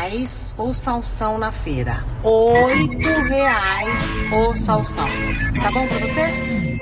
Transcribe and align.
reais 0.00 0.54
o 0.56 0.72
salsão 0.72 1.36
na 1.36 1.52
feira. 1.52 2.02
Oito 2.22 3.08
reais 3.28 4.22
o 4.32 4.56
salsão. 4.56 5.06
Tá 5.62 5.70
bom 5.70 5.86
pra 5.86 5.98
você? 5.98 6.80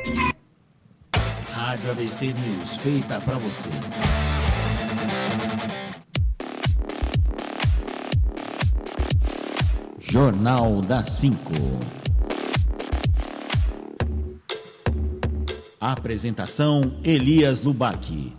Rádio 1.52 1.91
ABC 1.91 2.27
News, 2.27 2.77
feita 2.80 3.20
pra 3.20 3.37
você. 3.38 3.70
Jornal 9.98 10.80
da 10.80 11.02
5. 11.02 11.38
Apresentação 15.80 16.95
Elias 17.02 17.62
Lubac. 17.62 18.32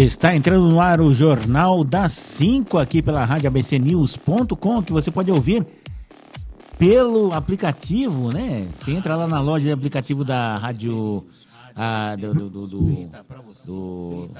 Está 0.00 0.36
entrando 0.36 0.68
no 0.68 0.80
ar 0.80 1.00
o 1.00 1.12
Jornal 1.12 1.82
das 1.82 2.12
5 2.12 2.78
aqui 2.78 3.02
pela 3.02 3.24
Rádio 3.24 3.48
abcnews.com, 3.48 4.80
que 4.80 4.92
você 4.92 5.10
pode 5.10 5.28
ouvir 5.28 5.66
pelo 6.78 7.34
aplicativo, 7.34 8.32
né? 8.32 8.68
Você 8.78 8.92
entra 8.92 9.16
lá 9.16 9.26
na 9.26 9.40
loja 9.40 9.64
de 9.64 9.72
aplicativo 9.72 10.24
da 10.24 10.56
Rádio 10.56 11.26
ah, 11.74 12.14
do, 12.14 12.32
do, 12.32 12.48
do, 12.48 12.66
do, 12.68 14.30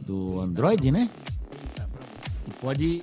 do, 0.00 0.40
Android, 0.40 0.90
né? 0.90 1.10
E 2.48 2.50
pode 2.52 3.02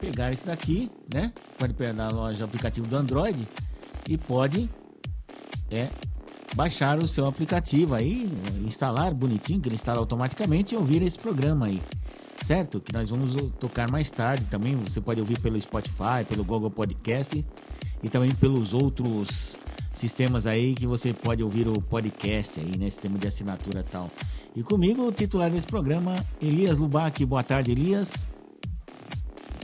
pegar 0.00 0.32
esse 0.32 0.46
daqui, 0.46 0.90
né? 1.12 1.34
Pode 1.58 1.74
pegar 1.74 1.92
na 1.92 2.08
loja 2.08 2.46
aplicativo 2.46 2.86
do 2.86 2.96
Android 2.96 3.46
e 4.08 4.16
pode 4.16 4.70
é, 5.70 5.90
baixar 6.56 7.02
o 7.02 7.06
seu 7.06 7.26
aplicativo 7.26 7.94
aí, 7.94 8.28
instalar 8.66 9.14
bonitinho, 9.14 9.60
que 9.60 9.68
ele 9.68 9.76
instala 9.76 9.98
automaticamente 9.98 10.74
e 10.74 10.78
ouvir 10.78 11.02
esse 11.02 11.18
programa 11.18 11.66
aí. 11.66 11.82
Certo? 12.44 12.80
Que 12.80 12.92
nós 12.92 13.10
vamos 13.10 13.34
tocar 13.60 13.90
mais 13.90 14.10
tarde 14.10 14.46
também. 14.46 14.74
Você 14.76 15.00
pode 15.00 15.20
ouvir 15.20 15.38
pelo 15.38 15.60
Spotify, 15.60 16.24
pelo 16.28 16.44
Google 16.44 16.70
Podcast 16.70 17.44
e 18.02 18.08
também 18.08 18.34
pelos 18.34 18.72
outros 18.72 19.58
sistemas 19.94 20.46
aí 20.46 20.74
que 20.74 20.86
você 20.86 21.12
pode 21.12 21.42
ouvir 21.42 21.68
o 21.68 21.74
podcast 21.74 22.60
aí, 22.60 22.78
né? 22.78 22.88
Sistema 22.88 23.18
de 23.18 23.26
assinatura 23.26 23.80
e 23.80 23.90
tal. 23.90 24.10
E 24.54 24.62
comigo, 24.62 25.06
o 25.06 25.12
titular 25.12 25.50
desse 25.50 25.66
programa, 25.66 26.14
Elias 26.40 26.78
Lubac. 26.78 27.24
Boa 27.26 27.42
tarde, 27.42 27.72
Elias. 27.72 28.12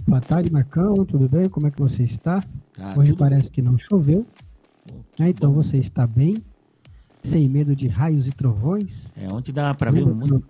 Boa 0.06 0.20
tarde, 0.20 0.50
Marcão. 0.50 0.94
Tudo 1.06 1.28
bem? 1.28 1.48
Como 1.48 1.68
é 1.68 1.70
que 1.70 1.80
você 1.80 2.02
está? 2.02 2.42
Tá, 2.74 2.94
Hoje 2.98 3.14
parece 3.14 3.42
bem. 3.44 3.50
que 3.52 3.62
não 3.62 3.78
choveu. 3.78 4.26
Ah, 5.18 5.28
então 5.28 5.52
bom. 5.52 5.62
você 5.62 5.78
está 5.78 6.06
bem? 6.06 6.42
Sem 7.22 7.48
medo 7.48 7.74
de 7.74 7.88
raios 7.88 8.26
e 8.26 8.32
trovões. 8.32 9.10
É, 9.16 9.28
onde 9.32 9.52
dava 9.52 9.74
para 9.76 9.90
ver 9.90 10.04
um 10.04 10.14
monte, 10.14 10.44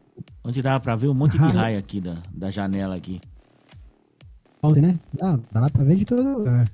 onde 0.44 0.62
dava 0.62 0.80
para 0.80 0.96
ver 0.96 1.08
um 1.08 1.14
monte 1.14 1.32
de 1.32 1.44
raio 1.44 1.78
aqui 1.78 2.00
da, 2.00 2.18
da 2.32 2.50
janela 2.50 2.96
aqui. 2.96 3.20
Ontem, 4.62 4.80
né? 4.80 4.98
Ah, 5.20 5.38
dava 5.50 5.70
para 5.70 5.84
ver 5.84 5.96
de 5.96 6.04
todo 6.04 6.22
lugar. 6.22 6.70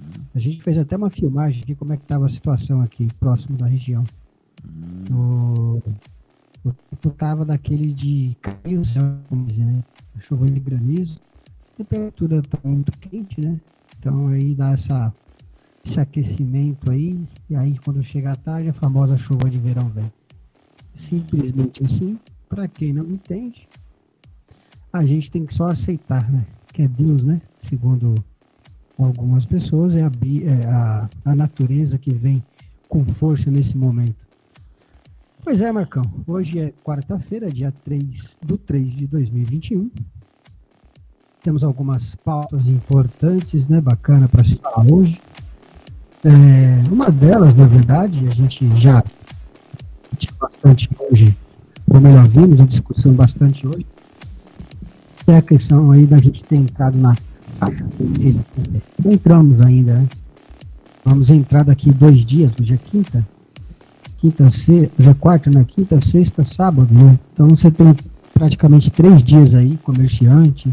Hum. 0.00 0.22
A 0.34 0.38
gente 0.38 0.62
fez 0.62 0.78
até 0.78 0.96
uma 0.96 1.10
filmagem 1.10 1.62
aqui 1.62 1.74
como 1.74 1.92
é 1.92 1.96
que 1.96 2.04
tava 2.06 2.26
a 2.26 2.28
situação 2.28 2.80
aqui 2.80 3.08
próximo 3.20 3.56
da 3.56 3.66
região. 3.66 4.02
Hum. 4.66 5.04
O, 6.64 6.68
o 6.68 6.72
tempo 6.72 7.10
tava 7.10 7.44
daquele 7.44 7.92
de 7.92 8.36
céu, 8.84 9.02
como 9.28 9.46
né? 9.46 9.84
Choveu 10.20 10.46
de 10.46 10.60
granizo. 10.60 11.20
A 11.74 11.76
temperatura 11.78 12.42
tá 12.42 12.58
muito 12.64 12.92
quente, 12.98 13.40
né? 13.40 13.60
Então 13.98 14.28
aí 14.28 14.54
dá 14.54 14.72
essa 14.72 15.12
esse 15.84 16.00
aquecimento 16.00 16.90
aí, 16.90 17.18
e 17.50 17.56
aí 17.56 17.78
quando 17.78 18.02
chega 18.02 18.32
a 18.32 18.36
tarde, 18.36 18.68
a 18.68 18.72
famosa 18.72 19.16
chuva 19.16 19.50
de 19.50 19.58
verão 19.58 19.88
vem. 19.88 20.12
Simplesmente 20.94 21.84
assim, 21.84 22.18
para 22.48 22.68
quem 22.68 22.92
não 22.92 23.04
entende, 23.04 23.68
a 24.92 25.04
gente 25.04 25.30
tem 25.30 25.46
que 25.46 25.54
só 25.54 25.66
aceitar, 25.66 26.30
né? 26.30 26.46
Que 26.72 26.82
é 26.82 26.88
Deus, 26.88 27.24
né? 27.24 27.40
Segundo 27.60 28.14
algumas 28.98 29.46
pessoas, 29.46 29.96
é 29.96 30.02
a, 30.02 30.10
é 30.44 30.66
a, 30.66 31.08
a 31.24 31.34
natureza 31.34 31.98
que 31.98 32.12
vem 32.12 32.42
com 32.88 33.04
força 33.04 33.50
nesse 33.50 33.76
momento. 33.76 34.22
Pois 35.42 35.60
é, 35.60 35.72
Marcão. 35.72 36.02
Hoje 36.26 36.60
é 36.60 36.72
quarta-feira, 36.84 37.50
dia 37.50 37.72
3 37.84 38.38
do 38.42 38.56
3 38.56 38.92
de 38.92 39.06
2021. 39.06 39.90
Temos 41.42 41.64
algumas 41.64 42.14
pautas 42.14 42.68
importantes, 42.68 43.66
né? 43.66 43.80
Bacana 43.80 44.28
para 44.28 44.44
se 44.44 44.54
falar 44.56 44.86
hoje. 44.92 45.20
É, 46.24 46.88
uma 46.88 47.10
delas, 47.10 47.54
na 47.54 47.66
verdade, 47.66 48.26
a 48.28 48.30
gente 48.30 48.80
já 48.80 49.02
discutiu 50.12 50.34
bastante 50.40 50.88
hoje, 50.98 51.36
ou 51.88 52.00
melhor, 52.00 52.28
vimos 52.28 52.60
a 52.60 52.64
discussão 52.64 53.12
bastante 53.12 53.66
hoje, 53.66 53.84
é 55.26 55.36
a 55.36 55.42
questão 55.42 55.90
aí 55.90 56.06
da 56.06 56.18
gente 56.18 56.44
ter 56.44 56.56
entrado 56.56 56.96
na 56.96 57.16
faixa 57.58 57.84
vermelha. 57.98 58.44
Não 59.04 59.12
entramos 59.12 59.60
ainda, 59.62 59.94
né? 59.94 60.08
Vamos 61.04 61.28
entrar 61.28 61.64
daqui 61.64 61.90
dois 61.90 62.24
dias, 62.24 62.52
hoje 62.60 62.74
é 62.74 62.76
quinta, 62.76 63.26
quinta, 64.18 64.48
sexta, 64.50 64.92
hoje 65.00 65.10
é 65.10 65.14
quarta, 65.14 65.50
né? 65.50 65.64
Quinta, 65.66 66.00
sexta, 66.00 66.44
sábado, 66.44 66.94
né? 66.94 67.18
Então 67.32 67.48
você 67.48 67.68
tem 67.68 67.96
praticamente 68.32 68.92
três 68.92 69.24
dias 69.24 69.54
aí, 69.54 69.76
comerciante, 69.78 70.72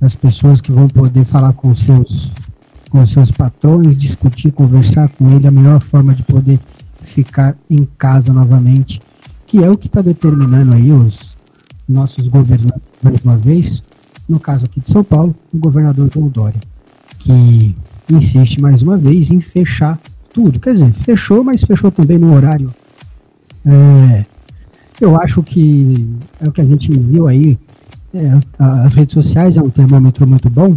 as 0.00 0.14
pessoas 0.14 0.60
que 0.60 0.70
vão 0.70 0.86
poder 0.86 1.24
falar 1.24 1.52
com 1.54 1.74
seus 1.74 2.30
com 2.90 3.06
seus 3.06 3.30
patrões, 3.30 3.96
discutir, 3.96 4.50
conversar 4.50 5.08
com 5.08 5.28
ele 5.30 5.46
a 5.46 5.50
melhor 5.50 5.80
forma 5.80 6.12
de 6.12 6.22
poder 6.24 6.60
ficar 7.04 7.56
em 7.70 7.88
casa 7.96 8.32
novamente, 8.32 9.00
que 9.46 9.62
é 9.62 9.70
o 9.70 9.78
que 9.78 9.86
está 9.86 10.02
determinando 10.02 10.74
aí 10.74 10.92
os 10.92 11.36
nossos 11.88 12.26
governantes 12.28 12.82
mais 13.02 13.24
uma 13.24 13.36
vez, 13.36 13.82
no 14.28 14.38
caso 14.38 14.64
aqui 14.64 14.80
de 14.80 14.90
São 14.90 15.02
Paulo, 15.02 15.34
o 15.52 15.58
governador 15.58 16.10
João 16.12 16.28
Dória, 16.28 16.60
que 17.20 17.74
insiste 18.10 18.60
mais 18.60 18.82
uma 18.82 18.96
vez 18.96 19.30
em 19.30 19.40
fechar 19.40 19.98
tudo. 20.32 20.58
Quer 20.60 20.74
dizer, 20.74 20.92
fechou, 20.94 21.42
mas 21.44 21.62
fechou 21.62 21.90
também 21.90 22.18
no 22.18 22.34
horário. 22.34 22.74
É, 23.64 24.24
eu 25.00 25.20
acho 25.20 25.42
que 25.42 26.08
é 26.40 26.48
o 26.48 26.52
que 26.52 26.60
a 26.60 26.64
gente 26.64 26.90
viu 26.90 27.26
aí. 27.26 27.58
É, 28.12 28.38
as 28.58 28.94
redes 28.94 29.14
sociais 29.14 29.56
é 29.56 29.62
um 29.62 29.70
termômetro 29.70 30.26
muito 30.26 30.50
bom, 30.50 30.76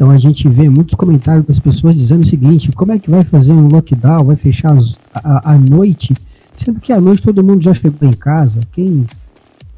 então 0.00 0.10
a 0.10 0.16
gente 0.16 0.48
vê 0.48 0.66
muitos 0.66 0.94
comentários 0.94 1.44
das 1.44 1.58
pessoas 1.58 1.94
dizendo 1.94 2.22
o 2.22 2.26
seguinte: 2.26 2.72
como 2.72 2.90
é 2.90 2.98
que 2.98 3.10
vai 3.10 3.22
fazer 3.22 3.52
um 3.52 3.68
lockdown? 3.68 4.24
Vai 4.24 4.36
fechar 4.36 4.74
a 5.12 5.58
noite? 5.58 6.16
Sendo 6.56 6.80
que 6.80 6.90
à 6.90 6.98
noite 6.98 7.20
todo 7.22 7.44
mundo 7.44 7.62
já 7.62 7.74
chegou 7.74 8.08
em 8.08 8.14
casa. 8.14 8.60
Quem 8.72 9.04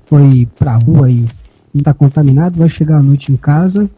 foi 0.06 0.49
para 0.56 0.75
a 0.75 0.77
rua 0.77 1.11
e 1.11 1.25
está 1.75 1.93
contaminado 1.93 2.56
vai 2.56 2.71
chegar 2.71 2.99
à 2.99 3.03
noite 3.03 3.32
em 3.32 3.37
casa 3.37 3.91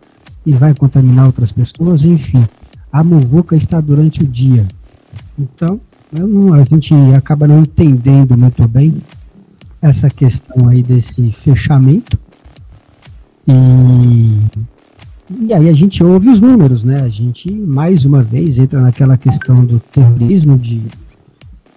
e 0.46 0.52
vai 0.54 0.72
contaminar 0.74 1.26
outras 1.26 1.52
pessoas. 1.52 2.02
Enfim, 2.02 2.42
a 2.90 3.04
muvuca 3.04 3.54
está 3.54 3.78
durante 3.78 4.22
o 4.22 4.26
dia. 4.26 4.66
Então, 5.38 5.78
a 6.54 6.64
gente 6.64 6.94
acaba 7.14 7.46
não 7.46 7.60
entendendo 7.60 8.34
muito 8.34 8.66
bem 8.66 8.96
essa 9.82 10.08
questão 10.08 10.70
aí 10.70 10.82
desse 10.82 11.32
fechamento. 11.32 12.18
E 13.46 14.38
e 15.30 15.54
aí 15.54 15.68
a 15.68 15.72
gente 15.72 16.04
ouve 16.04 16.28
os 16.28 16.40
números, 16.40 16.84
né? 16.84 17.00
A 17.00 17.08
gente, 17.08 17.50
mais 17.52 18.04
uma 18.04 18.22
vez, 18.22 18.58
entra 18.58 18.80
naquela 18.80 19.16
questão 19.16 19.64
do 19.64 19.80
terrorismo, 19.80 20.58
de 20.58 20.82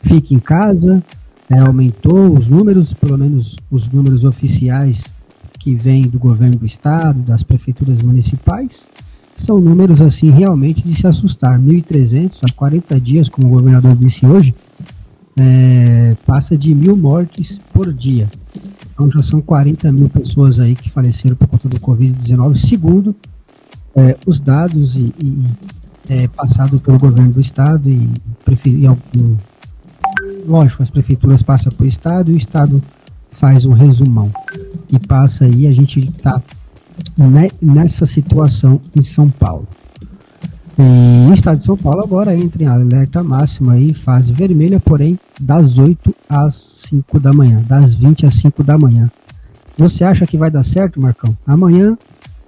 fique 0.03 0.35
em 0.35 0.39
casa, 0.39 1.01
é, 1.49 1.59
aumentou 1.59 2.37
os 2.37 2.47
números, 2.47 2.93
pelo 2.93 3.17
menos 3.17 3.55
os 3.71 3.89
números 3.89 4.25
oficiais 4.25 5.03
que 5.59 5.73
vêm 5.75 6.03
do 6.03 6.19
governo 6.19 6.57
do 6.57 6.65
estado, 6.65 7.21
das 7.21 7.41
prefeituras 7.41 8.01
municipais, 8.01 8.85
são 9.35 9.59
números 9.59 10.01
assim 10.01 10.29
realmente 10.29 10.85
de 10.85 10.95
se 10.95 11.07
assustar. 11.07 11.57
1.300 11.59 12.39
a 12.49 12.53
40 12.53 12.99
dias, 12.99 13.29
como 13.29 13.47
o 13.47 13.51
governador 13.51 13.95
disse 13.95 14.25
hoje, 14.25 14.53
é, 15.39 16.15
passa 16.25 16.57
de 16.57 16.75
mil 16.75 16.97
mortes 16.97 17.61
por 17.73 17.93
dia. 17.93 18.29
Então 18.91 19.09
já 19.09 19.21
são 19.21 19.39
40 19.39 19.91
mil 19.91 20.09
pessoas 20.09 20.59
aí 20.59 20.75
que 20.75 20.89
faleceram 20.89 21.35
por 21.35 21.47
conta 21.47 21.69
do 21.69 21.79
Covid-19, 21.79 22.55
segundo 22.55 23.15
é, 23.97 24.15
os 24.27 24.39
dados 24.39 24.95
e, 24.95 25.13
e 25.21 25.43
é, 26.07 26.27
passado 26.27 26.79
pelo 26.79 26.99
governo 26.99 27.33
do 27.33 27.41
estado 27.41 27.89
e, 27.89 28.09
e 28.65 29.37
lógico, 30.45 30.83
as 30.83 30.89
prefeituras 30.89 31.41
passam 31.41 31.71
para 31.71 31.83
o 31.83 31.87
estado 31.87 32.31
e 32.31 32.35
o 32.35 32.37
estado 32.37 32.81
faz 33.31 33.65
um 33.65 33.73
resumão 33.73 34.31
e 34.89 34.99
passa 34.99 35.45
aí, 35.45 35.67
a 35.67 35.71
gente 35.71 35.99
está 35.99 36.41
nessa 37.61 38.05
situação 38.05 38.79
em 38.95 39.03
São 39.03 39.29
Paulo. 39.29 39.67
E 40.79 41.29
o 41.29 41.33
estado 41.33 41.57
de 41.57 41.65
São 41.65 41.75
Paulo 41.75 42.01
agora 42.03 42.35
entra 42.35 42.63
em 42.63 42.67
alerta 42.67 43.23
máxima 43.23 43.73
aí, 43.73 43.93
fase 43.93 44.31
vermelha, 44.31 44.79
porém 44.79 45.19
das 45.39 45.79
8 45.79 46.15
às 46.29 46.55
5 46.87 47.19
da 47.19 47.33
manhã, 47.33 47.63
das 47.67 47.95
20 47.95 48.27
às 48.27 48.35
5 48.35 48.63
da 48.63 48.77
manhã. 48.77 49.11
Você 49.77 50.03
acha 50.03 50.25
que 50.25 50.37
vai 50.37 50.49
dar 50.49 50.63
certo, 50.63 51.01
Marcão? 51.01 51.35
Amanhã 51.45 51.97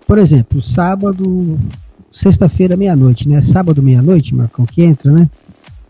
por 0.10 0.18
exemplo, 0.18 0.60
sábado, 0.60 1.60
sexta-feira, 2.12 2.76
meia-noite, 2.76 3.30
né? 3.30 3.42
Sábado, 3.42 3.84
meia-noite, 3.84 4.34
Marcão, 4.34 4.66
que 4.66 4.82
entra, 4.82 5.12
né? 5.12 5.30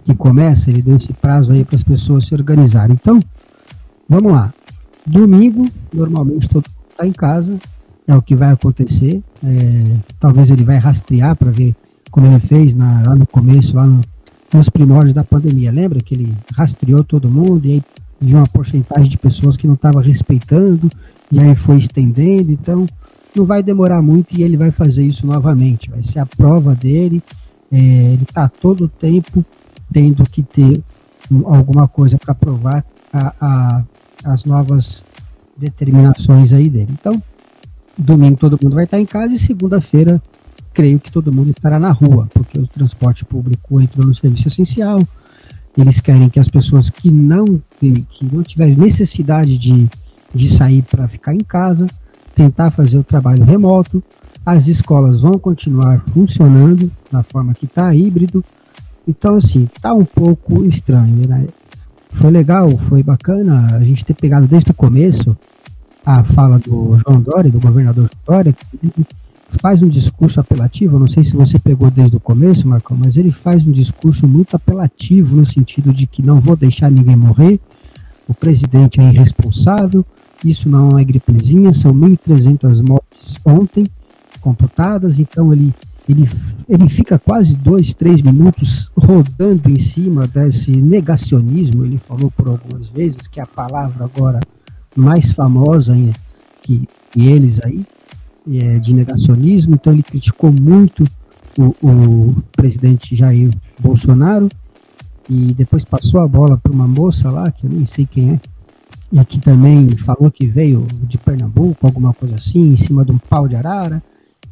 Que 0.04 0.14
começa, 0.14 0.70
ele 0.70 0.82
deu 0.82 0.98
esse 0.98 1.14
prazo 1.14 1.54
aí 1.54 1.64
para 1.64 1.78
as 1.78 1.84
pessoas 1.84 2.26
se 2.26 2.36
organizarem. 2.36 2.98
Então, 3.02 3.18
vamos 4.10 4.34
lá. 4.34 4.54
Domingo, 5.08 5.66
normalmente 5.94 6.50
todo 6.50 6.66
mundo 6.66 6.90
está 6.92 7.08
em 7.08 7.14
casa, 7.14 7.58
é 8.06 8.14
o 8.14 8.22
que 8.22 8.36
vai 8.36 8.52
acontecer. 8.52 9.24
É, 9.42 9.96
talvez 10.20 10.52
ele 10.52 10.66
vai 10.66 10.76
rastrear 10.76 11.38
para 11.38 11.50
ver 11.50 11.74
como 12.12 12.28
ele 12.28 12.42
fez 12.42 12.76
na, 12.76 13.04
lá 13.08 13.16
no 13.16 13.26
começo, 13.26 13.78
lá 13.78 13.86
no, 13.86 14.02
nos 14.54 14.68
primórdios 14.68 15.14
da 15.14 15.24
pandemia. 15.24 15.72
Lembra 15.72 16.02
que 16.02 16.14
ele 16.14 16.34
rastreou 16.54 17.06
todo 17.06 17.32
mundo 17.32 17.66
e 17.66 17.72
aí 17.72 17.84
viu 18.20 18.36
uma 18.36 18.48
porcentagem 18.48 19.10
de 19.10 19.18
pessoas 19.18 19.56
que 19.56 19.66
não 19.66 19.76
estava 19.76 20.02
respeitando 20.02 20.90
e 21.32 21.40
aí 21.40 21.56
foi 21.56 21.78
estendendo. 21.78 22.52
Então, 22.52 22.86
não 23.36 23.46
vai 23.46 23.62
demorar 23.62 24.02
muito 24.02 24.38
e 24.38 24.44
ele 24.44 24.58
vai 24.58 24.72
fazer 24.72 25.04
isso 25.04 25.26
novamente. 25.26 25.90
Vai 25.90 26.04
ser 26.04 26.20
a 26.20 26.26
prova 26.26 26.76
dele. 26.76 27.22
É, 27.72 27.78
ele 27.78 28.24
está 28.24 28.50
todo 28.50 28.86
o 28.86 28.88
tempo 28.88 29.46
tendo 29.92 30.24
que 30.24 30.44
ter 30.44 30.84
um, 31.32 31.54
alguma 31.54 31.88
coisa 31.88 32.18
para 32.18 32.34
provar 32.34 32.84
a, 33.14 33.34
a, 33.40 33.84
as 34.24 34.46
novas 34.46 35.04
determinações 35.58 36.54
aí 36.54 36.70
dele. 36.70 36.90
Então, 36.92 37.22
domingo 37.98 38.38
todo 38.38 38.60
mundo 38.64 38.76
vai 38.76 38.86
estar 38.86 39.00
em 39.00 39.06
casa 39.06 39.34
e 39.34 39.40
segunda-feira 39.40 40.22
creio 40.74 41.00
que 41.00 41.12
todo 41.12 41.34
mundo 41.34 41.50
estará 41.50 41.80
na 41.80 41.92
rua, 41.92 42.28
porque 42.34 42.58
o 42.58 42.68
transporte 42.68 43.26
público 43.26 43.82
entrou 43.82 44.06
no 44.06 44.16
serviço 44.16 44.48
essencial. 44.48 45.06
Eles 45.78 46.00
querem 46.00 46.30
que 46.30 46.40
as 46.40 46.48
pessoas 46.48 46.90
que 46.90 47.12
não 47.12 47.62
que 47.80 48.26
não 48.26 48.44
tiverem 48.44 48.76
necessidade 48.76 49.58
de, 49.58 49.90
de 50.34 50.50
sair 50.50 50.82
para 50.82 51.08
ficar 51.08 51.34
em 51.34 51.40
casa, 51.40 51.88
tentar 52.40 52.72
fazer 52.72 52.98
o 52.98 53.04
trabalho 53.04 53.44
remoto. 53.44 54.02
As 54.46 54.68
escolas 54.68 55.20
vão 55.20 55.34
continuar 55.34 56.02
funcionando 56.14 56.90
da 57.12 57.22
forma 57.22 57.54
que 57.54 57.66
está, 57.66 57.94
híbrido. 57.94 58.44
Então, 59.06 59.36
assim, 59.36 59.68
está 59.76 59.94
um 59.94 60.06
pouco 60.06 60.64
estranho, 60.64 61.28
né? 61.28 61.48
Foi 62.14 62.32
legal, 62.32 62.70
foi 62.88 63.04
bacana 63.04 63.76
a 63.76 63.84
gente 63.84 64.06
ter 64.06 64.14
pegado 64.14 64.48
desde 64.48 64.72
o 64.72 64.74
começo 64.74 65.36
a 66.06 66.24
fala 66.24 66.58
do 66.58 66.98
João 66.98 67.22
Dória, 67.22 67.52
do 67.52 67.60
governador 67.60 68.10
Dória, 68.26 68.54
que 68.54 69.06
faz 69.62 69.84
um 69.84 69.90
discurso 69.90 70.40
apelativo, 70.40 70.98
não 70.98 71.08
sei 71.08 71.26
se 71.26 71.36
você 71.36 71.60
pegou 71.60 71.92
desde 71.92 72.16
o 72.16 72.20
começo, 72.22 72.68
Marcão, 72.68 72.98
mas 72.98 73.18
ele 73.18 73.32
faz 73.32 73.68
um 73.68 73.72
discurso 73.72 74.26
muito 74.26 74.56
apelativo 74.56 75.36
no 75.36 75.46
sentido 75.46 75.94
de 75.94 76.08
que 76.08 76.24
não 76.24 76.40
vou 76.40 76.56
deixar 76.56 76.90
ninguém 76.90 77.18
morrer, 77.18 77.60
o 78.28 78.34
presidente 78.34 79.02
é 79.02 79.04
irresponsável, 79.04 80.06
isso 80.44 80.70
não 80.70 80.98
é 80.98 81.04
gripezinha, 81.04 81.74
são 81.74 81.92
1.300 81.92 82.88
mortes 82.88 83.36
ontem 83.46 83.86
computadas, 84.40 85.20
então 85.20 85.52
ele, 85.52 85.74
ele, 86.08 86.30
ele 86.68 86.88
fica 86.88 87.20
quase 87.20 87.56
dois, 87.56 87.94
três 87.94 88.22
minutos 88.22 88.90
rodando 88.96 89.70
em 89.70 89.80
cima 89.80 90.26
desse 90.28 90.72
negacionismo, 90.72 91.86
ele 91.86 91.98
falou 92.08 92.32
por 92.32 92.48
algumas 92.48 92.90
vezes, 92.90 93.28
que 93.28 93.40
é 93.40 93.44
a 93.44 93.48
palavra 93.48 94.06
agora 94.06 94.40
mais 94.96 95.32
famosa 95.32 95.94
que, 96.62 96.88
que 97.12 97.28
eles 97.28 97.60
aí, 97.64 97.86
é, 98.52 98.80
de 98.80 98.94
negacionismo, 98.94 99.76
então 99.76 99.94
ele 99.94 100.04
criticou 100.04 100.52
muito 100.52 101.04
o, 101.58 101.76
o 101.86 102.36
presidente 102.54 103.16
Jair 103.16 103.50
Bolsonaro 103.80 104.50
e 105.30 105.54
depois 105.54 105.84
passou 105.84 106.22
a 106.22 106.28
bola 106.28 106.58
para 106.58 106.72
uma 106.72 106.88
moça 106.88 107.30
lá, 107.30 107.52
que 107.52 107.66
eu 107.66 107.70
nem 107.70 107.86
sei 107.86 108.06
quem 108.06 108.32
é, 108.32 108.40
e 109.12 109.26
que 109.26 109.40
também 109.40 109.90
falou 109.98 110.30
que 110.30 110.46
veio 110.46 110.86
de 111.04 111.18
Pernambuco, 111.18 111.86
alguma 111.86 112.14
coisa 112.14 112.36
assim, 112.36 112.74
em 112.74 112.78
cima 112.78 113.04
de 113.04 113.12
um 113.12 113.18
pau 113.18 113.48
de 113.48 113.56
arara, 113.56 114.02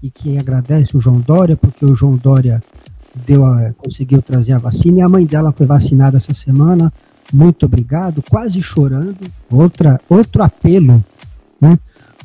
e 0.01 0.09
que 0.09 0.37
agradece 0.37 0.97
o 0.97 0.99
João 0.99 1.19
Dória, 1.19 1.55
porque 1.55 1.85
o 1.85 1.95
João 1.95 2.15
Dória 2.15 2.61
deu 3.25 3.45
a, 3.45 3.73
conseguiu 3.73 4.21
trazer 4.21 4.53
a 4.53 4.59
vacina, 4.59 4.99
e 4.99 5.01
a 5.01 5.09
mãe 5.09 5.25
dela 5.25 5.51
foi 5.51 5.65
vacinada 5.65 6.17
essa 6.17 6.33
semana, 6.33 6.91
muito 7.31 7.65
obrigado, 7.65 8.23
quase 8.29 8.61
chorando, 8.61 9.17
outra, 9.49 9.99
outro 10.09 10.43
apelo, 10.43 11.03
né? 11.59 11.77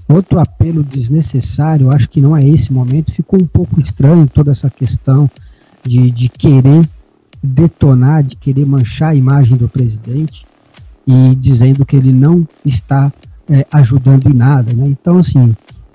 Outro 0.08 0.38
apelo 0.40 0.82
desnecessário, 0.82 1.90
acho 1.90 2.08
que 2.08 2.20
não 2.20 2.36
é 2.36 2.46
esse 2.46 2.72
momento, 2.72 3.12
ficou 3.12 3.40
um 3.40 3.46
pouco 3.46 3.80
estranho 3.80 4.28
toda 4.28 4.50
essa 4.50 4.68
questão 4.68 5.30
de, 5.82 6.10
de 6.10 6.28
querer 6.28 6.86
detonar, 7.42 8.22
de 8.22 8.36
querer 8.36 8.66
manchar 8.66 9.10
a 9.10 9.14
imagem 9.14 9.56
do 9.56 9.68
presidente 9.68 10.44
e 11.06 11.34
dizendo 11.34 11.84
que 11.84 11.96
ele 11.96 12.12
não 12.12 12.46
está 12.64 13.12
é, 13.48 13.66
ajudando 13.72 14.28
em 14.28 14.34
nada. 14.34 14.72
Né? 14.72 14.84
Então, 14.86 15.18
assim, 15.18 15.54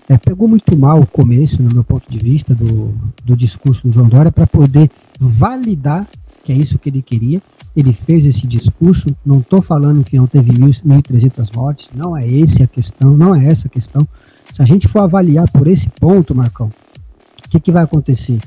é, 0.10 0.18
pegou 0.18 0.48
muito 0.48 0.78
mal 0.78 1.02
o 1.02 1.08
começo, 1.08 1.62
no 1.62 1.74
meu 1.74 1.84
ponto 1.84 2.10
de 2.10 2.18
vista, 2.18 2.54
do, 2.54 2.94
do 3.24 3.36
discurso 3.36 3.88
do 3.88 3.94
João 3.94 4.10
Dória 4.10 4.32
para 4.32 4.48
poder 4.48 4.90
validar 5.20 6.08
que 6.48 6.54
é 6.54 6.56
isso 6.56 6.80
que 6.80 6.88
ele 6.88 7.02
queria. 7.02 7.42
Ele 7.76 7.92
fez 7.92 8.26
esse 8.26 8.48
discurso. 8.48 9.08
Não 9.26 9.40
estou 9.40 9.62
falando 9.62 10.02
que 10.02 10.16
não 10.16 10.28
teve 10.28 10.52
1.300 10.54 11.54
mortes, 11.54 11.90
não 11.94 12.16
é 12.16 12.40
essa 12.40 12.64
a 12.64 12.68
questão, 12.68 13.18
não 13.18 13.36
é 13.36 13.48
essa 13.48 13.68
a 13.68 13.70
questão. 13.70 14.08
Se 14.54 14.62
a 14.62 14.66
gente 14.66 14.88
for 14.88 15.00
avaliar 15.02 15.52
por 15.52 15.68
esse 15.68 15.90
ponto, 15.90 16.34
Marcão, 16.34 16.68
o 17.46 17.50
que, 17.50 17.60
que 17.60 17.70
vai 17.70 17.84
acontecer? 17.84 18.38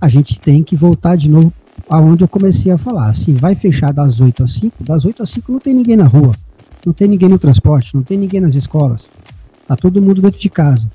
A 0.00 0.08
gente 0.08 0.40
tem 0.40 0.62
que 0.62 0.76
voltar 0.76 1.16
de 1.16 1.28
novo 1.28 1.52
aonde 1.90 2.22
eu 2.22 2.28
comecei 2.28 2.70
a 2.70 2.78
falar. 2.78 3.10
Assim, 3.10 3.34
vai 3.34 3.56
fechar 3.56 3.92
das 3.92 4.20
8 4.20 4.44
às 4.44 4.52
5, 4.52 4.84
das 4.84 5.04
8 5.04 5.22
às 5.22 5.30
5 5.30 5.52
não 5.52 5.58
tem 5.58 5.74
ninguém 5.74 5.96
na 5.96 6.06
rua, 6.06 6.32
não 6.86 6.92
tem 6.92 7.08
ninguém 7.08 7.28
no 7.28 7.38
transporte, 7.38 7.94
não 7.94 8.02
tem 8.02 8.16
ninguém 8.16 8.40
nas 8.40 8.54
escolas. 8.54 9.10
Tá 9.66 9.76
todo 9.76 10.00
mundo 10.00 10.22
dentro 10.22 10.38
de 10.38 10.48
casa. 10.48 10.88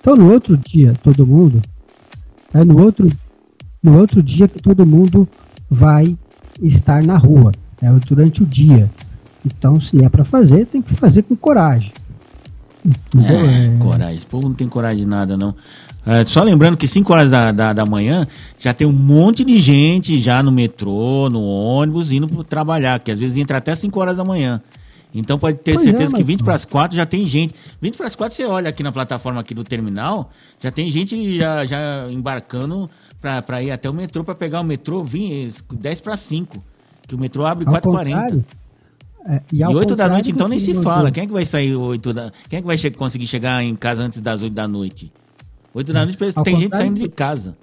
Então 0.00 0.16
no 0.16 0.32
outro 0.32 0.56
dia, 0.56 0.94
todo 1.02 1.26
mundo, 1.26 1.60
é 2.54 2.64
no 2.64 2.80
outro, 2.80 3.10
no 3.82 3.98
outro 3.98 4.22
dia 4.22 4.46
que 4.46 4.62
todo 4.62 4.86
mundo 4.86 5.28
vai 5.68 6.16
estar 6.62 7.02
na 7.02 7.16
rua, 7.16 7.52
é 7.80 7.90
durante 8.06 8.42
o 8.42 8.46
dia. 8.46 8.90
Então, 9.44 9.80
se 9.80 10.04
é 10.04 10.08
para 10.08 10.24
fazer, 10.24 10.66
tem 10.66 10.80
que 10.80 10.94
fazer 10.94 11.22
com 11.22 11.34
coragem. 11.34 11.92
É, 12.84 13.74
é, 13.74 13.78
coragem. 13.78 14.16
Esse 14.16 14.26
povo 14.26 14.48
não 14.48 14.54
tem 14.54 14.68
coragem 14.68 14.98
de 14.98 15.06
nada, 15.06 15.36
não. 15.36 15.54
É, 16.04 16.24
só 16.24 16.42
lembrando 16.42 16.76
que 16.76 16.88
5 16.88 17.12
horas 17.12 17.30
da, 17.30 17.52
da, 17.52 17.72
da, 17.72 17.86
manhã 17.86 18.26
já 18.58 18.74
tem 18.74 18.86
um 18.86 18.92
monte 18.92 19.44
de 19.44 19.60
gente 19.60 20.18
já 20.18 20.42
no 20.42 20.50
metrô, 20.50 21.30
no 21.30 21.40
ônibus, 21.42 22.10
indo 22.10 22.26
para 22.26 22.42
trabalhar, 22.42 22.98
que 22.98 23.12
às 23.12 23.20
vezes 23.20 23.36
entra 23.36 23.58
até 23.58 23.74
5 23.74 24.00
horas 24.00 24.16
da 24.16 24.24
manhã. 24.24 24.60
Então 25.14 25.38
pode 25.38 25.58
ter 25.58 25.74
pois 25.74 25.84
certeza 25.84 26.16
é, 26.16 26.18
que 26.18 26.24
20 26.24 26.42
para 26.42 26.54
as 26.54 26.64
4 26.64 26.96
já 26.96 27.06
tem 27.06 27.26
gente. 27.28 27.54
20 27.80 27.96
para 27.96 28.06
as 28.06 28.16
4 28.16 28.34
você 28.34 28.44
olha 28.44 28.70
aqui 28.70 28.82
na 28.82 28.90
plataforma 28.90 29.40
aqui 29.40 29.54
do 29.54 29.62
terminal, 29.62 30.30
já 30.60 30.70
tem 30.72 30.90
gente 30.90 31.36
já, 31.36 31.64
já 31.66 32.08
embarcando 32.10 32.90
para 33.20 33.62
ir 33.62 33.70
até 33.70 33.88
o 33.88 33.94
metrô, 33.94 34.24
para 34.24 34.34
pegar 34.34 34.60
o 34.60 34.64
metrô, 34.64 35.04
vim 35.04 35.48
10 35.70 36.00
para 36.00 36.16
5. 36.16 36.64
Que 37.06 37.14
o 37.14 37.18
metrô 37.18 37.44
abre 37.44 37.64
4h40. 37.64 38.42
É, 39.24 39.40
e, 39.52 39.60
e 39.60 39.64
8 39.64 39.94
da 39.94 40.08
noite, 40.08 40.30
então, 40.30 40.48
nem 40.48 40.58
se 40.58 40.74
fala. 40.74 41.10
Quem 41.10 41.24
é 41.24 41.26
que 41.26 41.32
vai 41.32 41.44
sair 41.44 41.74
8 41.74 42.12
da... 42.12 42.32
Quem 42.48 42.58
é 42.58 42.60
que 42.60 42.66
vai 42.66 42.76
che 42.76 42.90
conseguir 42.90 43.26
chegar 43.26 43.62
em 43.62 43.76
casa 43.76 44.04
antes 44.04 44.20
das 44.20 44.42
8 44.42 44.52
da 44.52 44.66
noite? 44.66 45.12
8 45.72 45.92
da 45.92 46.04
noite 46.04 46.18
tem 46.44 46.58
gente 46.58 46.76
saindo 46.76 47.00
de 47.00 47.08
casa. 47.08 47.56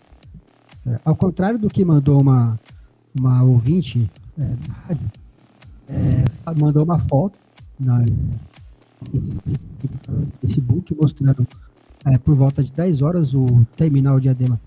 É, 0.87 0.99
ao 1.03 1.15
contrário 1.15 1.59
do 1.59 1.69
que 1.69 1.83
mandou 1.83 2.21
uma, 2.21 2.57
uma 3.17 3.43
ouvinte 3.43 4.09
é, 4.39 4.95
é, 5.89 6.23
mandou 6.57 6.83
uma 6.83 6.99
foto 6.99 7.37
na 7.79 8.03
Facebook 10.41 10.95
mostrando 10.99 11.45
é, 12.05 12.17
por 12.17 12.35
volta 12.35 12.63
de 12.63 12.71
10 12.71 13.01
horas 13.01 13.33
o 13.33 13.65
terminal 13.75 14.19
de 14.19 14.29
Adema 14.29 14.59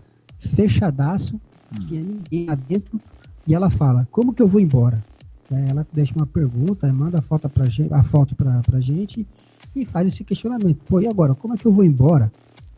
fechadaço, 0.55 1.37
hum. 1.37 1.87
tinha 1.87 2.03
ninguém 2.03 2.47
dentro, 2.69 3.01
e 3.47 3.55
ela 3.55 3.71
fala, 3.71 4.07
como 4.11 4.33
que 4.33 4.43
eu 4.43 4.49
vou 4.49 4.61
embora? 4.61 5.03
Ela 5.59 5.87
deixa 5.93 6.15
uma 6.15 6.27
pergunta, 6.27 6.93
manda 6.93 7.19
a 7.19 7.23
foto 7.23 7.49
pra 7.49 7.69
gente, 7.69 7.93
a 7.93 8.03
foto 8.03 8.35
pra, 8.35 8.61
pra 8.61 8.81
gente 8.81 9.27
e 9.75 9.85
faz 9.85 10.09
esse 10.09 10.25
questionamento. 10.25 10.79
Pô, 10.87 11.01
e 11.01 11.07
agora, 11.07 11.35
como 11.35 11.55
é 11.55 11.57
que 11.57 11.67
eu 11.67 11.73
vou 11.73 11.85
embora? 11.85 12.31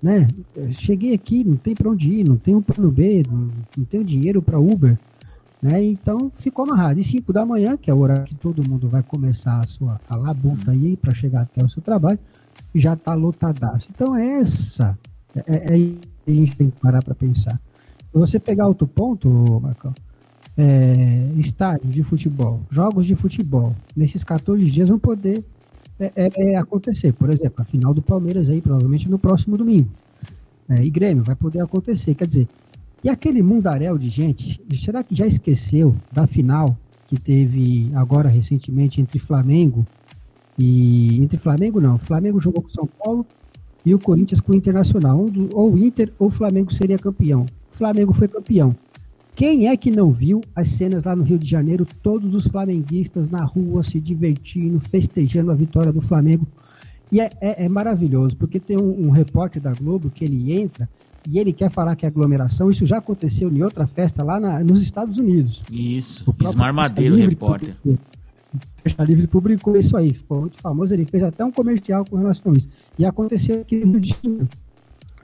né? 0.05 0.29
Cheguei 0.73 1.15
aqui, 1.15 1.43
não 1.43 1.57
tem 1.57 1.75
para 1.75 1.89
onde 1.89 2.13
ir, 2.13 2.29
não 2.29 2.39
um 2.59 2.61
plano 2.61 2.91
B, 2.91 3.23
não, 3.27 3.49
não 3.75 3.85
tenho 3.87 4.05
dinheiro 4.05 4.43
para 4.43 4.59
Uber, 4.59 4.99
né? 5.63 5.83
Então 5.83 6.31
ficou 6.37 6.67
amarrado. 6.67 7.01
E 7.01 7.05
5 7.05 7.33
da 7.33 7.47
manhã, 7.47 7.75
que 7.75 7.91
é 7.91 7.95
o 7.95 8.01
horário 8.01 8.25
que 8.25 8.35
todo 8.35 8.69
mundo 8.69 8.87
vai 8.87 9.03
começar 9.03 9.61
a 9.61 9.67
sua 9.67 9.99
a 10.07 10.15
labuta 10.15 10.73
aí 10.73 10.95
para 10.95 11.15
chegar 11.15 11.41
até 11.41 11.65
o 11.65 11.71
seu 11.71 11.81
trabalho, 11.81 12.19
já 12.75 12.93
está 12.93 13.15
lotadaço. 13.15 13.89
Então 13.95 14.15
é 14.15 14.41
essa 14.41 14.99
é, 15.35 15.41
é, 15.47 15.79
é 15.79 16.31
a 16.31 16.31
gente 16.31 16.55
tem 16.55 16.69
que 16.69 16.79
parar 16.79 17.03
para 17.03 17.15
pensar. 17.15 17.59
Se 18.13 18.19
você 18.19 18.39
pegar 18.39 18.69
outro 18.69 18.87
ponto, 18.87 19.29
Marcão, 19.63 19.95
é, 20.57 21.31
estádios 21.39 21.93
de 21.93 22.03
futebol, 22.03 22.61
jogos 22.71 23.07
de 23.07 23.15
futebol, 23.15 23.75
nesses 23.97 24.23
14 24.23 24.65
dias 24.71 24.89
vão 24.89 24.99
poder 24.99 25.45
é, 25.99 26.13
é, 26.17 26.31
é, 26.37 26.57
acontecer. 26.57 27.13
Por 27.13 27.31
exemplo, 27.31 27.63
a 27.63 27.65
final 27.65 27.93
do 27.93 28.03
Palmeiras 28.03 28.49
aí, 28.49 28.61
provavelmente 28.61 29.09
no 29.09 29.19
próximo 29.19 29.57
domingo. 29.57 29.89
É, 30.69 30.85
e 30.85 30.91
Grêmio 30.91 31.25
vai 31.25 31.35
poder 31.35 31.61
acontecer. 31.61 32.15
Quer 32.15 32.27
dizer, 32.27 32.49
e 33.03 33.09
aquele 33.11 33.43
mundaréu 33.43 33.99
de 33.99 34.09
gente, 34.09 34.61
será 34.77 35.03
que 35.03 35.15
já 35.15 35.27
esqueceu 35.27 35.95
da 36.11 36.27
final 36.27 36.77
que 37.07 37.19
teve 37.19 37.91
agora 37.95 38.29
recentemente 38.29 39.01
entre 39.01 39.19
Flamengo 39.19 39.87
e. 40.59 41.23
Entre 41.23 41.37
Flamengo 41.37 41.81
não. 41.81 41.99
Flamengo 41.99 42.41
jogou 42.41 42.63
com 42.63 42.71
São 42.71 42.87
Paulo 42.87 43.27
e 43.85 43.95
o 43.95 43.99
Corinthians 43.99 44.41
com 44.41 44.53
o 44.53 44.57
Internacional. 44.57 45.27
Ou 45.53 45.73
o 45.73 45.79
Inter 45.79 46.13
ou 46.19 46.29
o 46.29 46.31
Flamengo 46.31 46.73
seria 46.73 46.99
campeão. 46.99 47.45
O 47.71 47.77
Flamengo 47.77 48.13
foi 48.13 48.27
campeão. 48.27 48.75
Quem 49.35 49.69
é 49.69 49.77
que 49.77 49.91
não 49.91 50.13
viu 50.13 50.41
as 50.55 50.69
cenas 50.69 51.03
lá 51.03 51.17
no 51.17 51.25
Rio 51.25 51.39
de 51.39 51.49
Janeiro, 51.49 51.85
todos 52.03 52.35
os 52.35 52.47
flamenguistas 52.47 53.29
na 53.29 53.45
rua 53.45 53.83
se 53.83 54.01
divertindo, 54.01 54.79
festejando 54.79 55.51
a 55.51 55.55
vitória 55.55 55.93
do 55.93 56.01
Flamengo? 56.01 56.47
E 57.11 57.21
é, 57.21 57.31
é, 57.41 57.65
é 57.65 57.69
maravilhoso, 57.69 58.37
porque 58.37 58.61
tem 58.61 58.77
um, 58.77 59.07
um, 59.07 59.11
repórter 59.11 59.61
da 59.61 59.73
Globo 59.73 60.09
que 60.11 60.25
ele 60.25 60.53
entra 60.53 60.89
e 61.29 61.39
ele 61.39 61.53
quer 61.53 61.71
falar 61.71 61.97
que 61.97 62.07
é 62.07 62.09
aglomeração. 62.09 62.71
Isso 62.71 62.87
já 62.87 62.99
aconteceu 62.99 63.51
em 63.51 63.63
outra 63.63 63.87
festa 63.87 64.23
lá 64.23 64.39
na, 64.39 64.61
nos 64.63 64.81
Estados 64.81 65.19
Unidos. 65.19 65.63
Isso, 65.71 66.25
o 66.27 66.45
Ismar 66.45 66.73
Madeiro, 66.73 67.17
repórter. 67.17 67.77
Festa 68.85 69.03
Livre 69.03 69.27
publicou 69.27 69.77
isso 69.77 69.97
aí, 69.97 70.15
ficou 70.15 70.43
muito 70.43 70.59
famoso. 70.61 70.95
Ele 70.95 71.07
fez 71.07 71.25
até 71.25 71.45
um 71.45 71.51
comercial 71.51 72.05
com 72.05 72.17
relação 72.17 72.53
a 72.53 72.57
isso. 72.57 72.69
E 72.97 73.05
aconteceu 73.05 73.63
aqui 73.63 73.85
no 73.85 73.93
Rio 73.93 74.01
de 74.01 74.17
Janeiro 74.23 74.49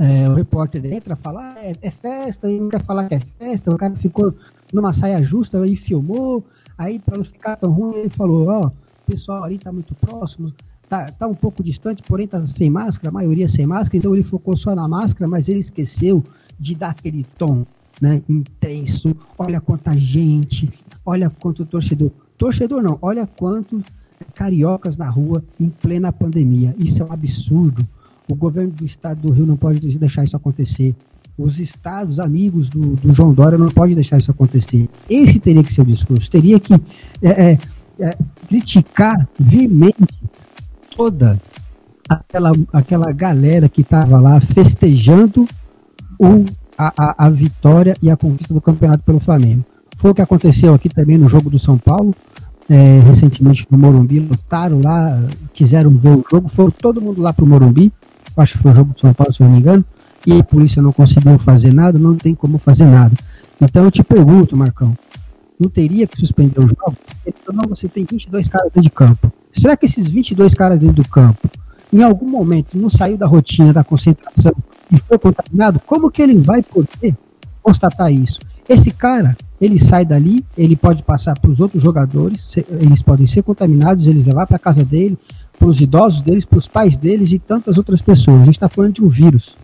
é, 0.00 0.26
o 0.26 0.34
repórter 0.34 0.82
entra, 0.86 1.14
fala, 1.14 1.52
ah, 1.54 1.62
é, 1.62 1.74
é, 1.82 1.90
festa, 1.90 2.50
e 2.50 2.58
não 2.58 2.70
quer 2.70 2.82
falar 2.82 3.06
que 3.06 3.16
é 3.16 3.20
festa, 3.38 3.70
o 3.70 3.76
cara 3.76 3.94
ficou 3.96 4.34
numa 4.72 4.94
saia 4.94 5.22
justa 5.22 5.66
e 5.66 5.76
filmou, 5.76 6.42
aí 6.78 6.98
para 6.98 7.18
não 7.18 7.24
ficar 7.24 7.56
tão 7.56 7.70
ruim, 7.70 7.96
ele 7.98 8.08
falou, 8.08 8.48
ó, 8.48 8.62
oh, 8.62 8.66
o 8.68 8.72
pessoal 9.06 9.44
ali 9.44 9.58
tá 9.58 9.70
muito 9.70 9.94
próximo, 9.94 10.54
tá, 10.88 11.12
tá 11.12 11.26
um 11.26 11.34
pouco 11.34 11.62
distante, 11.62 12.02
porém 12.02 12.26
tá 12.26 12.44
sem 12.46 12.70
máscara, 12.70 13.10
a 13.10 13.12
maioria 13.12 13.46
sem 13.46 13.66
máscara, 13.66 13.98
então 13.98 14.14
ele 14.14 14.24
focou 14.24 14.56
só 14.56 14.74
na 14.74 14.88
máscara, 14.88 15.28
mas 15.28 15.50
ele 15.50 15.60
esqueceu 15.60 16.24
de 16.58 16.74
dar 16.74 16.92
aquele 16.92 17.26
tom, 17.36 17.66
né, 18.00 18.22
intenso, 18.26 19.14
olha 19.36 19.60
quanta 19.60 19.94
gente, 19.98 20.72
olha 21.04 21.28
quanto 21.28 21.66
torcedor, 21.66 22.10
torcedor 22.38 22.82
não, 22.82 22.98
olha 23.02 23.26
quantos 23.26 23.82
cariocas 24.34 24.96
na 24.96 25.10
rua 25.10 25.44
em 25.60 25.68
plena 25.68 26.10
pandemia, 26.10 26.74
isso 26.78 27.02
é 27.02 27.04
um 27.04 27.12
absurdo, 27.12 27.86
o 28.30 28.34
governo 28.34 28.70
do 28.70 28.84
estado 28.84 29.20
do 29.20 29.32
Rio 29.32 29.46
não 29.46 29.56
pode 29.56 29.80
deixar 29.98 30.24
isso 30.24 30.36
acontecer. 30.36 30.94
Os 31.36 31.58
estados 31.58 32.20
amigos 32.20 32.68
do, 32.68 32.96
do 32.96 33.14
João 33.14 33.32
Dória 33.32 33.58
não 33.58 33.68
podem 33.68 33.94
deixar 33.94 34.18
isso 34.18 34.30
acontecer. 34.30 34.88
Esse 35.08 35.38
teria 35.40 35.64
que 35.64 35.72
ser 35.72 35.80
o 35.80 35.86
discurso. 35.86 36.30
Teria 36.30 36.60
que 36.60 36.74
é, 36.74 37.28
é, 37.28 37.58
é, 37.98 38.16
criticar 38.46 39.28
virmente 39.38 39.96
toda 40.96 41.40
aquela, 42.08 42.52
aquela 42.72 43.12
galera 43.12 43.68
que 43.68 43.80
estava 43.80 44.20
lá 44.20 44.40
festejando 44.40 45.44
o, 46.18 46.44
a, 46.76 46.92
a, 46.96 47.26
a, 47.26 47.30
vitória 47.30 47.96
e 48.02 48.10
a 48.10 48.16
conquista 48.16 48.52
do 48.52 48.60
campeonato 48.60 49.02
pelo 49.02 49.18
Flamengo. 49.18 49.64
Foi 49.96 50.10
o 50.10 50.14
que 50.14 50.22
aconteceu 50.22 50.74
aqui 50.74 50.88
também 50.88 51.18
no 51.18 51.28
jogo 51.28 51.50
do 51.50 51.58
São 51.58 51.78
Paulo. 51.78 52.14
É, 52.68 53.00
recentemente 53.00 53.66
no 53.68 53.76
Morumbi, 53.76 54.20
lotaram 54.20 54.80
lá, 54.84 55.20
quiseram 55.52 55.90
ver 55.90 56.10
o 56.10 56.24
jogo, 56.30 56.48
foram 56.48 56.70
todo 56.70 57.00
mundo 57.00 57.20
lá 57.20 57.32
para 57.32 57.44
o 57.44 57.48
Morumbi 57.48 57.92
acho 58.36 58.52
que 58.54 58.58
foi 58.58 58.72
o 58.72 58.74
jogo 58.74 58.94
de 58.94 59.00
São 59.00 59.12
Paulo, 59.12 59.34
se 59.34 59.42
não 59.42 59.50
me 59.50 59.58
engano, 59.58 59.84
e 60.26 60.38
a 60.38 60.44
polícia 60.44 60.82
não 60.82 60.92
conseguiu 60.92 61.38
fazer 61.38 61.72
nada, 61.72 61.98
não 61.98 62.16
tem 62.16 62.34
como 62.34 62.58
fazer 62.58 62.84
nada. 62.84 63.14
Então 63.60 63.84
eu 63.84 63.90
te 63.90 64.02
pergunto, 64.02 64.56
Marcão, 64.56 64.96
não 65.58 65.68
teria 65.68 66.06
que 66.06 66.18
suspender 66.18 66.58
o 66.58 66.68
jogo? 66.68 66.96
Não, 67.52 67.68
você 67.68 67.88
tem 67.88 68.04
22 68.04 68.48
caras 68.48 68.66
dentro 68.66 68.82
de 68.82 68.90
campo. 68.90 69.32
Será 69.52 69.76
que 69.76 69.86
esses 69.86 70.08
22 70.08 70.54
caras 70.54 70.78
dentro 70.78 70.96
do 70.96 71.08
campo, 71.08 71.48
em 71.92 72.02
algum 72.02 72.28
momento, 72.28 72.78
não 72.78 72.88
saiu 72.88 73.18
da 73.18 73.26
rotina 73.26 73.72
da 73.72 73.84
concentração 73.84 74.52
e 74.90 74.98
foi 74.98 75.18
contaminado? 75.18 75.80
Como 75.86 76.10
que 76.10 76.22
ele 76.22 76.38
vai 76.38 76.62
poder 76.62 77.14
constatar 77.62 78.12
isso? 78.12 78.38
Esse 78.68 78.92
cara, 78.92 79.36
ele 79.60 79.78
sai 79.78 80.04
dali, 80.04 80.44
ele 80.56 80.76
pode 80.76 81.02
passar 81.02 81.36
para 81.38 81.50
os 81.50 81.60
outros 81.60 81.82
jogadores, 81.82 82.56
eles 82.80 83.02
podem 83.02 83.26
ser 83.26 83.42
contaminados, 83.42 84.06
eles 84.06 84.24
levar 84.24 84.46
para 84.46 84.58
casa 84.58 84.84
dele, 84.84 85.18
para 85.60 85.68
os 85.68 85.78
idosos 85.78 86.22
deles, 86.22 86.46
para 86.46 86.58
os 86.58 86.66
pais 86.66 86.96
deles 86.96 87.30
e 87.32 87.38
tantas 87.38 87.76
outras 87.76 88.00
pessoas. 88.00 88.40
A 88.40 88.44
gente 88.46 88.54
está 88.54 88.68
falando 88.68 88.94
de 88.94 89.04
um 89.04 89.08
vírus. 89.08 89.54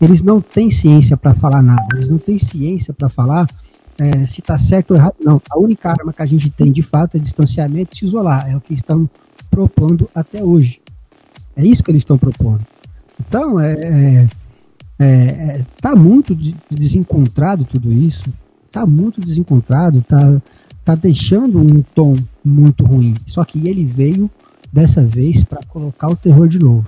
Eles 0.00 0.22
não 0.22 0.40
têm 0.40 0.70
ciência 0.70 1.18
para 1.18 1.34
falar 1.34 1.62
nada, 1.62 1.86
eles 1.92 2.08
não 2.08 2.16
têm 2.16 2.38
ciência 2.38 2.94
para 2.94 3.10
falar 3.10 3.46
é, 3.98 4.24
se 4.24 4.40
está 4.40 4.56
certo 4.56 4.92
ou 4.92 4.96
errado. 4.96 5.14
Não, 5.22 5.40
a 5.50 5.58
única 5.58 5.90
arma 5.90 6.14
que 6.14 6.22
a 6.22 6.26
gente 6.26 6.48
tem 6.48 6.72
de 6.72 6.82
fato 6.82 7.18
é 7.18 7.20
distanciamento 7.20 7.94
e 7.94 7.98
se 7.98 8.06
isolar. 8.06 8.50
É 8.50 8.56
o 8.56 8.60
que 8.60 8.72
estão 8.72 9.08
propondo 9.50 10.08
até 10.14 10.42
hoje. 10.42 10.80
É 11.54 11.64
isso 11.64 11.84
que 11.84 11.90
eles 11.90 12.00
estão 12.00 12.16
propondo. 12.16 12.60
Então, 13.20 13.60
é, 13.60 14.26
é, 14.98 15.04
é, 15.04 15.64
tá 15.80 15.94
muito 15.94 16.34
desencontrado 16.70 17.66
tudo 17.66 17.92
isso. 17.92 18.24
Tá 18.72 18.86
muito 18.86 19.20
desencontrado, 19.20 20.02
tá, 20.02 20.42
tá 20.84 20.94
deixando 20.94 21.60
um 21.60 21.82
tom 21.94 22.14
muito 22.42 22.82
ruim. 22.82 23.14
Só 23.26 23.44
que 23.44 23.68
ele 23.68 23.84
veio 23.84 24.28
dessa 24.74 25.04
vez 25.04 25.44
para 25.44 25.60
colocar 25.68 26.08
o 26.08 26.16
terror 26.16 26.48
de 26.48 26.58
novo. 26.58 26.84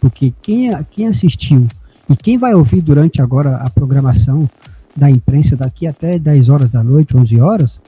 Porque 0.00 0.34
quem, 0.42 0.70
quem 0.90 1.06
assistiu 1.06 1.68
e 2.10 2.16
quem 2.16 2.36
vai 2.36 2.52
ouvir 2.52 2.80
durante 2.80 3.22
agora 3.22 3.58
a 3.58 3.70
programação 3.70 4.50
da 4.96 5.08
imprensa 5.08 5.54
daqui 5.54 5.86
até 5.86 6.18
10 6.18 6.48
horas 6.48 6.68
da 6.68 6.82
noite, 6.82 7.16
11 7.16 7.40
horas, 7.40 7.80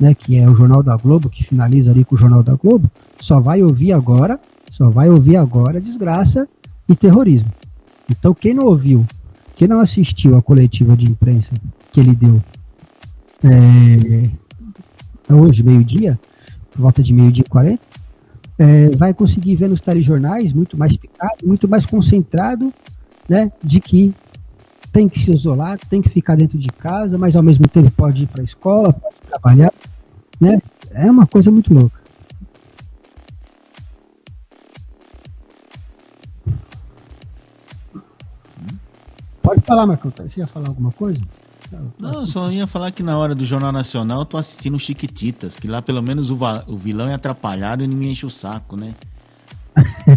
né, 0.00 0.14
que 0.14 0.38
é 0.38 0.48
o 0.48 0.54
Jornal 0.54 0.82
da 0.82 0.96
Globo, 0.96 1.28
que 1.28 1.44
finaliza 1.44 1.90
ali 1.90 2.02
com 2.02 2.14
o 2.14 2.18
Jornal 2.18 2.42
da 2.42 2.54
Globo, 2.54 2.90
só 3.20 3.40
vai 3.40 3.62
ouvir 3.62 3.92
agora, 3.92 4.40
só 4.70 4.88
vai 4.88 5.10
ouvir 5.10 5.36
agora 5.36 5.82
desgraça 5.82 6.48
e 6.88 6.96
terrorismo. 6.96 7.52
Então 8.10 8.32
quem 8.32 8.54
não 8.54 8.66
ouviu, 8.66 9.04
quem 9.54 9.68
não 9.68 9.80
assistiu 9.80 10.34
a 10.38 10.42
coletiva 10.42 10.96
de 10.96 11.04
imprensa 11.04 11.52
que 11.92 12.00
ele 12.00 12.14
deu 12.14 12.42
é, 13.42 14.30
hoje, 15.34 15.62
meio-dia, 15.62 16.18
por 16.70 16.80
volta 16.80 17.02
de 17.02 17.12
meio-dia 17.12 17.44
e 17.46 17.50
40, 17.50 17.93
é, 18.58 18.88
vai 18.90 19.12
conseguir 19.12 19.56
ver 19.56 19.68
nos 19.68 19.80
telejornais 19.80 20.52
muito 20.52 20.76
mais 20.76 20.96
picado, 20.96 21.46
muito 21.46 21.68
mais 21.68 21.84
concentrado, 21.84 22.72
né, 23.28 23.50
de 23.62 23.80
que 23.80 24.14
tem 24.92 25.08
que 25.08 25.18
se 25.18 25.32
isolar, 25.32 25.78
tem 25.90 26.00
que 26.00 26.08
ficar 26.08 26.36
dentro 26.36 26.56
de 26.56 26.68
casa, 26.68 27.18
mas 27.18 27.34
ao 27.34 27.42
mesmo 27.42 27.66
tempo 27.66 27.90
pode 27.90 28.24
ir 28.24 28.26
para 28.28 28.42
a 28.42 28.44
escola, 28.44 28.92
pode 28.92 29.16
trabalhar, 29.28 29.72
né? 30.40 30.60
É 30.92 31.10
uma 31.10 31.26
coisa 31.26 31.50
muito 31.50 31.74
louca. 31.74 31.98
Pode 39.42 39.60
falar, 39.62 39.86
Marcão. 39.86 40.12
Você 40.16 40.40
ia 40.40 40.46
falar 40.46 40.68
alguma 40.68 40.92
coisa? 40.92 41.20
Não, 41.98 42.26
só 42.26 42.50
ia 42.50 42.66
falar 42.66 42.90
que 42.90 43.02
na 43.02 43.16
hora 43.16 43.34
do 43.34 43.44
Jornal 43.44 43.72
Nacional 43.72 44.20
eu 44.20 44.24
tô 44.24 44.36
assistindo 44.36 44.78
Chiquititas, 44.78 45.56
que 45.56 45.68
lá 45.68 45.80
pelo 45.80 46.02
menos 46.02 46.30
o, 46.30 46.38
o 46.66 46.76
vilão 46.76 47.08
é 47.08 47.14
atrapalhado 47.14 47.84
e 47.84 47.86
não 47.86 47.96
me 47.96 48.08
enche 48.08 48.26
o 48.26 48.30
saco, 48.30 48.76
né? 48.76 48.94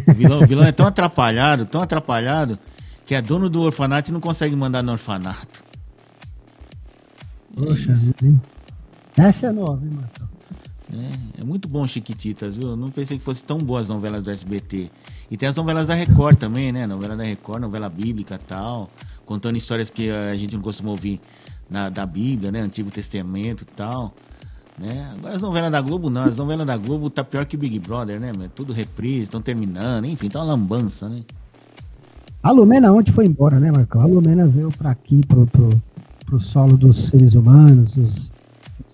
O 0.07 0.13
vilão, 0.13 0.41
o 0.41 0.47
vilão 0.47 0.65
é 0.65 0.71
tão 0.71 0.85
atrapalhado, 0.85 1.65
tão 1.65 1.81
atrapalhado, 1.81 2.57
que 3.05 3.15
é 3.15 3.21
dono 3.21 3.49
do 3.49 3.61
orfanato 3.61 4.09
e 4.09 4.13
não 4.13 4.19
consegue 4.19 4.55
mandar 4.55 4.83
no 4.83 4.91
orfanato. 4.91 5.63
Poxa, 7.55 7.93
essa 9.17 9.47
é 9.47 9.51
nova, 9.51 9.83
hein, 9.83 9.91
Marcão? 9.91 10.29
É, 10.93 11.41
é, 11.41 11.43
muito 11.43 11.67
bom 11.67 11.85
Chiquititas, 11.85 12.55
viu? 12.55 12.69
Eu 12.69 12.75
não 12.77 12.91
pensei 12.91 13.17
que 13.17 13.23
fosse 13.23 13.43
tão 13.43 13.57
boas 13.57 13.83
as 13.83 13.89
novelas 13.89 14.23
do 14.23 14.31
SBT. 14.31 14.89
E 15.29 15.35
tem 15.35 15.49
as 15.49 15.55
novelas 15.55 15.87
da 15.87 15.93
Record 15.93 16.37
também, 16.37 16.71
né? 16.71 16.87
Novela 16.87 17.17
da 17.17 17.23
Record, 17.23 17.61
novela 17.61 17.89
bíblica 17.89 18.35
e 18.35 18.47
tal 18.47 18.89
contando 19.27 19.57
histórias 19.57 19.89
que 19.91 20.09
a 20.09 20.35
gente 20.35 20.55
não 20.55 20.61
costuma 20.61 20.89
ouvir 20.89 21.19
na, 21.69 21.89
da 21.89 22.05
Bíblia, 22.05 22.51
né? 22.51 22.61
Antigo 22.61 22.91
Testamento 22.91 23.63
e 23.63 23.75
tal. 23.75 24.13
Né? 24.77 25.11
Agora 25.17 25.33
as 25.33 25.41
novelas 25.41 25.71
da 25.71 25.81
Globo 25.81 26.09
não, 26.09 26.23
as 26.23 26.37
novelas 26.37 26.65
da 26.65 26.77
Globo 26.77 27.09
tá 27.09 27.23
pior 27.23 27.45
que 27.45 27.57
Big 27.57 27.79
Brother, 27.79 28.19
né? 28.19 28.31
Tudo 28.55 28.73
reprise, 28.73 29.23
estão 29.23 29.41
terminando, 29.41 30.05
enfim, 30.05 30.29
tá 30.29 30.39
uma 30.39 30.45
lambança, 30.45 31.09
né? 31.09 31.23
A 32.43 32.51
Lumena 32.51 32.93
ontem 32.93 33.11
foi 33.11 33.25
embora, 33.25 33.59
né, 33.59 33.71
Marcão? 33.71 34.01
A 34.01 34.05
Lumena 34.05 34.47
veio 34.47 34.71
para 34.71 34.91
aqui, 34.91 35.21
pro, 35.27 35.47
pro, 35.47 35.69
pro 36.25 36.39
solo 36.39 36.77
dos 36.77 37.07
seres 37.07 37.33
humanos, 37.33 37.97
os 37.97 38.31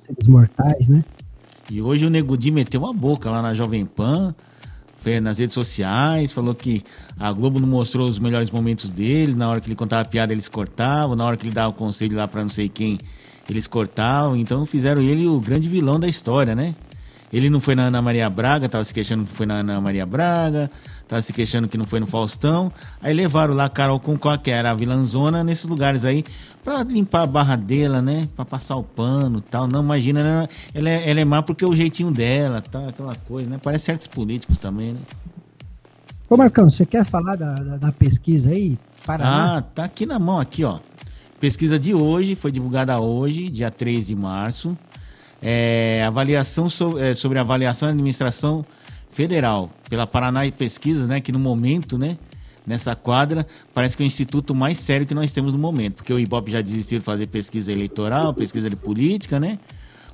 seres 0.05 0.27
mortais, 0.27 0.87
né? 0.87 1.03
E 1.69 1.81
hoje 1.81 2.05
o 2.05 2.09
Nego 2.09 2.37
Di 2.37 2.49
meteu 2.49 2.85
a 2.85 2.93
boca 2.93 3.29
lá 3.29 3.41
na 3.41 3.53
Jovem 3.53 3.85
Pan, 3.85 4.33
nas 5.21 5.39
redes 5.39 5.53
sociais, 5.53 6.31
falou 6.31 6.55
que 6.55 6.83
a 7.19 7.31
Globo 7.31 7.59
não 7.59 7.67
mostrou 7.67 8.07
os 8.07 8.19
melhores 8.19 8.49
momentos 8.49 8.89
dele, 8.89 9.33
na 9.33 9.49
hora 9.49 9.61
que 9.61 9.67
ele 9.67 9.75
contava 9.75 10.07
piada 10.07 10.33
eles 10.33 10.47
cortavam, 10.47 11.15
na 11.15 11.25
hora 11.25 11.37
que 11.37 11.45
ele 11.45 11.53
dava 11.53 11.69
o 11.69 11.73
conselho 11.73 12.15
lá 12.15 12.27
para 12.27 12.41
não 12.41 12.49
sei 12.49 12.69
quem, 12.69 12.97
eles 13.49 13.67
cortavam, 13.67 14.35
então 14.35 14.65
fizeram 14.65 15.01
ele 15.01 15.27
o 15.27 15.39
grande 15.39 15.67
vilão 15.67 15.99
da 15.99 16.07
história, 16.07 16.55
né? 16.55 16.75
Ele 17.31 17.49
não 17.49 17.59
foi 17.59 17.73
na 17.73 17.83
Ana 17.83 18.01
Maria 18.01 18.29
Braga, 18.29 18.69
tava 18.69 18.83
se 18.83 18.93
queixando 18.93 19.25
que 19.25 19.33
foi 19.33 19.45
na 19.45 19.55
Ana 19.55 19.81
Maria 19.81 20.05
Braga, 20.05 20.69
tava 21.13 21.21
se 21.21 21.31
queixando 21.31 21.67
que 21.67 21.77
não 21.77 21.85
foi 21.85 21.99
no 21.99 22.07
Faustão. 22.07 22.71
Aí 23.01 23.13
levaram 23.13 23.53
lá 23.53 23.65
a 23.65 23.69
Carol 23.69 23.99
Conká, 23.99 24.37
que 24.37 24.49
era 24.49 24.71
a 24.71 24.73
vilãzona, 24.73 25.43
nesses 25.43 25.65
lugares 25.65 26.03
aí, 26.03 26.23
pra 26.63 26.81
limpar 26.83 27.21
a 27.21 27.27
barra 27.27 27.55
dela, 27.55 28.01
né? 28.01 28.27
Pra 28.35 28.43
passar 28.43 28.75
o 28.75 28.83
pano 28.83 29.39
tal. 29.39 29.67
Não, 29.67 29.83
imagina, 29.83 30.23
né? 30.23 30.49
ela 30.73 30.89
é, 30.89 31.09
ela 31.09 31.19
é 31.19 31.25
má 31.25 31.43
porque 31.43 31.63
é 31.63 31.67
o 31.67 31.75
jeitinho 31.75 32.11
dela, 32.11 32.61
tal, 32.61 32.89
aquela 32.89 33.15
coisa, 33.15 33.49
né? 33.49 33.59
Parece 33.61 33.85
certos 33.85 34.07
políticos 34.07 34.59
também, 34.59 34.93
né? 34.93 34.99
Ô 36.27 36.35
Marcão, 36.35 36.69
você 36.69 36.85
quer 36.85 37.05
falar 37.05 37.35
da, 37.35 37.53
da, 37.53 37.77
da 37.77 37.91
pesquisa 37.91 38.49
aí? 38.49 38.79
Paraná? 39.05 39.57
Ah, 39.57 39.61
tá 39.61 39.83
aqui 39.83 40.05
na 40.05 40.17
mão, 40.17 40.39
aqui, 40.39 40.63
ó. 40.63 40.79
Pesquisa 41.39 41.77
de 41.77 41.93
hoje, 41.93 42.35
foi 42.35 42.51
divulgada 42.51 42.99
hoje, 42.99 43.49
dia 43.49 43.69
13 43.69 44.07
de 44.07 44.15
março 44.15 44.75
é, 45.43 46.03
avaliação 46.07 46.69
so, 46.69 46.97
é, 46.97 47.13
sobre 47.13 47.37
avaliação 47.37 47.89
e 47.89 47.91
administração 47.91 48.65
federal 49.13 49.69
pela 49.89 50.05
Paraná 50.05 50.45
e 50.45 50.51
Pesquisas, 50.51 51.07
né, 51.07 51.21
que 51.21 51.31
no 51.31 51.39
momento, 51.39 51.97
né, 51.97 52.17
nessa 52.65 52.95
quadra, 52.95 53.45
parece 53.73 53.95
que 53.95 54.03
é 54.03 54.05
o 54.05 54.07
instituto 54.07 54.55
mais 54.55 54.77
sério 54.77 55.05
que 55.05 55.13
nós 55.13 55.31
temos 55.31 55.53
no 55.53 55.59
momento, 55.59 55.95
porque 55.95 56.13
o 56.13 56.19
Ibope 56.19 56.51
já 56.51 56.61
desistiu 56.61 56.99
de 56.99 57.05
fazer 57.05 57.27
pesquisa 57.27 57.71
eleitoral, 57.71 58.33
pesquisa 58.33 58.69
de 58.69 58.75
política, 58.75 59.39
né? 59.39 59.59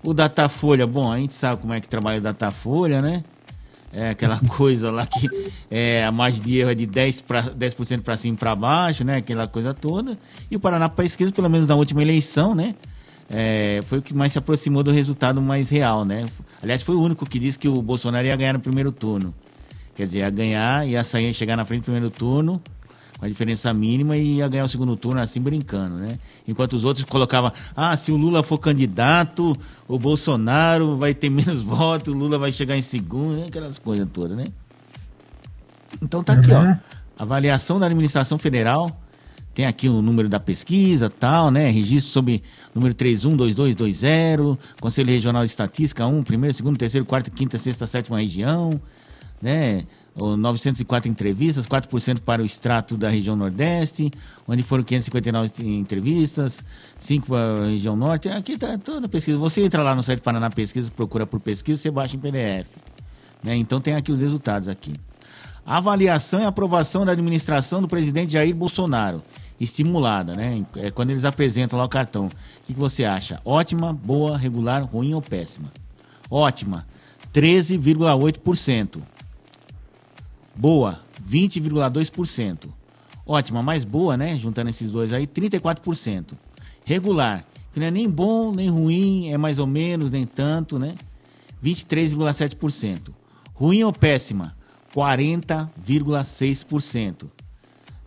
O 0.03 0.13
Datafolha, 0.13 0.88
bom, 0.88 1.12
a 1.12 1.18
gente 1.18 1.34
sabe 1.34 1.62
como 1.62 1.74
é 1.74 1.82
que 1.82 1.88
trabalha 1.88 2.20
o 2.20 2.22
Datafolha, 2.22 3.01
né? 3.01 3.24
É 3.91 4.12
aquela 4.12 4.39
coisa 4.50 4.91
lá 4.91 5.06
que 5.06 5.27
é, 5.70 6.06
a 6.06 6.12
margem 6.12 6.41
de 6.41 6.58
erro 6.58 6.72
é 6.72 6.75
de 6.75 6.88
10%, 6.88 7.24
pra, 7.24 7.41
10 7.41 7.75
para 8.03 8.18
cima 8.18 8.36
e 8.36 8.38
para 8.38 8.56
baixo, 8.56 9.03
né? 9.03 9.18
Aquela 9.18 9.48
coisa 9.48 9.74
toda. 9.74 10.18
E 10.50 10.56
o 10.56 10.60
Paraná 10.60 10.89
Pesquisa, 10.89 11.32
pelo 11.32 11.50
menos 11.50 11.68
na 11.68 11.75
última 11.75 12.01
eleição, 12.01 12.56
né? 12.56 12.75
É, 13.29 13.82
foi 13.86 14.00
o 14.00 14.01
que 14.01 14.13
mais 14.13 14.32
se 14.32 14.39
aproximou 14.39 14.82
do 14.82 14.91
resultado 14.91 15.41
mais 15.41 15.70
real, 15.70 16.03
né? 16.03 16.25
Aliás, 16.62 16.82
foi 16.82 16.96
o 16.96 17.01
único 17.01 17.25
que 17.25 17.39
disse 17.39 17.58
que 17.58 17.68
o 17.68 17.82
Bolsonaro 17.82 18.25
ia 18.25 18.36
ganhar 18.36 18.54
no 18.54 18.60
primeiro 18.60 18.92
turno. 18.92 19.34
Quer 19.96 20.06
dizer, 20.06 20.20
ia 20.20 20.30
ganhar, 20.30 20.88
ia 20.88 21.04
sair, 21.04 21.34
chegar 21.34 21.56
na 21.56 21.66
frente 21.66 21.82
do 21.82 21.86
primeiro 21.86 22.10
turno, 22.10 22.62
com 23.18 23.25
a 23.25 23.30
diferença 23.30 23.74
mínima, 23.74 24.16
e 24.16 24.38
ia 24.38 24.48
ganhar 24.48 24.66
o 24.66 24.70
segundo 24.70 24.96
turno 24.96 25.20
assim 25.20 25.42
brincando, 25.42 25.96
né? 25.96 26.20
Enquanto 26.48 26.74
os 26.74 26.84
outros 26.84 27.06
colocavam, 27.06 27.51
ah, 27.75 27.96
se 27.98 28.12
o 28.12 28.18
Lula 28.18 28.44
for 28.44 28.58
candidato, 28.58 29.56
o 29.88 30.00
Bolsonaro 30.00 30.98
vai 30.98 31.13
ter 31.13 31.30
menos 31.30 31.63
votos, 31.63 32.13
o 32.13 32.18
Lula 32.18 32.38
vai 32.38 32.51
chegar 32.51 32.78
em 32.78 32.82
segundo, 32.82 33.38
né? 33.38 33.46
aquelas 33.48 33.78
coisas 33.78 34.10
todas, 34.10 34.38
né? 34.38 34.46
Então 36.01 36.24
tá 36.24 36.34
aqui, 36.34 36.51
ó. 36.51 36.75
Avaliação 37.18 37.80
da 37.80 37.88
administração 37.88 38.38
federal. 38.38 38.98
Tem 39.60 39.66
aqui 39.66 39.89
o 39.89 40.01
número 40.01 40.30
da 40.30 40.39
pesquisa, 40.39 41.10
tal, 41.10 41.51
né? 41.51 41.70
Registro 41.70 42.13
sob 42.13 42.42
número 42.74 42.94
312220, 42.94 44.58
Conselho 44.80 45.10
Regional 45.10 45.44
de 45.44 45.50
Estatística 45.50 46.08
1, 46.08 46.24
primeiro, 46.24 46.56
segundo, 46.56 46.78
terceiro, 46.78 47.06
quarto, 47.06 47.30
quinta, 47.30 47.58
sexta, 47.58 47.86
sétima 47.86 48.22
região 48.22 48.80
né? 49.42 49.84
904 50.16 51.12
entrevistas, 51.12 51.68
4% 51.68 52.22
para 52.22 52.42
o 52.42 52.46
extrato 52.46 52.96
da 52.96 53.10
região 53.10 53.36
Nordeste, 53.36 54.10
onde 54.48 54.63
foram 54.63 54.82
559 54.82 55.51
entrevistas, 55.78 56.63
5 56.98 57.28
para 57.28 57.63
a 57.63 57.66
região 57.68 57.98
Norte. 57.98 58.30
Aqui 58.30 58.54
está 58.54 58.78
toda 58.78 59.08
a 59.08 59.10
pesquisa. 59.10 59.38
Você 59.38 59.62
entra 59.62 59.84
lá 59.84 59.94
no 59.94 60.04
site 60.04 60.22
Paraná 60.22 60.50
Pesquisa, 60.50 60.89
procura 60.89 61.28
por 61.28 61.42
pesquisa, 61.42 61.82
você 61.82 61.92
baixa 61.92 62.16
em 62.16 62.20
PDF. 62.20 62.68
Né? 63.44 63.58
Então 63.58 63.82
tem 63.82 63.96
aqui 63.96 64.10
os 64.10 64.22
resultados 64.22 64.70
aqui. 64.70 64.94
Avaliação 65.66 66.39
e 66.39 66.46
aprovação 66.46 67.06
da 67.06 67.12
administração 67.12 67.82
do 67.82 67.89
presidente 67.89 68.32
Jair 68.32 68.56
Bolsonaro. 68.56 69.22
Estimulada, 69.60 70.34
né? 70.34 70.66
É 70.78 70.89
quando 70.89 71.12
eles 71.12 71.25
apresentam 71.25 71.78
lá 71.78 71.86
o 71.86 71.89
cartão. 71.89 72.28
O 72.28 72.30
que, 72.66 72.74
que 72.74 72.80
você 72.80 73.04
acha? 73.04 73.42
Ótima, 73.44 73.92
boa, 73.92 74.38
regular, 74.38 74.84
ruim 74.84 75.13
ou 75.13 75.22
péssima? 75.22 75.70
Ótima, 76.30 76.86
13,8%. 77.34 79.01
Boa, 80.56 81.01
20,2%. 81.28 82.70
Ótima, 83.25 83.62
mais 83.62 83.84
boa, 83.84 84.16
né? 84.18 84.38
Juntando 84.38 84.70
esses 84.70 84.92
dois 84.92 85.12
aí, 85.13 85.28
34%. 85.28 86.34
Regular, 86.84 87.46
que 87.72 87.80
não 87.80 87.88
é 87.88 87.92
nem 87.92 88.10
bom 88.10 88.51
nem 88.51 88.70
ruim, 88.70 89.32
é 89.32 89.38
mais 89.38 89.60
ou 89.60 89.68
menos, 89.68 90.10
nem 90.10 90.25
tanto, 90.25 90.80
né? 90.80 90.96
23,7%. 91.63 93.12
Ruim 93.54 93.84
ou 93.84 93.94
péssima? 93.94 94.58
40,6%. 94.96 97.27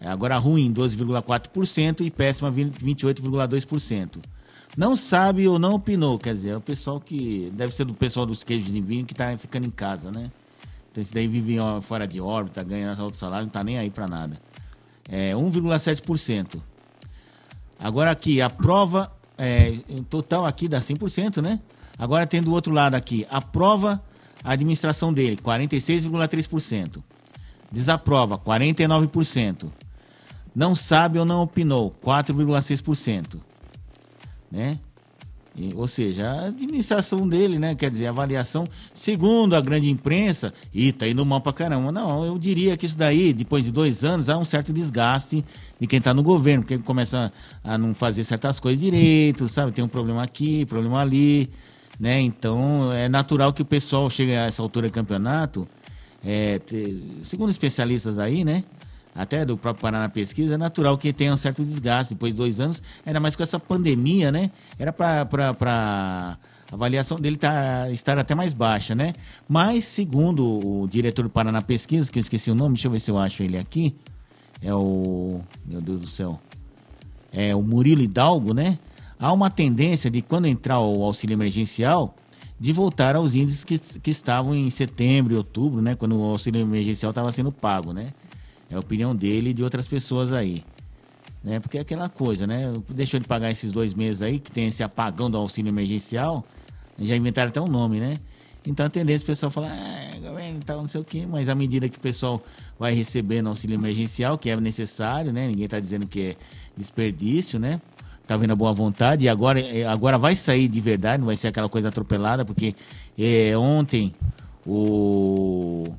É, 0.03 0.09
agora 0.09 0.37
ruim, 0.37 0.75
12,4% 0.75 2.01
e 2.01 2.11
péssima, 2.11 2.51
28,2%. 2.51 4.19
Não 4.77 4.97
sabe 4.97 5.47
ou 5.47 5.61
não 5.61 5.75
opinou, 5.75 6.19
quer 6.19 6.35
dizer, 6.35 6.51
é 6.51 6.57
o 6.57 6.61
pessoal 6.61 7.01
que. 7.01 7.53
Deve 7.55 7.73
ser 7.73 7.85
do 7.85 7.95
pessoal 7.95 8.27
dos 8.27 8.43
queijos 8.43 8.73
de 8.73 8.81
vinho 8.81 9.07
que 9.07 9.13
está 9.13 9.37
ficando 9.39 9.67
em 9.67 9.71
casa, 9.71 10.11
né? 10.11 10.31
Então 10.91 11.01
esse 11.01 11.15
daí 11.15 11.29
vive 11.29 11.57
fora 11.83 12.07
de 12.07 12.21
órbita, 12.21 12.65
ganha 12.65 12.95
alto 12.99 13.17
salário, 13.17 13.45
não 13.45 13.49
está 13.49 13.63
nem 13.63 13.79
aí 13.79 13.91
para 13.91 14.09
nada. 14.09 14.41
É 15.09 15.33
1,7%. 15.35 16.61
Agora 17.79 18.11
aqui, 18.11 18.41
a 18.41 18.51
prova, 18.51 19.13
é, 19.39 19.79
total 20.11 20.45
aqui 20.45 20.69
dá 20.69 20.81
100%, 20.81 21.41
né? 21.41 21.61
Agora 21.97 22.27
tem 22.27 22.43
do 22.43 22.53
outro 22.53 22.73
lado 22.73 22.95
aqui, 22.95 23.27
aprova 23.31 24.03
a 24.43 24.53
administração 24.53 25.13
dele, 25.13 25.37
46,3%. 25.37 27.03
Desaprova, 27.71 28.37
49%. 28.37 29.71
Não 30.55 30.77
sabe 30.77 31.19
ou 31.19 31.25
não 31.25 31.43
opinou, 31.43 31.95
4,6%. 32.03 33.41
Né? 34.51 34.79
E, 35.55 35.73
ou 35.75 35.87
seja, 35.87 36.31
a 36.31 36.47
administração 36.47 37.29
dele, 37.29 37.59
né? 37.59 37.75
Quer 37.75 37.91
dizer, 37.91 38.07
a 38.07 38.11
avaliação, 38.11 38.65
segundo 38.95 39.55
a 39.55 39.61
grande 39.61 39.91
imprensa, 39.91 40.53
e 40.73 40.93
tá 40.93 41.07
indo 41.07 41.25
mal 41.27 41.43
pra 41.43 41.53
caramba. 41.53 41.93
Não, 41.93 42.25
eu 42.25 42.39
diria 42.39 42.77
que 42.77 42.87
isso 42.87 42.97
daí, 42.97 43.35
depois 43.35 43.65
de 43.65 43.71
dois 43.71 44.03
anos, 44.03 44.31
há 44.31 44.39
um 44.39 44.47
certo 44.47 44.73
desgaste 44.73 45.45
de 45.79 45.87
quem 45.87 46.01
tá 46.01 46.15
no 46.15 46.23
governo, 46.23 46.63
porque 46.63 46.79
começa 46.79 47.31
a 47.63 47.77
não 47.77 47.95
fazer 47.95 48.25
certas 48.25 48.59
coisas 48.59 48.81
direito, 48.81 49.47
sabe? 49.47 49.73
Tem 49.73 49.85
um 49.85 49.89
problema 49.89 50.23
aqui, 50.23 50.65
problema 50.65 51.01
ali, 51.01 51.51
né? 52.01 52.19
Então, 52.19 52.91
é 52.91 53.09
natural 53.09 53.53
que 53.53 53.61
o 53.61 53.67
pessoal 53.67 54.09
chegue 54.09 54.35
a 54.35 54.47
essa 54.47 54.63
altura 54.63 54.89
do 54.89 54.93
campeonato, 54.93 55.69
é, 56.25 56.61
segundo 57.25 57.51
especialistas 57.51 58.19
aí, 58.19 58.43
né? 58.43 58.65
Até 59.15 59.45
do 59.45 59.57
próprio 59.57 59.83
Paraná 59.83 60.09
Pesquisa, 60.09 60.55
é 60.55 60.57
natural 60.57 60.97
que 60.97 61.13
tenha 61.13 61.33
um 61.33 61.37
certo 61.37 61.65
desgaste 61.65 62.15
depois 62.15 62.33
de 62.33 62.39
dois 62.39 62.61
anos, 62.61 62.83
ainda 63.05 63.21
mais 63.21 63.37
com 63.37 63.43
essa 63.43 63.61
pandemia, 63.61 64.33
né? 64.33 64.51
Era 64.79 64.93
para 64.93 65.29
a 65.63 66.37
avaliação 66.73 67.19
dele 67.19 67.37
tá, 67.37 67.91
estar 67.91 68.19
até 68.19 68.35
mais 68.35 68.55
baixa, 68.55 68.95
né? 68.95 69.13
Mas, 69.49 69.85
segundo 69.85 70.47
o 70.47 70.89
diretor 70.89 71.25
do 71.25 71.31
Paraná 71.31 71.61
Pesquisa, 71.61 72.11
que 72.11 72.19
eu 72.19 72.23
esqueci 72.23 72.51
o 72.51 72.55
nome, 72.55 72.75
deixa 72.75 72.89
eu 72.89 72.93
ver 72.93 73.01
se 73.01 73.11
eu 73.11 73.19
acho 73.19 73.43
ele 73.43 73.59
aqui, 73.59 73.95
é 74.63 74.73
o. 74.75 75.41
Meu 75.67 75.81
Deus 75.81 76.01
do 76.01 76.07
céu. 76.07 76.41
É 77.31 77.55
o 77.55 77.63
Murilo 77.63 78.03
Hidalgo, 78.03 78.55
né? 78.55 78.79
Há 79.19 79.33
uma 79.33 79.51
tendência 79.51 80.11
de, 80.11 80.23
quando 80.23 80.47
entrar 80.47 80.81
o 80.81 81.03
auxílio 81.03 81.35
emergencial, 81.35 82.17
de 82.59 82.73
voltar 82.73 83.17
aos 83.17 83.35
índices 83.35 83.65
que, 83.65 83.79
que 83.79 84.11
estavam 84.11 84.55
em 84.55 84.71
setembro 84.71 85.35
e 85.35 85.37
outubro, 85.37 85.83
né? 85.83 85.95
Quando 85.95 86.19
o 86.19 86.23
auxílio 86.23 86.61
emergencial 86.61 87.11
estava 87.11 87.31
sendo 87.33 87.53
pago, 87.53 87.93
né? 87.93 88.13
É 88.73 88.77
a 88.77 88.81
opinião 88.81 89.15
dele 89.15 89.51
e 89.51 89.55
de 89.55 89.63
outras 89.63 89.87
pessoas 89.87 90.33
aí. 90.33 90.65
Né? 91.45 91.61
Porque 91.61 91.77
é 91.77 91.83
aquela 91.83 92.09
coisa, 92.09 92.47
né? 92.47 92.73
Deixou 92.89 93.21
de 93.21 93.27
pagar 93.27 93.51
esses 93.51 93.71
dois 93.71 93.93
meses 93.93 94.23
aí, 94.23 94.39
que 94.39 94.51
tem 94.51 94.67
esse 94.67 94.83
apagão 94.83 95.31
do 95.31 95.37
auxílio 95.37 95.69
emergencial. 95.69 96.43
Já 96.99 97.15
inventaram 97.15 97.51
até 97.51 97.61
um 97.61 97.67
nome, 97.67 98.01
né? 98.01 98.17
Então 98.67 98.87
a 98.87 98.89
tendência 98.89 99.25
é 99.25 99.27
o 99.27 99.27
pessoal 99.27 99.51
falar, 99.51 99.73
ah, 99.73 100.19
governo 100.21 100.61
tal, 100.65 100.79
não 100.79 100.89
sei 100.89 101.01
o 101.01 101.05
quê, 101.05 101.27
mas 101.29 101.49
à 101.49 101.55
medida 101.55 101.89
que 101.89 101.99
o 101.99 102.01
pessoal 102.01 102.43
vai 102.79 102.95
recebendo 102.95 103.49
auxílio 103.49 103.75
emergencial, 103.75 104.39
que 104.39 104.49
é 104.49 104.57
necessário, 104.57 105.33
né? 105.33 105.49
Ninguém 105.49 105.65
está 105.65 105.81
dizendo 105.81 106.07
que 106.07 106.23
é 106.23 106.37
desperdício, 106.77 107.59
né? 107.59 107.81
Tá 108.27 108.37
vendo 108.37 108.53
a 108.53 108.57
boa 108.57 108.73
vontade, 108.73 109.25
e 109.25 109.29
agora, 109.29 109.61
é, 109.61 109.85
agora 109.85 110.17
vai 110.17 110.37
sair 110.37 110.69
de 110.69 110.81
verdade, 110.81 111.19
não 111.19 111.27
vai 111.27 111.37
ser 111.37 111.49
aquela 111.49 111.69
coisa 111.69 111.89
atropelada, 111.89 112.45
porque 112.45 112.75
é, 113.19 113.59
ontem 113.59 114.15
o 114.65 115.93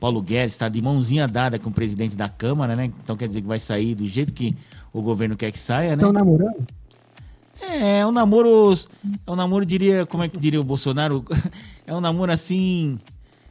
Paulo 0.00 0.22
Guedes 0.22 0.54
está 0.54 0.68
de 0.68 0.80
mãozinha 0.80 1.26
dada 1.26 1.58
com 1.58 1.70
o 1.70 1.72
presidente 1.72 2.16
da 2.16 2.28
Câmara, 2.28 2.76
né? 2.76 2.86
Então 2.86 3.16
quer 3.16 3.28
dizer 3.28 3.42
que 3.42 3.48
vai 3.48 3.60
sair 3.60 3.94
do 3.94 4.06
jeito 4.06 4.32
que 4.32 4.56
o 4.92 5.02
governo 5.02 5.36
quer 5.36 5.50
que 5.50 5.58
saia, 5.58 5.90
né? 5.90 5.94
Estão 5.94 6.12
namorando? 6.12 6.66
É, 7.60 7.98
é 7.98 8.06
um 8.06 8.12
namoro. 8.12 8.74
É 9.26 9.30
um 9.30 9.36
namoro, 9.36 9.66
diria, 9.66 10.06
como 10.06 10.22
é 10.22 10.28
que 10.28 10.38
diria 10.38 10.60
o 10.60 10.64
Bolsonaro? 10.64 11.24
É 11.86 11.94
um 11.94 12.02
namoro 12.02 12.30
assim. 12.30 12.98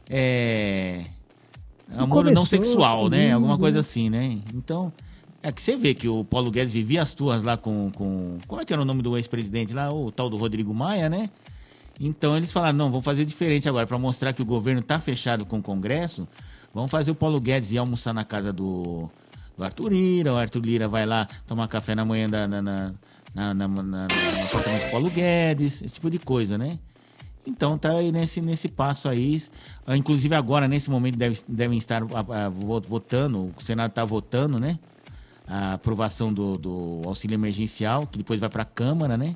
É. 0.08 1.04
é 1.90 1.94
um 1.94 1.98
namoro 2.02 2.30
não 2.30 2.46
sexual, 2.46 3.08
né? 3.08 3.32
Alguma 3.32 3.58
coisa 3.58 3.80
assim, 3.80 4.08
né? 4.08 4.38
Então. 4.54 4.92
É 5.42 5.50
que 5.50 5.60
você 5.60 5.76
vê 5.76 5.92
que 5.92 6.08
o 6.08 6.24
Paulo 6.24 6.50
Guedes 6.50 6.72
vivia 6.72 7.02
as 7.02 7.14
tuas 7.14 7.42
lá 7.42 7.56
com, 7.56 7.90
com. 7.94 8.38
Como 8.46 8.60
é 8.60 8.64
que 8.64 8.72
era 8.72 8.80
o 8.80 8.84
nome 8.84 9.02
do 9.02 9.16
ex-presidente 9.16 9.72
lá? 9.72 9.92
O 9.92 10.12
tal 10.12 10.30
do 10.30 10.36
Rodrigo 10.36 10.72
Maia, 10.72 11.08
né? 11.08 11.30
Então 12.00 12.36
eles 12.36 12.52
falaram, 12.52 12.78
não, 12.78 12.90
vamos 12.90 13.04
fazer 13.04 13.24
diferente 13.24 13.68
agora, 13.68 13.86
para 13.86 13.98
mostrar 13.98 14.32
que 14.32 14.42
o 14.42 14.44
governo 14.44 14.80
está 14.80 15.00
fechado 15.00 15.44
com 15.44 15.58
o 15.58 15.62
Congresso, 15.62 16.28
vamos 16.72 16.90
fazer 16.90 17.10
o 17.10 17.14
Paulo 17.14 17.40
Guedes 17.40 17.72
ir 17.72 17.78
almoçar 17.78 18.14
na 18.14 18.24
casa 18.24 18.52
do, 18.52 19.10
do 19.56 19.64
Arthur 19.64 19.92
Lira, 19.92 20.32
o 20.32 20.36
Arthur 20.36 20.64
Lira 20.64 20.86
vai 20.86 21.04
lá 21.04 21.26
tomar 21.46 21.66
café 21.66 21.94
na 21.94 22.04
manhã 22.04 22.28
na, 22.28 22.46
na, 22.46 22.62
na, 22.62 22.94
na, 23.34 23.54
na, 23.54 23.68
na, 23.68 24.06
apartamento 24.44 24.84
do 24.84 24.90
Paulo 24.92 25.10
Guedes, 25.10 25.82
esse 25.82 25.94
tipo 25.94 26.08
de 26.08 26.18
coisa, 26.18 26.56
né? 26.56 26.78
Então 27.44 27.78
tá 27.78 27.92
aí 27.92 28.12
nesse, 28.12 28.40
nesse 28.42 28.68
passo 28.68 29.08
aí. 29.08 29.42
Inclusive 29.88 30.34
agora, 30.34 30.68
nesse 30.68 30.90
momento, 30.90 31.16
deve, 31.16 31.40
devem 31.48 31.78
estar 31.78 32.02
a, 32.02 32.46
a, 32.46 32.48
votando, 32.48 33.50
o 33.56 33.62
Senado 33.62 33.90
está 33.90 34.04
votando, 34.04 34.58
né? 34.60 34.78
A 35.46 35.72
aprovação 35.72 36.32
do, 36.32 36.58
do 36.58 37.02
auxílio 37.06 37.34
emergencial, 37.34 38.06
que 38.06 38.18
depois 38.18 38.38
vai 38.38 38.50
para 38.50 38.62
a 38.62 38.66
Câmara, 38.66 39.16
né? 39.16 39.34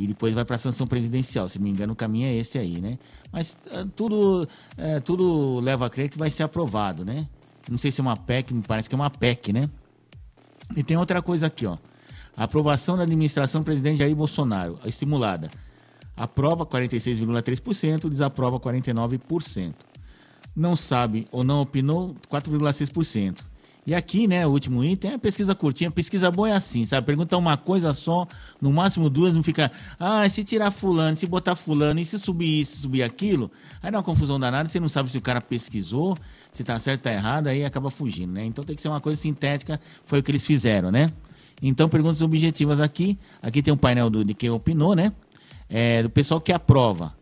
E 0.00 0.06
depois 0.06 0.32
vai 0.32 0.46
para 0.46 0.56
a 0.56 0.58
sanção 0.58 0.86
presidencial. 0.86 1.46
Se 1.46 1.58
não 1.58 1.64
me 1.64 1.70
engano, 1.70 1.92
o 1.92 1.96
caminho 1.96 2.26
é 2.26 2.34
esse 2.34 2.56
aí, 2.56 2.80
né? 2.80 2.98
Mas 3.30 3.54
uh, 3.66 3.86
tudo, 3.94 4.44
uh, 4.44 5.00
tudo 5.04 5.60
leva 5.60 5.84
a 5.84 5.90
crer 5.90 6.08
que 6.08 6.16
vai 6.16 6.30
ser 6.30 6.42
aprovado, 6.42 7.04
né? 7.04 7.28
Não 7.70 7.76
sei 7.76 7.92
se 7.92 8.00
é 8.00 8.02
uma 8.02 8.16
PEC, 8.16 8.54
me 8.54 8.62
parece 8.62 8.88
que 8.88 8.94
é 8.94 8.98
uma 8.98 9.10
PEC, 9.10 9.52
né? 9.52 9.68
E 10.74 10.82
tem 10.82 10.96
outra 10.96 11.20
coisa 11.20 11.48
aqui, 11.48 11.66
ó. 11.66 11.76
A 12.34 12.44
aprovação 12.44 12.96
da 12.96 13.02
administração 13.02 13.62
presidente 13.62 13.98
Jair 13.98 14.16
Bolsonaro, 14.16 14.78
estimulada. 14.86 15.50
Aprova 16.16 16.64
46,3%, 16.64 18.08
desaprova 18.08 18.58
49%. 18.58 19.74
Não 20.56 20.74
sabe 20.76 21.26
ou 21.30 21.44
não 21.44 21.60
opinou, 21.60 22.14
4,6%. 22.30 23.49
E 23.86 23.94
aqui, 23.94 24.26
né, 24.28 24.46
o 24.46 24.50
último 24.50 24.84
item 24.84 25.12
é 25.12 25.18
pesquisa 25.18 25.54
curtinha. 25.54 25.90
Pesquisa 25.90 26.30
boa 26.30 26.50
é 26.50 26.52
assim, 26.52 26.84
sabe? 26.84 27.06
Pergunta 27.06 27.36
uma 27.36 27.56
coisa 27.56 27.92
só, 27.94 28.26
no 28.60 28.72
máximo 28.72 29.08
duas, 29.08 29.32
não 29.32 29.42
fica. 29.42 29.72
Ah, 29.98 30.28
se 30.28 30.44
tirar 30.44 30.70
fulano, 30.70 31.16
se 31.16 31.26
botar 31.26 31.56
fulano, 31.56 31.98
e 31.98 32.04
se 32.04 32.18
subir 32.18 32.60
isso, 32.60 32.82
subir 32.82 33.02
aquilo, 33.02 33.50
aí 33.82 33.90
dá 33.90 33.98
uma 33.98 34.04
confusão 34.04 34.38
danada, 34.38 34.68
você 34.68 34.78
não 34.78 34.88
sabe 34.88 35.10
se 35.10 35.18
o 35.18 35.22
cara 35.22 35.40
pesquisou, 35.40 36.16
se 36.52 36.62
tá 36.62 36.78
certo 36.78 37.02
tá 37.02 37.12
errado, 37.12 37.46
aí 37.46 37.64
acaba 37.64 37.90
fugindo, 37.90 38.32
né? 38.32 38.44
Então 38.44 38.62
tem 38.62 38.76
que 38.76 38.82
ser 38.82 38.88
uma 38.88 39.00
coisa 39.00 39.20
sintética, 39.20 39.80
foi 40.04 40.20
o 40.20 40.22
que 40.22 40.30
eles 40.30 40.46
fizeram, 40.46 40.90
né? 40.90 41.10
Então, 41.62 41.88
perguntas 41.88 42.22
objetivas 42.22 42.80
aqui. 42.80 43.18
Aqui 43.42 43.62
tem 43.62 43.72
um 43.72 43.76
painel 43.76 44.08
do, 44.08 44.24
de 44.24 44.32
quem 44.32 44.48
opinou, 44.50 44.94
né? 44.94 45.12
É, 45.68 46.02
do 46.02 46.10
pessoal 46.10 46.40
que 46.40 46.52
aprova. 46.52 47.14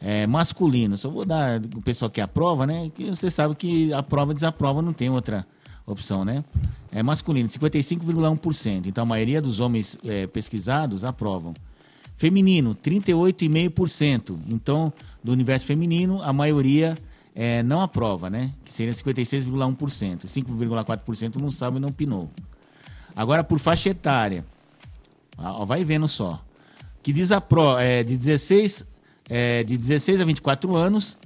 É, 0.00 0.26
masculino. 0.26 0.96
Só 0.96 1.08
vou 1.08 1.24
dar 1.24 1.60
o 1.74 1.82
pessoal 1.82 2.10
que 2.10 2.20
aprova, 2.20 2.66
né? 2.66 2.90
Que 2.94 3.08
você 3.08 3.30
sabe 3.30 3.54
que 3.54 3.92
aprova 3.92 4.34
desaprova 4.34 4.82
não 4.82 4.92
tem 4.92 5.08
outra 5.08 5.46
opção, 5.92 6.24
né? 6.24 6.44
É 6.90 7.02
masculino, 7.02 7.48
55,1%. 7.48 8.86
Então 8.86 9.02
a 9.02 9.06
maioria 9.06 9.40
dos 9.42 9.60
homens 9.60 9.98
é, 10.04 10.26
pesquisados 10.26 11.04
aprovam. 11.04 11.54
Feminino, 12.16 12.74
38,5%. 12.74 14.36
Então, 14.48 14.92
do 15.22 15.30
universo 15.30 15.64
feminino, 15.64 16.20
a 16.22 16.32
maioria 16.32 16.98
é, 17.34 17.62
não 17.62 17.80
aprova, 17.80 18.28
né? 18.28 18.52
Que 18.64 18.72
seria 18.72 18.92
56,1%. 18.92 20.26
5,4% 20.26 21.36
não 21.36 21.50
sabe 21.50 21.76
e 21.76 21.80
não 21.80 21.90
opinou. 21.90 22.28
Agora, 23.14 23.44
por 23.44 23.60
faixa 23.60 23.90
etária, 23.90 24.44
ó, 25.36 25.64
vai 25.64 25.84
vendo 25.84 26.08
só. 26.08 26.42
Que 27.02 27.12
desaprova, 27.12 27.80
é, 27.82 28.02
de, 28.02 28.16
16, 28.16 28.84
é, 29.28 29.62
de 29.62 29.78
16 29.78 30.20
a 30.20 30.24
24 30.24 30.76
anos, 30.76 31.16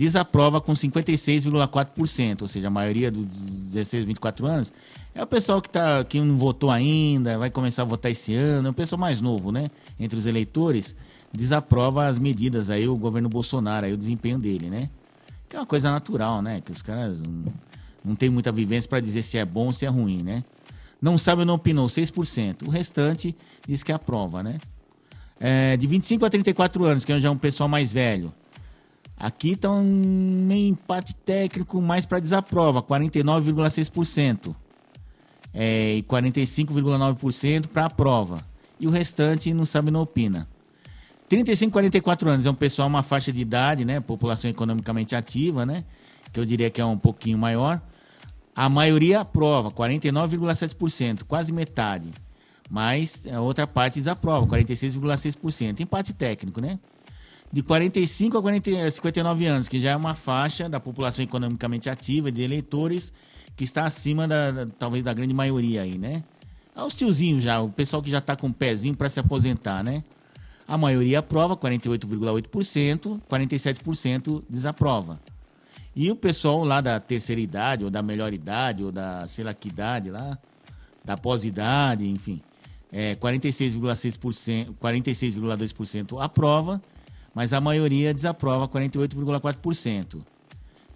desaprova 0.00 0.62
com 0.62 0.72
56,4%, 0.72 2.40
ou 2.40 2.48
seja, 2.48 2.68
a 2.68 2.70
maioria 2.70 3.10
dos 3.10 3.26
16 3.26 4.02
a 4.02 4.06
24 4.06 4.46
anos 4.46 4.72
é 5.14 5.22
o 5.22 5.26
pessoal 5.26 5.60
que, 5.60 5.68
tá, 5.68 6.02
que 6.04 6.18
não 6.18 6.38
votou 6.38 6.70
ainda, 6.70 7.36
vai 7.36 7.50
começar 7.50 7.82
a 7.82 7.84
votar 7.84 8.10
esse 8.10 8.34
ano, 8.34 8.68
é 8.68 8.70
o 8.70 8.74
pessoal 8.74 8.98
mais 8.98 9.20
novo, 9.20 9.52
né? 9.52 9.70
Entre 9.98 10.18
os 10.18 10.24
eleitores, 10.24 10.96
desaprova 11.30 12.06
as 12.06 12.18
medidas 12.18 12.70
aí, 12.70 12.88
o 12.88 12.96
governo 12.96 13.28
Bolsonaro, 13.28 13.84
aí 13.84 13.92
o 13.92 13.96
desempenho 13.96 14.38
dele, 14.38 14.70
né? 14.70 14.88
Que 15.46 15.56
é 15.56 15.58
uma 15.58 15.66
coisa 15.66 15.90
natural, 15.90 16.40
né? 16.40 16.62
Que 16.62 16.72
os 16.72 16.80
caras 16.80 17.20
não, 17.20 17.52
não 18.02 18.14
têm 18.14 18.30
muita 18.30 18.50
vivência 18.50 18.88
para 18.88 19.00
dizer 19.00 19.22
se 19.22 19.36
é 19.36 19.44
bom 19.44 19.66
ou 19.66 19.72
se 19.74 19.84
é 19.84 19.88
ruim, 19.90 20.22
né? 20.22 20.42
Não 21.02 21.18
sabe 21.18 21.40
ou 21.40 21.46
não 21.46 21.54
opinou, 21.56 21.88
6%. 21.88 22.66
O 22.66 22.70
restante 22.70 23.36
diz 23.68 23.82
que 23.82 23.92
aprova, 23.92 24.42
né? 24.42 24.56
É, 25.38 25.76
de 25.76 25.86
25 25.86 26.24
a 26.24 26.30
34 26.30 26.84
anos, 26.86 27.04
que 27.04 27.12
é 27.12 27.20
já 27.20 27.28
é 27.28 27.30
um 27.30 27.36
pessoal 27.36 27.68
mais 27.68 27.92
velho, 27.92 28.32
Aqui 29.20 29.50
está 29.50 29.70
um 29.70 29.84
meio 29.84 30.70
empate 30.70 31.14
técnico 31.14 31.78
mais 31.82 32.06
para 32.06 32.18
desaprova, 32.18 32.82
49,6%. 32.82 34.56
É, 35.52 35.96
e 35.96 36.02
45,9% 36.04 37.66
para 37.66 37.84
a 37.84 37.90
prova. 37.90 38.42
E 38.78 38.86
o 38.86 38.90
restante 38.90 39.52
não 39.52 39.66
sabe, 39.66 39.90
não 39.90 40.00
opina. 40.00 40.48
35 41.28 41.70
44 41.70 42.30
anos 42.30 42.46
é 42.46 42.50
um 42.50 42.54
pessoal, 42.54 42.88
uma 42.88 43.02
faixa 43.02 43.30
de 43.30 43.42
idade, 43.42 43.84
né? 43.84 44.00
População 44.00 44.50
economicamente 44.50 45.14
ativa, 45.14 45.66
né? 45.66 45.84
Que 46.32 46.40
eu 46.40 46.46
diria 46.46 46.70
que 46.70 46.80
é 46.80 46.84
um 46.84 46.96
pouquinho 46.96 47.36
maior. 47.36 47.78
A 48.56 48.70
maioria 48.70 49.20
aprova, 49.20 49.70
49,7%, 49.70 51.24
quase 51.24 51.52
metade. 51.52 52.10
Mas 52.70 53.22
a 53.30 53.40
outra 53.40 53.66
parte 53.66 53.98
desaprova, 53.98 54.46
46,6%. 54.46 55.80
Empate 55.80 56.14
técnico, 56.14 56.60
né? 56.60 56.78
De 57.52 57.62
45 57.62 58.38
a 58.38 58.42
40, 58.42 58.90
59 58.90 59.46
anos, 59.46 59.68
que 59.68 59.80
já 59.80 59.90
é 59.90 59.96
uma 59.96 60.14
faixa 60.14 60.68
da 60.68 60.78
população 60.78 61.24
economicamente 61.24 61.90
ativa, 61.90 62.30
de 62.30 62.42
eleitores, 62.42 63.12
que 63.56 63.64
está 63.64 63.84
acima 63.84 64.28
da, 64.28 64.50
da 64.50 64.66
talvez 64.66 65.02
da 65.02 65.12
grande 65.12 65.34
maioria 65.34 65.82
aí, 65.82 65.98
né? 65.98 66.22
O 66.76 66.88
tiozinho 66.88 67.40
já, 67.40 67.60
o 67.60 67.68
pessoal 67.68 68.00
que 68.00 68.10
já 68.10 68.18
está 68.18 68.36
com 68.36 68.46
o 68.46 68.54
pezinho 68.54 68.96
para 68.96 69.08
se 69.08 69.18
aposentar, 69.18 69.82
né? 69.82 70.04
A 70.66 70.78
maioria 70.78 71.18
aprova, 71.18 71.56
48,8%, 71.56 73.20
47% 73.28 74.44
desaprova. 74.48 75.20
E 75.94 76.08
o 76.08 76.14
pessoal 76.14 76.62
lá 76.62 76.80
da 76.80 77.00
terceira 77.00 77.40
idade, 77.40 77.82
ou 77.82 77.90
da 77.90 78.00
melhor 78.00 78.32
idade, 78.32 78.84
ou 78.84 78.92
da 78.92 79.26
sei 79.26 79.42
lá 79.42 79.52
que 79.52 79.68
idade 79.68 80.08
lá, 80.08 80.38
da 81.04 81.16
pós-idade, 81.16 82.06
enfim, 82.08 82.40
é 82.92 83.16
46,6%, 83.16 84.72
46,2% 84.80 86.22
aprova 86.22 86.80
mas 87.34 87.52
a 87.52 87.60
maioria 87.60 88.12
desaprova 88.12 88.68
48,4%. 88.68 90.22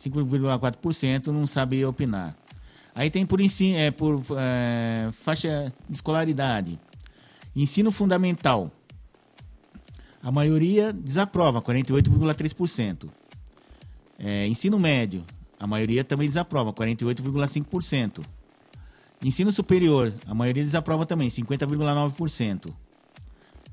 5,4% 0.01 1.27
não 1.29 1.47
sabe 1.47 1.85
opinar. 1.85 2.37
Aí 2.94 3.11
tem 3.11 3.27
por 3.27 3.40
ensino, 3.40 3.77
é, 3.79 3.90
por 3.90 4.23
é, 4.37 5.11
faixa 5.12 5.73
de 5.88 5.94
escolaridade. 5.94 6.79
Ensino 7.55 7.90
fundamental. 7.90 8.70
A 10.23 10.31
maioria 10.31 10.92
desaprova, 10.92 11.61
48,3%. 11.61 13.09
É, 14.18 14.47
ensino 14.47 14.79
médio. 14.79 15.25
A 15.59 15.66
maioria 15.66 16.05
também 16.05 16.29
desaprova, 16.29 16.73
48,5%. 16.73 18.25
Ensino 19.23 19.53
superior. 19.53 20.12
A 20.27 20.35
maioria 20.35 20.62
desaprova 20.62 21.05
também, 21.05 21.29
50,9%. 21.29 22.73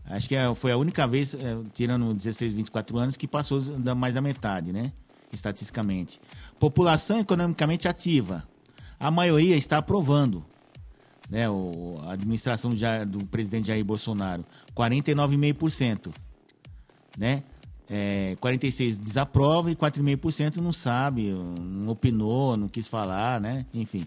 Acho 0.05 0.27
que 0.27 0.35
é, 0.35 0.53
foi 0.55 0.71
a 0.71 0.77
única 0.77 1.07
vez, 1.07 1.33
é, 1.33 1.57
tirando 1.73 2.13
16, 2.13 2.53
24 2.53 2.97
anos, 2.97 3.17
que 3.17 3.27
passou 3.27 3.61
da, 3.61 3.95
mais 3.95 4.13
da 4.13 4.21
metade, 4.21 4.73
né? 4.73 4.91
Estatisticamente. 5.31 6.19
População 6.59 7.19
economicamente 7.19 7.87
ativa. 7.87 8.43
A 8.99 9.09
maioria 9.09 9.55
está 9.55 9.77
aprovando. 9.77 10.45
Né, 11.29 11.49
o, 11.49 11.97
a 12.03 12.11
administração 12.11 12.71
do 13.07 13.25
presidente 13.25 13.67
Jair 13.67 13.85
Bolsonaro. 13.85 14.45
49,5%. 14.75 16.13
Né? 17.17 17.43
É, 17.89 18.37
46% 18.41 18.97
desaprova 18.97 19.71
e 19.71 19.75
4,5% 19.75 20.57
não 20.57 20.73
sabe, 20.73 21.29
não 21.29 21.89
opinou, 21.89 22.57
não 22.57 22.67
quis 22.67 22.87
falar, 22.87 23.39
né? 23.39 23.65
Enfim. 23.73 24.05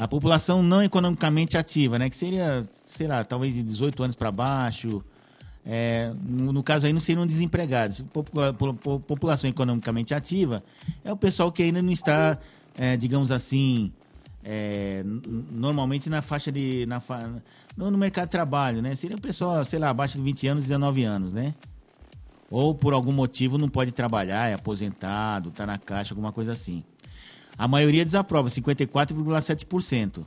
A 0.00 0.08
população 0.08 0.62
não 0.62 0.82
economicamente 0.82 1.58
ativa, 1.58 1.98
né? 1.98 2.08
Que 2.08 2.16
seria, 2.16 2.66
sei 2.86 3.06
lá, 3.06 3.22
talvez 3.22 3.52
de 3.52 3.62
18 3.62 4.02
anos 4.02 4.16
para 4.16 4.32
baixo. 4.32 5.04
É, 5.64 6.10
no, 6.26 6.54
no, 6.54 6.62
caso 6.62 6.86
aí 6.86 6.92
não 6.92 7.00
seriam 7.00 7.26
desempregados. 7.26 8.00
Popula, 8.10 8.54
população 8.54 9.50
economicamente 9.50 10.14
ativa 10.14 10.64
é 11.04 11.12
o 11.12 11.16
pessoal 11.18 11.52
que 11.52 11.62
ainda 11.62 11.82
não 11.82 11.92
está, 11.92 12.38
é, 12.78 12.96
digamos 12.96 13.30
assim, 13.30 13.92
é, 14.42 15.04
normalmente 15.04 16.08
na 16.08 16.22
faixa 16.22 16.50
de. 16.50 16.86
Na 16.86 16.98
fa, 16.98 17.30
no, 17.76 17.90
no, 17.90 17.98
mercado 17.98 18.24
de 18.24 18.32
trabalho, 18.32 18.80
né? 18.80 18.94
Seria 18.94 19.18
o 19.18 19.20
pessoal, 19.20 19.62
sei 19.66 19.78
lá, 19.78 19.90
abaixo 19.90 20.16
de 20.16 20.24
20 20.24 20.48
anos, 20.48 20.64
19 20.64 21.04
anos, 21.04 21.30
né? 21.30 21.54
Ou 22.50 22.74
por 22.74 22.94
algum 22.94 23.12
motivo 23.12 23.58
não 23.58 23.68
pode 23.68 23.92
trabalhar, 23.92 24.48
é 24.48 24.54
aposentado, 24.54 25.50
está 25.50 25.66
na 25.66 25.76
caixa, 25.76 26.14
alguma 26.14 26.32
coisa 26.32 26.52
assim. 26.52 26.82
A 27.56 27.68
maioria 27.68 28.04
desaprova, 28.04 28.48
54,7%. 28.48 30.24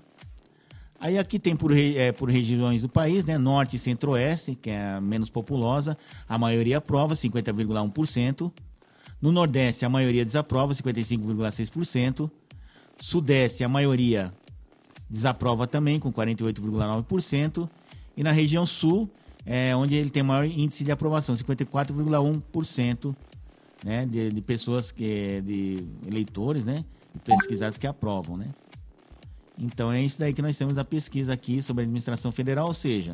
Aí 0.99 1.17
aqui 1.17 1.37
tem 1.37 1.53
por, 1.53 1.75
é, 1.77 2.13
por 2.13 2.29
regiões 2.29 2.81
do 2.81 2.87
país, 2.87 3.25
né? 3.25 3.37
Norte 3.37 3.75
e 3.75 3.79
Centro-Oeste, 3.79 4.55
que 4.55 4.69
é 4.69 4.93
a 4.93 5.01
menos 5.01 5.29
populosa, 5.29 5.97
a 6.29 6.37
maioria 6.37 6.77
aprova, 6.77 7.13
50,1%. 7.13 8.51
No 9.21 9.31
Nordeste, 9.31 9.83
a 9.83 9.89
maioria 9.89 10.23
desaprova, 10.23 10.73
55,6%. 10.73 12.29
Sudeste, 13.01 13.63
a 13.63 13.69
maioria 13.69 14.33
desaprova 15.09 15.67
também, 15.67 15.99
com 15.99 16.11
48,9%. 16.11 17.69
E 18.15 18.23
na 18.23 18.31
região 18.31 18.65
Sul, 18.65 19.09
é 19.45 19.75
onde 19.75 19.95
ele 19.95 20.09
tem 20.09 20.23
maior 20.23 20.45
índice 20.45 20.83
de 20.83 20.91
aprovação, 20.91 21.35
54,1% 21.35 23.15
né, 23.83 24.05
de, 24.05 24.29
de 24.29 24.41
pessoas, 24.41 24.91
que, 24.91 25.41
de 25.41 25.85
eleitores, 26.07 26.63
né, 26.63 26.85
pesquisados 27.23 27.77
que 27.77 27.87
aprovam, 27.87 28.37
né? 28.37 28.47
Então 29.57 29.91
é 29.91 30.01
isso 30.01 30.19
daí 30.19 30.33
que 30.33 30.41
nós 30.41 30.57
temos 30.57 30.77
a 30.77 30.83
pesquisa 30.83 31.33
aqui 31.33 31.61
sobre 31.61 31.81
a 31.81 31.83
administração 31.83 32.31
federal, 32.31 32.67
ou 32.67 32.73
seja, 32.73 33.13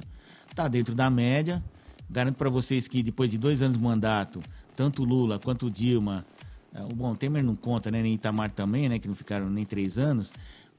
está 0.50 0.68
dentro 0.68 0.96
da 0.96 1.10
média. 1.10 1.64
Garanto 2.10 2.38
para 2.38 2.50
vocês 2.50 2.88
que 2.88 3.04
depois 3.04 3.30
de 3.30 3.38
dois 3.38 3.62
anos 3.62 3.78
de 3.78 3.84
mandato, 3.84 4.40
tanto 4.76 5.04
Lula 5.04 5.38
quanto 5.38 5.70
Dilma, 5.70 6.26
é, 6.74 6.82
o 6.82 6.88
bom 6.88 7.14
Temer 7.16 7.44
não 7.44 7.56
conta, 7.56 7.92
né? 7.92 8.02
Nem 8.02 8.14
Itamar 8.14 8.52
também, 8.52 8.90
né? 8.90 9.00
Que 9.00 9.08
não 9.08 9.16
ficaram 9.16 9.50
nem 9.50 9.66
três 9.66 9.98
anos, 9.98 10.32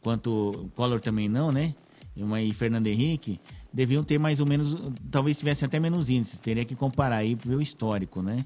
quanto 0.02 0.70
Collor 0.74 1.00
também 1.00 1.28
não, 1.28 1.52
né? 1.52 1.74
E 2.16 2.52
Fernando 2.54 2.87
Henrique 2.87 3.40
deviam 3.72 4.02
ter 4.02 4.18
mais 4.18 4.40
ou 4.40 4.46
menos, 4.46 4.76
talvez 5.11 5.38
tivessem 5.38 5.66
até 5.66 5.78
menos 5.78 6.11
índices. 6.11 6.40
Teria 6.40 6.64
que 6.64 6.74
comparar 6.74 7.16
aí 7.16 7.37
para 7.37 7.48
ver 7.48 7.56
o 7.56 7.62
histórico, 7.62 8.20
né? 8.20 8.44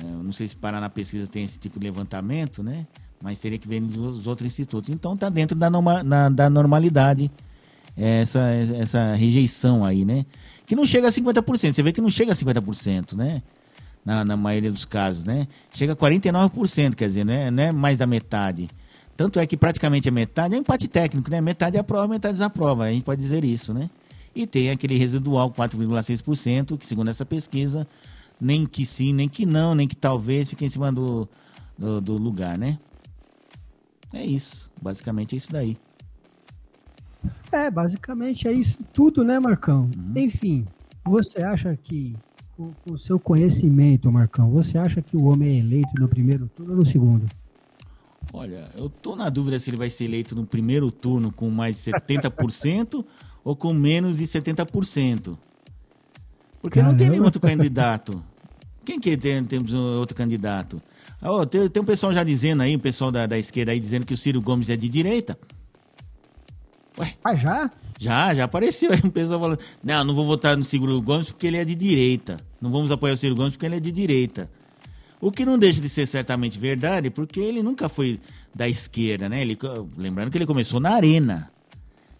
É, 0.00 0.04
não 0.04 0.32
sei 0.32 0.48
se 0.48 0.56
parar 0.56 0.80
na 0.80 0.88
pesquisa 0.88 1.26
tem 1.26 1.44
esse 1.44 1.58
tipo 1.58 1.78
de 1.78 1.84
levantamento, 1.84 2.62
né? 2.62 2.86
Mas 3.22 3.38
teria 3.38 3.56
que 3.56 3.68
ver 3.68 3.80
nos 3.80 4.26
outros 4.26 4.46
institutos. 4.46 4.90
Então 4.90 5.14
está 5.14 5.28
dentro 5.28 5.56
da, 5.56 5.70
norma, 5.70 6.02
na, 6.02 6.28
da 6.28 6.50
normalidade 6.50 7.30
essa, 7.96 8.40
essa 8.50 9.14
rejeição 9.14 9.84
aí, 9.84 10.04
né? 10.04 10.26
Que 10.66 10.74
não 10.74 10.84
chega 10.84 11.08
a 11.08 11.12
50%. 11.12 11.72
Você 11.72 11.82
vê 11.82 11.92
que 11.92 12.00
não 12.00 12.10
chega 12.10 12.32
a 12.32 12.34
50%, 12.34 13.14
né? 13.14 13.42
Na, 14.04 14.24
na 14.24 14.36
maioria 14.36 14.72
dos 14.72 14.84
casos, 14.84 15.24
né? 15.24 15.46
Chega 15.72 15.92
a 15.92 15.96
49%, 15.96 16.96
quer 16.96 17.06
dizer, 17.06 17.24
né? 17.24 17.46
é 17.46 17.72
mais 17.72 17.96
da 17.96 18.06
metade. 18.06 18.68
Tanto 19.16 19.38
é 19.38 19.46
que 19.46 19.56
praticamente 19.56 20.08
a 20.08 20.12
metade 20.12 20.56
é 20.56 20.58
empate 20.58 20.88
técnico, 20.88 21.30
né? 21.30 21.40
Metade 21.40 21.78
aprova, 21.78 22.08
metade 22.08 22.34
desaprova. 22.34 22.84
A 22.84 22.90
gente 22.90 23.04
pode 23.04 23.20
dizer 23.20 23.44
isso, 23.44 23.72
né? 23.72 23.88
E 24.34 24.46
tem 24.46 24.70
aquele 24.70 24.96
residual 24.96 25.50
4,6%, 25.52 26.76
que 26.78 26.86
segundo 26.86 27.08
essa 27.08 27.24
pesquisa, 27.24 27.86
nem 28.40 28.66
que 28.66 28.84
sim, 28.84 29.12
nem 29.12 29.28
que 29.28 29.46
não, 29.46 29.74
nem 29.74 29.86
que 29.86 29.94
talvez 29.94 30.48
fique 30.50 30.64
em 30.64 30.68
cima 30.68 30.90
do, 30.90 31.28
do, 31.78 32.00
do 32.00 32.16
lugar, 32.16 32.58
né? 32.58 32.78
É 34.12 34.24
isso. 34.24 34.70
Basicamente 34.80 35.34
é 35.34 35.38
isso 35.38 35.52
daí. 35.52 35.76
É, 37.50 37.70
basicamente 37.70 38.48
é 38.48 38.52
isso 38.52 38.82
tudo, 38.92 39.22
né, 39.22 39.38
Marcão? 39.38 39.90
Uhum. 39.96 40.12
Enfim, 40.16 40.66
você 41.04 41.42
acha 41.42 41.76
que, 41.76 42.16
com 42.56 42.72
o 42.90 42.98
seu 42.98 43.18
conhecimento, 43.18 44.10
Marcão, 44.10 44.50
você 44.50 44.78
acha 44.78 45.02
que 45.02 45.16
o 45.16 45.24
homem 45.24 45.56
é 45.56 45.58
eleito 45.58 45.90
no 45.98 46.08
primeiro 46.08 46.50
turno 46.56 46.72
ou 46.72 46.78
no 46.78 46.86
segundo? 46.86 47.26
Olha, 48.32 48.70
eu 48.76 48.88
tô 48.88 49.14
na 49.14 49.28
dúvida 49.28 49.58
se 49.58 49.68
ele 49.68 49.76
vai 49.76 49.90
ser 49.90 50.04
eleito 50.04 50.34
no 50.34 50.46
primeiro 50.46 50.90
turno 50.90 51.30
com 51.32 51.50
mais 51.50 51.76
de 51.76 51.90
70% 51.90 53.04
ou 53.44 53.54
com 53.54 53.74
menos 53.74 54.18
de 54.18 54.24
70%. 54.24 55.36
Porque 56.60 56.78
Caramba. 56.78 56.92
não 56.92 56.96
tem 56.96 57.10
nenhum 57.10 57.24
outro 57.24 57.40
candidato. 57.40 58.22
Quem 58.84 58.98
que 58.98 59.16
tem, 59.16 59.44
tem 59.44 59.60
outro 59.74 60.16
candidato? 60.16 60.80
Oh, 61.22 61.46
tem, 61.46 61.68
tem 61.68 61.82
um 61.82 61.86
pessoal 61.86 62.12
já 62.12 62.24
dizendo 62.24 62.62
aí, 62.62 62.74
o 62.74 62.80
pessoal 62.80 63.10
da, 63.10 63.26
da 63.26 63.38
esquerda 63.38 63.72
aí 63.72 63.78
dizendo 63.78 64.04
que 64.04 64.14
o 64.14 64.16
Ciro 64.16 64.40
Gomes 64.40 64.68
é 64.68 64.76
de 64.76 64.88
direita. 64.88 65.38
Ué? 66.98 67.14
Ah, 67.24 67.36
já? 67.36 67.70
Já, 67.98 68.34
já 68.34 68.44
apareceu 68.44 68.92
aí 68.92 69.00
um 69.04 69.10
pessoal 69.10 69.38
falando, 69.38 69.60
não, 69.82 70.04
não 70.04 70.14
vou 70.14 70.26
votar 70.26 70.56
no 70.56 70.64
Ciro 70.64 71.00
Gomes 71.00 71.28
porque 71.28 71.46
ele 71.46 71.56
é 71.56 71.64
de 71.64 71.74
direita. 71.74 72.38
Não 72.60 72.70
vamos 72.70 72.90
apoiar 72.90 73.14
o 73.14 73.16
Ciro 73.16 73.36
Gomes 73.36 73.52
porque 73.52 73.66
ele 73.66 73.76
é 73.76 73.80
de 73.80 73.92
direita. 73.92 74.50
O 75.20 75.30
que 75.30 75.44
não 75.44 75.56
deixa 75.56 75.80
de 75.80 75.88
ser 75.88 76.06
certamente 76.06 76.58
verdade, 76.58 77.08
porque 77.08 77.38
ele 77.38 77.62
nunca 77.62 77.88
foi 77.88 78.20
da 78.52 78.68
esquerda, 78.68 79.28
né? 79.28 79.40
Ele, 79.40 79.56
lembrando 79.96 80.30
que 80.30 80.38
ele 80.38 80.46
começou 80.46 80.80
na 80.80 80.90
Arena 80.90 81.51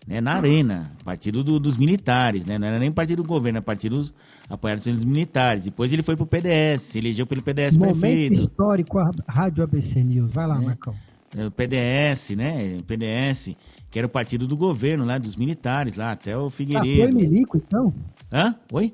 né, 0.07 0.21
na 0.21 0.35
Arena, 0.35 0.93
partido 1.05 1.45
do, 1.45 1.61
dos 1.61 1.77
militares, 1.77 2.45
né? 2.45 2.59
Não 2.59 2.67
era 2.67 2.79
nem 2.79 2.91
partido 2.91 3.23
do 3.23 3.29
governo, 3.29 3.59
era 3.59 3.63
partido 3.63 3.97
dos 3.97 4.15
apoiados 4.49 4.85
pelos 4.85 5.05
militares. 5.05 5.65
Depois 5.65 5.93
ele 5.93 6.03
foi 6.03 6.17
pro 6.17 6.27
PDS, 6.27 6.83
se 6.83 6.99
elegeu 6.99 7.27
pelo 7.27 7.43
PDS 7.43 7.77
Momento 7.77 8.01
prefeito. 8.01 8.41
histórico 8.41 8.99
a 8.99 9.11
Rádio 9.29 9.63
ABC 9.63 10.03
News. 10.03 10.33
Vai 10.33 10.47
lá, 10.47 10.57
é, 10.57 10.65
Marcão. 10.65 10.95
É, 11.37 11.47
o 11.47 11.51
PDS, 11.51 12.31
né? 12.31 12.79
O 12.81 12.83
PDS, 12.83 13.57
que 13.91 13.99
era 13.99 14.07
o 14.07 14.11
partido 14.11 14.47
do 14.47 14.57
governo 14.57 15.05
lá, 15.05 15.19
dos 15.19 15.37
militares 15.37 15.95
lá, 15.95 16.13
até 16.13 16.37
o 16.37 16.51
Figueiredo. 16.51 16.97
Já 16.97 17.05
foi 17.05 17.13
milico, 17.13 17.57
então? 17.57 17.95
Hã? 18.31 18.55
Oi? 18.73 18.93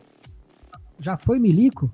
Já 1.01 1.17
foi 1.17 1.39
milico? 1.39 1.91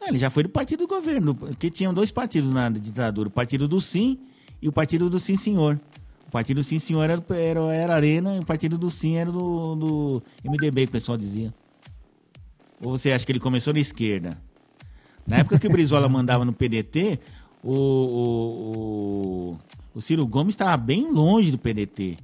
É, 0.00 0.08
ele 0.08 0.18
já 0.18 0.30
foi 0.30 0.42
do 0.42 0.48
partido 0.48 0.80
do 0.80 0.88
governo, 0.88 1.34
que 1.58 1.70
tinham 1.70 1.94
dois 1.94 2.10
partidos 2.10 2.52
na 2.52 2.68
ditadura, 2.68 3.28
o 3.28 3.32
partido 3.32 3.68
do 3.68 3.80
Sim 3.80 4.18
e 4.60 4.68
o 4.68 4.72
partido 4.72 5.08
do 5.08 5.20
Sim 5.20 5.36
Senhor 5.36 5.78
partido 6.34 6.64
Sim 6.64 6.80
Senhor 6.80 7.04
era, 7.04 7.24
era, 7.30 7.60
era 7.72 7.94
Arena 7.94 8.34
e 8.34 8.40
o 8.40 8.44
partido 8.44 8.76
do 8.76 8.90
Sim 8.90 9.14
era 9.14 9.30
do, 9.30 9.76
do 9.76 10.22
MDB, 10.44 10.86
que 10.86 10.88
o 10.88 10.92
pessoal 10.92 11.16
dizia. 11.16 11.54
Ou 12.82 12.98
você 12.98 13.12
acha 13.12 13.24
que 13.24 13.30
ele 13.30 13.38
começou 13.38 13.72
na 13.72 13.78
esquerda? 13.78 14.36
Na 15.24 15.36
época 15.36 15.60
que 15.60 15.66
o 15.68 15.70
Brizola 15.70 16.08
mandava 16.08 16.44
no 16.44 16.52
PDT, 16.52 17.20
o, 17.62 17.72
o, 17.72 19.52
o, 19.54 19.58
o 19.94 20.00
Ciro 20.00 20.26
Gomes 20.26 20.54
estava 20.54 20.76
bem 20.76 21.08
longe 21.08 21.52
do 21.52 21.56
PDT. 21.56 22.16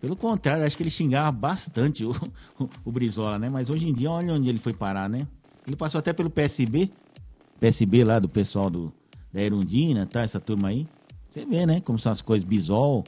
Pelo 0.00 0.16
contrário, 0.16 0.64
acho 0.64 0.76
que 0.76 0.82
ele 0.82 0.90
xingava 0.90 1.30
bastante 1.30 2.04
o, 2.04 2.10
o, 2.58 2.68
o, 2.84 2.90
Brizola, 2.90 3.38
né? 3.38 3.48
Mas 3.48 3.70
hoje 3.70 3.88
em 3.88 3.94
dia, 3.94 4.10
olha 4.10 4.34
onde 4.34 4.48
ele 4.48 4.58
foi 4.58 4.74
parar, 4.74 5.08
né? 5.08 5.24
Ele 5.64 5.76
passou 5.76 6.00
até 6.00 6.12
pelo 6.12 6.30
PSB, 6.30 6.90
PSB 7.60 8.02
lá 8.02 8.18
do 8.18 8.28
pessoal 8.28 8.68
do, 8.68 8.92
da 9.32 9.40
Erundina, 9.40 10.04
tá? 10.04 10.22
Essa 10.22 10.40
turma 10.40 10.66
aí. 10.66 10.84
Você 11.30 11.44
vê, 11.44 11.64
né? 11.64 11.80
Como 11.80 11.96
são 11.96 12.10
as 12.10 12.20
coisas, 12.20 12.46
Bisol. 12.46 13.04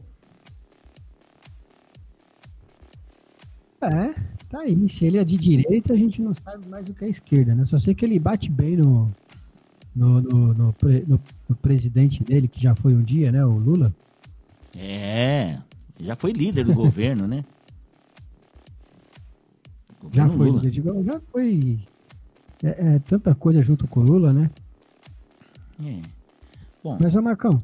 Tá 4.49 4.61
aí. 4.61 4.89
Se 4.89 5.05
ele 5.05 5.19
é 5.19 5.25
de 5.25 5.37
direita, 5.37 5.93
a 5.93 5.97
gente 5.97 6.23
não 6.23 6.35
sabe 6.35 6.67
mais 6.69 6.89
o 6.89 6.95
que 6.95 7.05
é 7.05 7.09
esquerda, 7.09 7.55
né? 7.55 7.65
Só 7.65 7.79
sei 7.79 7.95
que 7.95 8.05
ele 8.05 8.19
bate 8.19 8.51
bem 8.51 8.77
no, 8.77 9.11
no, 9.95 10.21
no, 10.21 10.55
no, 10.55 10.75
no, 11.07 11.21
no 11.49 11.57
presidente 11.57 12.23
dele, 12.23 12.49
que 12.49 12.61
já 12.61 12.75
foi 12.75 12.95
um 12.95 13.03
dia, 13.03 13.31
né? 13.31 13.45
O 13.45 13.59
Lula. 13.59 13.95
É, 14.77 15.59
já 15.99 16.15
foi 16.15 16.33
líder 16.33 16.65
do 16.65 16.75
governo, 16.75 17.27
né? 17.27 17.45
já 20.13 20.29
foi, 20.29 20.51
Lula. 20.51 20.63
já 21.05 21.21
foi. 21.33 21.81
É, 22.63 22.95
é, 22.95 22.99
tanta 23.01 23.35
coisa 23.35 23.63
junto 23.63 23.87
com 23.87 24.01
o 24.01 24.05
Lula, 24.05 24.33
né? 24.33 24.51
É. 25.85 26.01
Bom. 26.83 26.97
Mas, 27.01 27.15
ô 27.15 27.23
Marcão, 27.23 27.63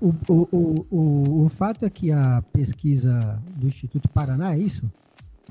o, 0.00 0.14
o, 0.28 0.48
o, 0.52 0.86
o, 0.90 1.44
o 1.44 1.48
fato 1.48 1.84
é 1.84 1.90
que 1.90 2.12
a 2.12 2.42
pesquisa 2.52 3.42
do 3.56 3.66
Instituto 3.66 4.08
Paraná, 4.08 4.54
é 4.54 4.58
isso? 4.58 4.90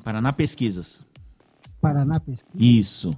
Paraná 0.05 0.31
Pesquisas. 0.31 1.03
Paraná 1.81 2.19
Pesquisas? 2.19 2.61
Isso. 2.61 3.11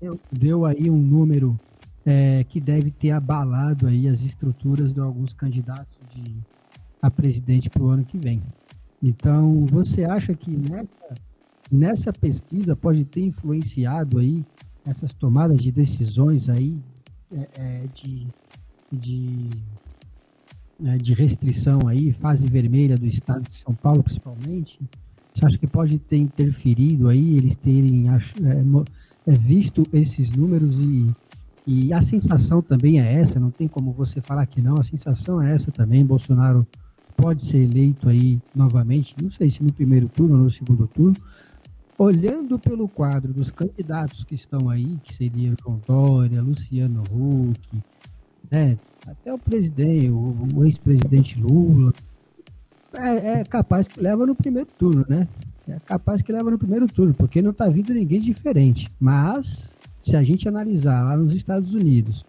Deu, 0.00 0.20
deu 0.30 0.64
aí 0.64 0.88
um 0.88 0.96
número 0.96 1.58
é, 2.06 2.44
que 2.44 2.60
deve 2.60 2.92
ter 2.92 3.10
abalado 3.10 3.88
aí 3.88 4.06
as 4.06 4.22
estruturas 4.22 4.94
de 4.94 5.00
alguns 5.00 5.32
candidatos 5.32 5.98
de, 6.14 6.36
a 7.02 7.10
presidente 7.10 7.68
para 7.68 7.82
o 7.82 7.88
ano 7.88 8.04
que 8.04 8.16
vem. 8.16 8.40
Então, 9.02 9.66
você 9.66 10.04
acha 10.04 10.32
que 10.32 10.52
nessa, 10.52 11.14
nessa 11.68 12.12
pesquisa 12.12 12.76
pode 12.76 13.04
ter 13.04 13.22
influenciado 13.22 14.20
aí 14.20 14.46
essas 14.86 15.12
tomadas 15.12 15.60
de 15.60 15.72
decisões 15.72 16.48
aí 16.48 16.78
é, 17.32 17.48
é, 17.58 17.84
de, 17.92 18.28
de 18.92 19.50
né, 20.78 20.96
de 20.96 21.12
restrição 21.12 21.80
aí, 21.88 22.12
fase 22.12 22.46
vermelha 22.46 22.96
do 22.96 23.06
estado 23.06 23.42
de 23.48 23.56
São 23.56 23.74
Paulo 23.74 24.02
principalmente, 24.04 24.78
você 25.40 25.46
acha 25.46 25.58
que 25.58 25.66
pode 25.66 25.98
ter 25.98 26.18
interferido 26.18 27.08
aí, 27.08 27.36
eles 27.36 27.56
terem 27.56 28.10
é, 28.10 28.18
é, 29.26 29.32
visto 29.32 29.82
esses 29.92 30.30
números 30.32 30.76
e, 30.76 31.10
e 31.66 31.92
a 31.92 32.02
sensação 32.02 32.60
também 32.60 33.00
é 33.00 33.14
essa, 33.14 33.40
não 33.40 33.50
tem 33.50 33.66
como 33.66 33.90
você 33.90 34.20
falar 34.20 34.44
que 34.46 34.60
não, 34.60 34.74
a 34.78 34.84
sensação 34.84 35.40
é 35.40 35.54
essa 35.54 35.70
também, 35.72 36.04
Bolsonaro 36.04 36.66
pode 37.16 37.44
ser 37.44 37.58
eleito 37.58 38.08
aí 38.08 38.38
novamente, 38.54 39.14
não 39.22 39.30
sei 39.30 39.50
se 39.50 39.62
no 39.62 39.72
primeiro 39.72 40.08
turno 40.08 40.36
ou 40.36 40.44
no 40.44 40.50
segundo 40.50 40.86
turno, 40.86 41.16
olhando 41.96 42.58
pelo 42.58 42.88
quadro 42.88 43.32
dos 43.32 43.50
candidatos 43.50 44.24
que 44.24 44.34
estão 44.34 44.68
aí, 44.68 44.98
que 45.02 45.14
seria 45.14 45.54
João 45.62 45.80
Dória, 45.86 46.42
Luciano 46.42 47.02
Huck, 47.10 47.82
né, 48.50 48.78
até 49.06 49.32
o 49.32 49.38
presidente, 49.38 50.10
o, 50.10 50.36
o 50.54 50.64
ex-presidente 50.64 51.40
Lula, 51.40 51.92
é, 52.94 53.40
é, 53.40 53.44
capaz 53.44 53.86
que 53.88 54.00
leva 54.00 54.26
no 54.26 54.34
primeiro 54.34 54.68
turno, 54.78 55.04
né? 55.08 55.28
É 55.68 55.78
capaz 55.86 56.22
que 56.22 56.32
leva 56.32 56.50
no 56.50 56.58
primeiro 56.58 56.86
turno, 56.86 57.14
porque 57.14 57.40
não 57.40 57.50
está 57.50 57.68
vindo 57.68 57.92
ninguém 57.94 58.20
diferente. 58.20 58.88
Mas, 58.98 59.72
se 60.02 60.16
a 60.16 60.22
gente 60.22 60.48
analisar 60.48 61.04
lá 61.04 61.16
nos 61.16 61.34
Estados 61.34 61.74
Unidos, 61.74 62.24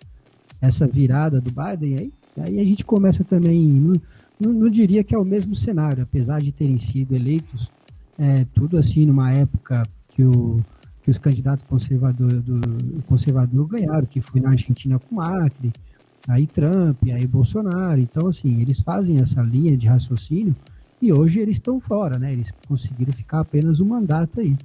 essa 0.62 0.88
virada 0.88 1.42
do 1.42 1.52
Biden, 1.52 1.98
aí, 1.98 2.14
aí 2.38 2.60
a 2.60 2.64
gente 2.64 2.86
começa 2.86 3.24
também. 3.24 3.60
Não, 3.64 3.94
não, 4.40 4.54
não 4.54 4.70
diria 4.70 5.04
que 5.04 5.16
é 5.16 5.18
o 5.18 5.26
mesmo 5.26 5.56
cenário, 5.56 6.04
apesar 6.04 6.42
de 6.42 6.52
terem 6.52 6.78
sido 6.78 7.16
eleitos 7.16 7.70
é, 8.22 8.46
tudo 8.54 8.78
assim 8.78 9.06
numa 9.06 9.32
época 9.32 9.84
que, 10.10 10.24
o, 10.24 10.64
que 11.02 11.10
os 11.10 11.18
candidatos 11.18 11.66
conservador, 11.68 12.32
do, 12.34 13.02
conservador 13.04 13.68
ganharam, 13.68 14.06
que 14.06 14.22
foi 14.22 14.40
na 14.40 14.52
Argentina 14.52 15.00
com 15.00 15.16
Macri, 15.16 15.74
aí 16.28 16.48
Trump, 16.48 17.04
aí 17.04 17.26
Bolsonaro. 17.28 18.00
Então, 18.00 18.28
assim, 18.28 18.62
eles 18.62 18.82
fazem 18.82 19.20
essa 19.20 19.42
linha 19.42 19.76
de 19.76 19.88
raciocínio 19.88 20.56
e 21.02 21.12
hoje 21.12 21.40
eles 21.40 21.58
estão 21.58 21.80
fora, 21.80 22.20
né? 22.20 22.32
Eles 22.34 22.52
conseguiram 22.68 23.14
ficar 23.14 23.40
apenas 23.40 23.80
um 23.80 23.86
mandato 23.86 24.40
aí. 24.40 24.56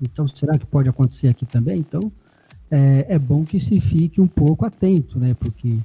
Então, 0.00 0.28
será 0.28 0.58
que 0.58 0.66
pode 0.66 0.88
acontecer 0.88 1.28
aqui 1.28 1.46
também? 1.46 1.78
Então, 1.78 2.12
é, 2.70 3.06
é 3.08 3.18
bom 3.18 3.44
que 3.44 3.58
se 3.58 3.80
fique 3.80 4.20
um 4.20 4.28
pouco 4.28 4.64
atento, 4.64 5.18
né? 5.18 5.34
Porque 5.34 5.78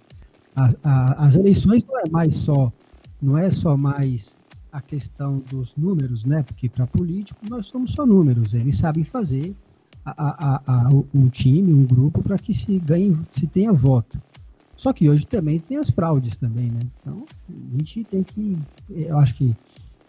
a, 0.56 0.74
a, 0.84 1.28
as 1.28 1.36
eleições 1.36 1.84
não 1.86 2.00
é 2.00 2.10
mais 2.10 2.36
só, 2.36 2.72
não 3.22 3.38
é 3.38 3.50
só 3.50 3.78
mais 3.78 4.36
a 4.72 4.82
questão 4.82 5.41
dos 5.50 5.76
números, 5.76 6.26
né? 6.26 6.43
Porque 6.43 6.67
para 6.67 6.86
político 6.86 7.39
nós 7.50 7.67
somos 7.67 7.91
só 7.91 8.06
números. 8.06 8.54
Eles 8.54 8.78
sabem 8.78 9.04
fazer 9.04 9.56
a, 10.06 10.62
a, 10.65 10.89
um 11.13 11.30
time, 11.30 11.72
um 11.72 11.86
grupo 11.86 12.22
para 12.22 12.38
que 12.38 12.54
se 12.54 12.78
ganhe, 12.80 13.17
se 13.32 13.48
tenha 13.48 13.72
voto. 13.72 14.19
Só 14.84 14.91
que 14.91 15.10
hoje 15.10 15.26
também 15.26 15.62
tem 15.62 15.78
as 15.78 15.89
fraudes 15.89 16.36
também, 16.36 16.69
né? 16.69 16.82
Então, 17.00 17.24
a 17.50 17.78
gente 17.78 18.04
tem 18.04 18.22
que, 18.22 18.58
eu 18.89 19.17
acho 19.17 19.34
que 19.36 19.56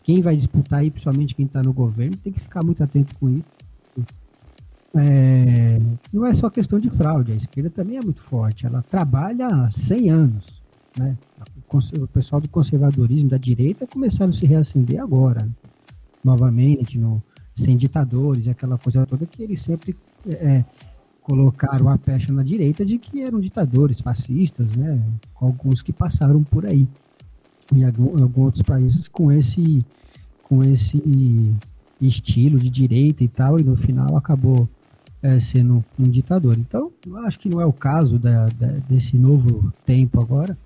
quem 0.02 0.20
vai 0.20 0.34
disputar 0.34 0.80
aí, 0.80 0.90
principalmente 0.90 1.32
quem 1.32 1.46
está 1.46 1.62
no 1.62 1.72
governo, 1.72 2.16
tem 2.16 2.32
que 2.32 2.40
ficar 2.40 2.60
muito 2.64 2.82
atento 2.82 3.14
com 3.14 3.28
isso. 3.28 3.44
É, 4.96 5.78
não 6.12 6.26
é 6.26 6.34
só 6.34 6.50
questão 6.50 6.80
de 6.80 6.90
fraude, 6.90 7.30
a 7.30 7.36
esquerda 7.36 7.70
também 7.70 7.98
é 7.98 8.02
muito 8.02 8.20
forte, 8.20 8.66
ela 8.66 8.82
trabalha 8.82 9.46
há 9.46 9.70
100 9.70 10.10
anos, 10.10 10.60
né? 10.98 11.16
O 11.70 12.08
pessoal 12.08 12.40
do 12.40 12.48
conservadorismo 12.48 13.30
da 13.30 13.38
direita 13.38 13.86
começaram 13.86 14.30
a 14.30 14.32
se 14.32 14.44
reacender 14.44 15.00
agora, 15.00 15.44
né? 15.44 15.52
novamente, 16.24 16.98
no, 16.98 17.22
sem 17.54 17.76
ditadores, 17.76 18.48
aquela 18.48 18.76
coisa 18.76 19.06
toda 19.06 19.24
que 19.24 19.40
eles 19.40 19.62
sempre 19.62 19.94
é, 20.26 20.64
colocaram 21.24 21.88
a 21.88 21.96
pecha 21.96 22.32
na 22.32 22.42
direita 22.42 22.84
de 22.84 22.98
que 22.98 23.22
eram 23.22 23.40
ditadores 23.40 24.00
fascistas, 24.00 24.76
né? 24.76 25.02
Alguns 25.34 25.82
que 25.82 25.92
passaram 25.92 26.44
por 26.44 26.66
aí. 26.66 26.86
em 27.72 27.82
alguns 27.82 28.20
outros 28.36 28.62
países 28.62 29.08
com 29.08 29.32
esse, 29.32 29.84
com 30.42 30.62
esse 30.62 31.02
estilo 32.00 32.58
de 32.58 32.68
direita 32.68 33.24
e 33.24 33.28
tal, 33.28 33.58
e 33.58 33.62
no 33.64 33.74
final 33.74 34.16
acabou 34.18 34.68
é, 35.22 35.40
sendo 35.40 35.82
um 35.98 36.02
ditador. 36.02 36.58
Então, 36.58 36.92
eu 37.06 37.16
acho 37.18 37.38
que 37.38 37.48
não 37.48 37.58
é 37.58 37.64
o 37.64 37.72
caso 37.72 38.18
da, 38.18 38.44
da, 38.44 38.66
desse 38.86 39.16
novo 39.16 39.72
tempo 39.86 40.20
agora, 40.20 40.56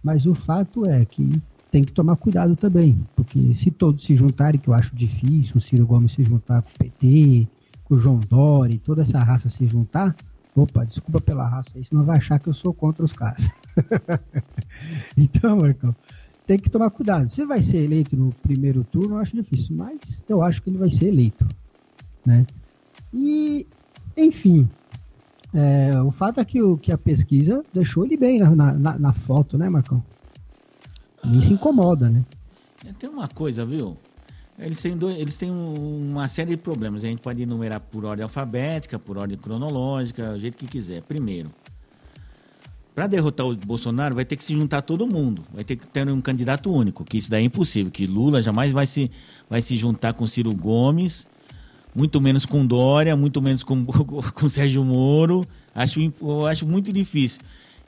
mas 0.00 0.26
o 0.26 0.34
fato 0.34 0.88
é 0.88 1.04
que 1.04 1.42
tem 1.72 1.82
que 1.82 1.92
tomar 1.92 2.14
cuidado 2.14 2.54
também, 2.54 2.96
porque 3.16 3.52
se 3.54 3.68
todos 3.68 4.04
se 4.04 4.14
juntarem, 4.14 4.60
que 4.60 4.68
eu 4.68 4.74
acho 4.74 4.94
difícil, 4.94 5.56
o 5.56 5.60
Ciro 5.60 5.84
Gomes 5.84 6.12
se 6.12 6.22
juntar 6.22 6.62
com 6.62 6.68
o 6.68 6.78
PT, 6.78 7.48
com 7.84 7.94
o 7.94 7.98
João 7.98 8.18
Dori, 8.18 8.78
toda 8.78 9.02
essa 9.02 9.18
raça 9.18 9.48
se 9.48 9.66
juntar, 9.66 10.16
opa, 10.56 10.84
desculpa 10.84 11.20
pela 11.20 11.46
raça 11.46 11.70
aí, 11.74 11.84
senão 11.84 12.04
vai 12.04 12.18
achar 12.18 12.38
que 12.38 12.48
eu 12.48 12.54
sou 12.54 12.72
contra 12.72 13.04
os 13.04 13.12
caras. 13.12 13.48
então, 15.16 15.58
Marcão, 15.58 15.94
tem 16.46 16.58
que 16.58 16.70
tomar 16.70 16.90
cuidado. 16.90 17.30
Se 17.30 17.44
vai 17.44 17.62
ser 17.62 17.78
eleito 17.78 18.16
no 18.16 18.32
primeiro 18.42 18.84
turno, 18.84 19.16
eu 19.16 19.18
acho 19.18 19.36
difícil, 19.36 19.76
mas 19.76 20.22
eu 20.28 20.42
acho 20.42 20.62
que 20.62 20.70
ele 20.70 20.78
vai 20.78 20.90
ser 20.90 21.08
eleito, 21.08 21.46
né? 22.24 22.46
E, 23.12 23.66
enfim, 24.16 24.68
é, 25.52 26.00
o 26.00 26.10
fato 26.10 26.40
é 26.40 26.44
que, 26.44 26.60
o, 26.60 26.76
que 26.76 26.92
a 26.92 26.98
pesquisa 26.98 27.64
deixou 27.72 28.04
ele 28.04 28.16
bem 28.16 28.38
na, 28.38 28.50
na, 28.74 28.98
na 28.98 29.12
foto, 29.12 29.56
né, 29.56 29.68
Marcão? 29.68 30.02
Isso 31.32 31.52
incomoda, 31.52 32.10
né? 32.10 32.22
É, 32.84 32.92
tem 32.92 33.08
uma 33.08 33.28
coisa, 33.28 33.64
viu? 33.64 33.96
Eles 34.58 34.80
têm, 34.80 34.96
dois, 34.96 35.18
eles 35.18 35.36
têm 35.36 35.50
uma 35.50 36.28
série 36.28 36.50
de 36.50 36.56
problemas. 36.56 37.02
A 37.02 37.08
gente 37.08 37.20
pode 37.20 37.42
enumerar 37.42 37.80
por 37.80 38.04
ordem 38.04 38.22
alfabética, 38.22 38.98
por 38.98 39.18
ordem 39.18 39.36
cronológica, 39.36 40.32
do 40.32 40.40
jeito 40.40 40.56
que 40.56 40.66
quiser. 40.66 41.02
Primeiro, 41.02 41.50
para 42.94 43.08
derrotar 43.08 43.44
o 43.44 43.56
Bolsonaro, 43.56 44.14
vai 44.14 44.24
ter 44.24 44.36
que 44.36 44.44
se 44.44 44.54
juntar 44.54 44.82
todo 44.82 45.06
mundo. 45.06 45.44
Vai 45.52 45.64
ter 45.64 45.74
que 45.74 45.86
ter 45.86 46.08
um 46.08 46.20
candidato 46.20 46.72
único, 46.72 47.04
que 47.04 47.18
isso 47.18 47.28
daí 47.28 47.42
é 47.42 47.46
impossível. 47.46 47.90
Que 47.90 48.06
Lula 48.06 48.40
jamais 48.40 48.70
vai 48.70 48.86
se, 48.86 49.10
vai 49.50 49.60
se 49.60 49.76
juntar 49.76 50.12
com 50.14 50.26
Ciro 50.28 50.54
Gomes, 50.54 51.26
muito 51.92 52.20
menos 52.20 52.46
com 52.46 52.64
Dória, 52.64 53.16
muito 53.16 53.42
menos 53.42 53.64
com, 53.64 53.84
com 53.84 54.48
Sérgio 54.48 54.84
Moro. 54.84 55.44
Acho, 55.74 55.98
acho 56.48 56.64
muito 56.64 56.92
difícil. 56.92 57.40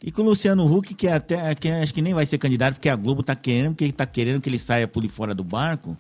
E 0.03 0.11
com 0.11 0.23
o 0.23 0.25
Luciano 0.25 0.67
Huck, 0.67 0.95
que 0.95 1.07
até 1.07 1.55
que 1.55 1.69
acho 1.69 1.95
que 1.95 2.03
nem 2.03 2.13
vai 2.13 2.27
ser 2.27 2.39
candidato, 2.39 2.75
porque 2.75 2.89
a 2.89 2.97
Globo 2.97 3.21
está 3.21 3.37
querendo, 3.37 3.71
porque 3.71 3.85
está 3.85 4.05
querendo 4.05 4.41
que 4.41 4.49
ele 4.49 4.59
saia 4.59 4.89
por 4.89 5.07
fora 5.09 5.35
do 5.35 5.45
barco, 5.45 5.97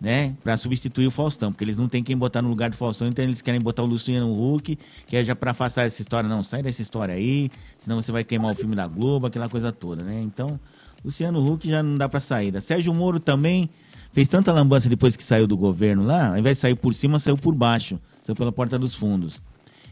né? 0.00 0.34
Para 0.42 0.56
substituir 0.56 1.06
o 1.06 1.10
Faustão, 1.10 1.52
porque 1.52 1.64
eles 1.64 1.76
não 1.76 1.88
têm 1.88 2.02
quem 2.02 2.16
botar 2.16 2.42
no 2.42 2.48
lugar 2.48 2.70
do 2.70 2.76
Faustão, 2.76 3.08
então 3.08 3.24
eles 3.24 3.40
querem 3.40 3.60
botar 3.60 3.82
o 3.82 3.86
Luciano 3.86 4.30
Huck, 4.32 4.78
que 5.06 5.16
é 5.16 5.24
já 5.24 5.34
para 5.34 5.52
afastar 5.52 5.86
essa 5.86 6.00
história, 6.00 6.28
não, 6.28 6.42
sai 6.42 6.62
dessa 6.62 6.82
história 6.82 7.14
aí, 7.14 7.50
senão 7.78 8.00
você 8.00 8.12
vai 8.12 8.24
queimar 8.24 8.52
o 8.52 8.54
filme 8.54 8.76
da 8.76 8.86
Globo, 8.86 9.26
aquela 9.26 9.48
coisa 9.48 9.72
toda, 9.72 10.02
né? 10.02 10.20
Então, 10.22 10.58
Luciano 11.04 11.44
Huck 11.46 11.68
já 11.68 11.82
não 11.82 11.96
dá 11.96 12.08
para 12.08 12.20
saída. 12.20 12.60
Sérgio 12.60 12.94
Moro 12.94 13.20
também 13.20 13.70
fez 14.12 14.28
tanta 14.28 14.52
lambança 14.52 14.88
depois 14.88 15.16
que 15.16 15.22
saiu 15.22 15.46
do 15.46 15.56
governo 15.56 16.04
lá, 16.04 16.28
ao 16.28 16.38
invés 16.38 16.56
de 16.58 16.60
sair 16.62 16.74
por 16.74 16.94
cima, 16.94 17.18
saiu 17.18 17.36
por 17.36 17.54
baixo, 17.54 17.98
saiu 18.22 18.36
pela 18.36 18.52
porta 18.52 18.78
dos 18.78 18.94
fundos. 18.94 19.40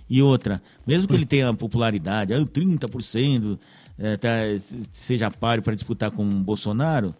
E 0.08 0.20
outra, 0.20 0.62
mesmo 0.86 1.08
que 1.08 1.14
ele 1.14 1.24
tenha 1.24 1.52
popularidade, 1.54 2.34
30%, 2.34 3.58
é, 3.98 4.16
tá, 4.16 4.28
seja 4.92 5.30
páreo 5.30 5.62
para 5.62 5.74
disputar 5.74 6.10
com 6.10 6.22
o 6.22 6.34
Bolsonaro, 6.34 7.14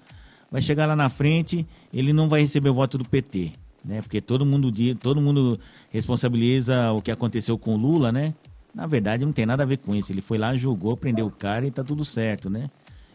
vai 0.52 0.60
chegar 0.60 0.84
lá 0.84 0.94
na 0.94 1.08
frente, 1.08 1.66
ele 1.92 2.12
não 2.12 2.28
vai 2.28 2.42
receber 2.42 2.68
o 2.68 2.74
voto 2.74 2.98
do 2.98 3.08
PT. 3.08 3.52
Né? 3.82 4.02
Porque 4.02 4.20
todo 4.20 4.44
mundo, 4.44 4.70
todo 5.00 5.20
mundo 5.20 5.58
responsabiliza 5.90 6.92
o 6.92 7.00
que 7.00 7.10
aconteceu 7.10 7.56
com 7.56 7.74
o 7.74 7.78
Lula, 7.78 8.12
né? 8.12 8.34
Na 8.74 8.86
verdade, 8.86 9.24
não 9.24 9.32
tem 9.32 9.46
nada 9.46 9.62
a 9.62 9.66
ver 9.66 9.78
com 9.78 9.94
isso. 9.94 10.12
Ele 10.12 10.20
foi 10.20 10.36
lá, 10.38 10.54
julgou, 10.54 10.96
prendeu 10.96 11.26
o 11.26 11.30
cara 11.30 11.66
e 11.66 11.70
tá 11.70 11.82
tudo 11.82 12.04
certo, 12.04 12.50
né? 12.50 12.70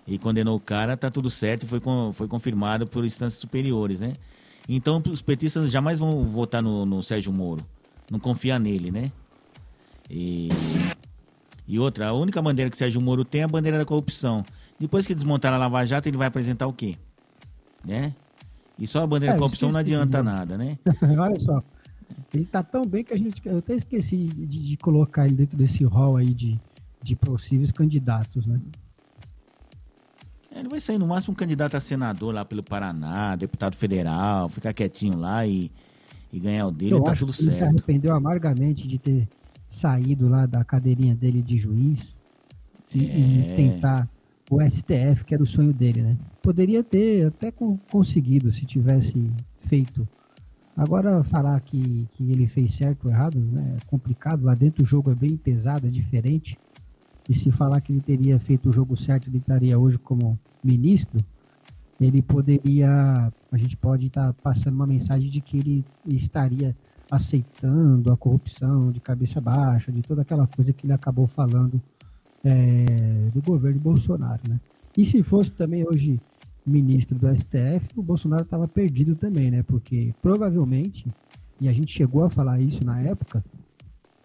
E 0.06 0.18
condenou 0.18 0.58
o 0.58 0.60
cara, 0.60 0.98
tá 0.98 1.12
tudo 1.12 1.30
certo 1.30 1.64
e 1.64 1.68
foi, 1.68 1.80
foi 2.14 2.28
confirmado 2.28 2.88
por 2.88 3.06
instâncias 3.06 3.40
superiores, 3.40 4.00
né? 4.00 4.14
Então, 4.68 5.02
os 5.10 5.22
petistas 5.22 5.72
jamais 5.72 6.00
vão 6.00 6.24
votar 6.24 6.62
no, 6.62 6.86
no 6.86 7.04
Sérgio 7.04 7.32
Moro. 7.32 7.64
Não 8.12 8.20
confia 8.20 8.60
nele, 8.60 8.92
né? 8.92 9.12
E, 10.10 10.50
e 11.68 11.80
outra, 11.80 12.08
a 12.08 12.14
única 12.14 12.42
bandeira 12.42 12.70
que 12.70 12.78
Sérgio 12.78 13.00
Moro 13.00 13.24
tem 13.24 13.42
é 13.42 13.44
a 13.44 13.48
bandeira 13.48 13.78
da 13.78 13.86
corrupção. 13.86 14.44
Depois 14.80 15.08
que 15.08 15.16
desmontar 15.16 15.54
a 15.54 15.58
Lava 15.58 15.86
Jato, 15.86 16.10
ele 16.10 16.18
vai 16.18 16.28
apresentar 16.28 16.68
o 16.68 16.74
quê? 16.74 16.98
Né? 17.86 18.14
E 18.78 18.86
só 18.86 19.04
a 19.04 19.08
bandeira 19.08 19.36
é, 19.36 19.38
corrupção 19.38 19.72
não 19.72 19.80
adianta 19.80 20.22
nada, 20.22 20.58
né? 20.58 20.78
Olha 21.18 21.40
só. 21.40 21.64
Ele 22.34 22.46
tá 22.46 22.62
tão 22.62 22.86
bem 22.86 23.04
que 23.04 23.14
a 23.14 23.18
gente. 23.18 23.42
Eu 23.46 23.58
até 23.58 23.76
esqueci 23.76 24.26
de, 24.26 24.70
de 24.70 24.78
colocar 24.78 25.26
ele 25.26 25.36
dentro 25.36 25.58
desse 25.58 25.84
hall 25.84 26.18
aí 26.18 26.34
de, 26.34 26.60
de 27.02 27.16
possíveis 27.16 27.72
candidatos, 27.72 28.46
né? 28.46 28.60
Ele 30.60 30.70
vai 30.70 30.80
sair 30.80 30.98
no 30.98 31.08
máximo 31.08 31.34
um 31.34 31.36
candidato 31.36 31.76
a 31.78 31.82
senador 31.82 32.34
lá 32.34 32.44
pelo 32.44 32.64
Paraná, 32.64 33.36
deputado 33.36 33.76
federal, 33.76 34.50
ficar 34.50 34.74
quietinho 34.74 35.18
lá 35.18 35.46
e, 35.46 35.72
e 36.34 36.40
ganhar 36.40 36.68
o 36.68 36.72
dele, 36.72 36.94
eu 36.94 37.04
tá 37.04 37.16
tudo 37.16 37.32
certo. 37.32 37.50
Ele 37.50 37.58
se 37.58 37.64
arrependeu 37.64 38.16
amargamente 38.16 38.88
de 38.88 38.98
ter 38.98 39.28
saído 39.70 40.28
lá 40.28 40.46
da 40.46 40.64
cadeirinha 40.64 41.14
dele 41.14 41.42
de 41.42 41.58
juiz 41.58 42.18
e, 42.94 43.06
é. 43.06 43.20
e 43.20 43.56
tentar 43.56 44.10
o 44.50 44.62
STF, 44.62 45.26
que 45.26 45.34
era 45.34 45.44
o 45.44 45.48
sonho 45.48 45.74
dele, 45.74 46.02
né? 46.02 46.18
Poderia 46.42 46.84
ter 46.84 47.28
até 47.28 47.52
conseguido 47.52 48.52
se 48.52 48.66
tivesse 48.66 49.30
feito. 49.62 50.08
Agora, 50.76 51.24
falar 51.24 51.60
que, 51.62 52.08
que 52.14 52.32
ele 52.32 52.48
fez 52.48 52.74
certo 52.76 53.06
ou 53.06 53.12
errado 53.12 53.40
né, 53.40 53.76
é 53.78 53.86
complicado. 53.90 54.44
Lá 54.44 54.56
dentro 54.56 54.84
o 54.84 54.86
jogo 54.86 55.12
é 55.12 55.16
bem 55.16 55.36
pesado, 55.36 55.88
é 55.88 55.90
diferente. 55.90 56.58
E 57.28 57.36
se 57.36 57.52
falar 57.52 57.82
que 57.82 57.92
ele 57.92 58.02
teria 58.02 58.40
feito 58.40 58.70
o 58.70 58.74
jogo 58.74 58.96
certo, 58.96 59.28
ele 59.28 59.40
estaria 59.40 59.78
hoje 59.78 59.98
como 59.98 60.40
ministro, 60.64 61.20
ele 62.00 62.22
poderia. 62.22 63.34
A 63.52 63.58
gente 63.58 63.76
pode 63.76 64.08
estar 64.08 64.28
tá 64.28 64.36
passando 64.42 64.76
uma 64.76 64.88
mensagem 64.88 65.30
de 65.30 65.42
que 65.42 65.58
ele 65.58 65.86
estaria 66.06 66.76
aceitando 67.12 68.12
a 68.12 68.18
corrupção 68.18 68.92
de 68.92 69.02
cabeça 69.02 69.42
baixa, 69.42 69.92
de 69.92 70.02
toda 70.02 70.22
aquela 70.22 70.48
coisa 70.48 70.72
que 70.72 70.86
ele 70.86 70.94
acabou 70.94 71.28
falando 71.28 71.82
é, 72.44 73.30
do 73.34 73.42
governo 73.42 73.80
Bolsonaro, 73.80 74.42
né? 74.48 74.60
E 74.98 75.06
se 75.06 75.22
fosse 75.24 75.52
também 75.52 75.86
hoje 75.88 76.20
ministro 76.66 77.18
do 77.18 77.28
STF, 77.28 77.88
o 77.96 78.04
Bolsonaro 78.04 78.44
estava 78.44 78.68
perdido 78.68 79.16
também, 79.16 79.52
né? 79.52 79.64
Porque 79.64 80.14
provavelmente, 80.22 81.08
e 81.60 81.68
a 81.68 81.74
gente 81.74 81.92
chegou 81.92 82.24
a 82.24 82.30
falar 82.30 82.60
isso 82.60 82.84
na 82.84 83.00
época, 83.02 83.44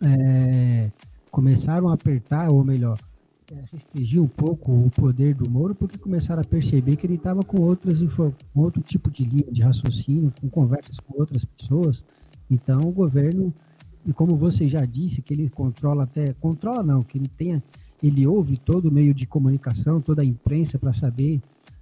é, 0.03 0.91
começaram 1.31 1.89
a 1.89 1.95
apertar, 1.95 2.51
ou 2.51 2.65
melhor, 2.65 2.99
é, 3.53 3.65
restringir 3.71 4.23
um 4.23 4.29
pouco 4.29 4.73
o 4.73 4.91
poder 4.91 5.35
do 5.35 5.49
Moro, 5.49 5.75
porque 5.75 5.99
começaram 5.99 6.43
a 6.43 6.45
perceber 6.45 6.97
que 6.97 7.07
ele 7.07 7.15
estava 7.15 7.43
com 7.43 7.61
outras 7.61 7.99
com 8.53 8.61
outro 8.61 8.83
tipo 8.83 9.11
de 9.11 9.25
linha 9.25 9.51
de 9.51 9.63
raciocínio, 9.63 10.33
com 10.41 10.49
conversas 10.49 10.99
com 10.99 11.21
outras 11.21 11.45
pessoas, 11.45 12.03
então, 12.53 12.81
o 12.81 12.93
governo, 12.93 13.53
e 14.05 14.13
como 14.13 14.37
você 14.37 14.69
já 14.69 14.85
disse, 14.85 15.23
que 15.23 15.33
ele 15.33 15.49
controla 15.49 16.05
até, 16.05 16.35
controla 16.35 16.83
não, 16.83 17.03
que 17.03 17.17
ele 17.17 17.29
tenha, 17.29 17.63
ele 18.03 18.27
ouve 18.27 18.57
todo 18.57 18.89
o 18.89 18.93
meio 18.93 19.15
de 19.15 19.27
comunicação, 19.27 20.01
toda 20.01 20.23
a 20.23 20.25
imprensa 20.25 20.79
para 20.79 20.93
saber 20.93 21.41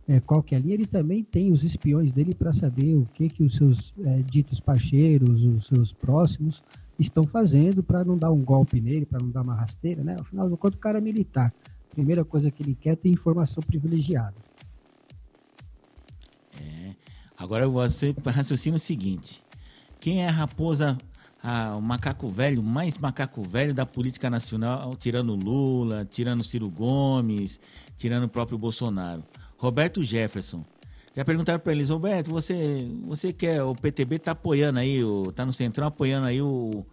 é, 0.08 0.18
qual 0.18 0.42
que 0.42 0.54
é 0.54 0.58
a 0.58 0.60
linha, 0.60 0.74
ele 0.74 0.86
também 0.86 1.22
tem 1.22 1.52
os 1.52 1.62
espiões 1.62 2.10
dele 2.10 2.34
para 2.34 2.52
saber 2.52 2.96
o 2.96 3.06
que 3.14 3.28
que 3.28 3.44
os 3.44 3.54
seus 3.54 3.94
é, 4.04 4.16
ditos 4.22 4.58
parceiros, 4.58 5.44
os 5.44 5.66
seus 5.66 5.92
próximos 5.92 6.62
estão 6.98 7.24
fazendo 7.24 7.82
para 7.82 8.04
não 8.04 8.18
dar 8.18 8.30
um 8.30 8.42
golpe 8.42 8.80
nele, 8.80 9.06
para 9.06 9.20
não 9.20 9.30
dar 9.30 9.42
uma 9.42 9.54
rasteira, 9.54 10.02
né? 10.02 10.16
Afinal 10.18 10.50
de 10.50 10.56
contas, 10.56 10.76
o 10.76 10.80
cara 10.80 10.98
é 10.98 11.00
militar. 11.00 11.54
A 11.90 11.94
primeira 11.94 12.24
coisa 12.24 12.50
que 12.50 12.62
ele 12.62 12.74
quer 12.74 12.90
é 12.90 12.96
ter 12.96 13.08
informação 13.08 13.62
privilegiada. 13.62 14.34
É. 16.60 16.94
Agora 17.36 17.68
você 17.68 18.14
raciocina 18.26 18.76
o 18.76 18.80
seguinte: 18.80 19.42
quem 20.00 20.22
é 20.22 20.28
a 20.28 20.32
raposa, 20.32 20.98
a, 21.42 21.76
o 21.76 21.82
macaco 21.82 22.28
velho, 22.28 22.62
mais 22.62 22.98
macaco 22.98 23.42
velho 23.42 23.72
da 23.72 23.86
política 23.86 24.28
nacional, 24.28 24.94
tirando 24.96 25.34
Lula, 25.34 26.06
tirando 26.10 26.44
Ciro 26.44 26.68
Gomes, 26.68 27.60
tirando 27.96 28.24
o 28.24 28.28
próprio 28.28 28.58
Bolsonaro? 28.58 29.24
Roberto 29.56 30.02
Jefferson. 30.02 30.64
Já 31.14 31.24
perguntaram 31.24 31.58
para 31.58 31.72
eles, 31.72 31.88
Roberto, 31.90 32.30
você, 32.30 32.88
você 33.04 33.32
quer, 33.32 33.62
o 33.62 33.74
PTB 33.74 34.16
está 34.16 34.32
apoiando 34.32 34.78
aí, 34.78 35.02
o, 35.02 35.32
tá 35.32 35.44
no 35.44 35.52
centrão 35.52 35.86
apoiando 35.86 36.26
aí 36.26 36.40
o, 36.40 36.86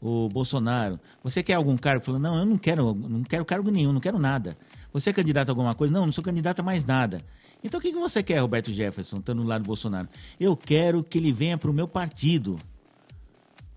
o 0.00 0.28
Bolsonaro. 0.28 0.98
Você 1.22 1.42
quer 1.42 1.54
algum 1.54 1.76
cargo? 1.76 2.04
Falou, 2.04 2.20
não, 2.20 2.38
eu 2.38 2.44
não 2.44 2.58
quero, 2.58 2.94
não 2.94 3.22
quero 3.22 3.44
cargo 3.44 3.70
nenhum, 3.70 3.92
não 3.92 4.00
quero 4.00 4.18
nada. 4.18 4.56
Você 4.92 5.10
é 5.10 5.12
candidato 5.12 5.50
a 5.50 5.52
alguma 5.52 5.74
coisa? 5.74 5.94
Não, 5.94 6.04
não 6.04 6.12
sou 6.12 6.24
candidato 6.24 6.60
a 6.60 6.62
mais 6.62 6.84
nada. 6.84 7.22
Então 7.62 7.78
o 7.78 7.82
que, 7.82 7.92
que 7.92 7.98
você 7.98 8.22
quer, 8.22 8.38
Roberto 8.38 8.72
Jefferson, 8.72 9.18
estando 9.18 9.42
lado 9.44 9.62
do 9.62 9.66
Bolsonaro? 9.66 10.08
Eu 10.38 10.56
quero 10.56 11.04
que 11.04 11.18
ele 11.18 11.32
venha 11.32 11.56
para 11.56 11.70
o 11.70 11.74
meu 11.74 11.86
partido. 11.86 12.58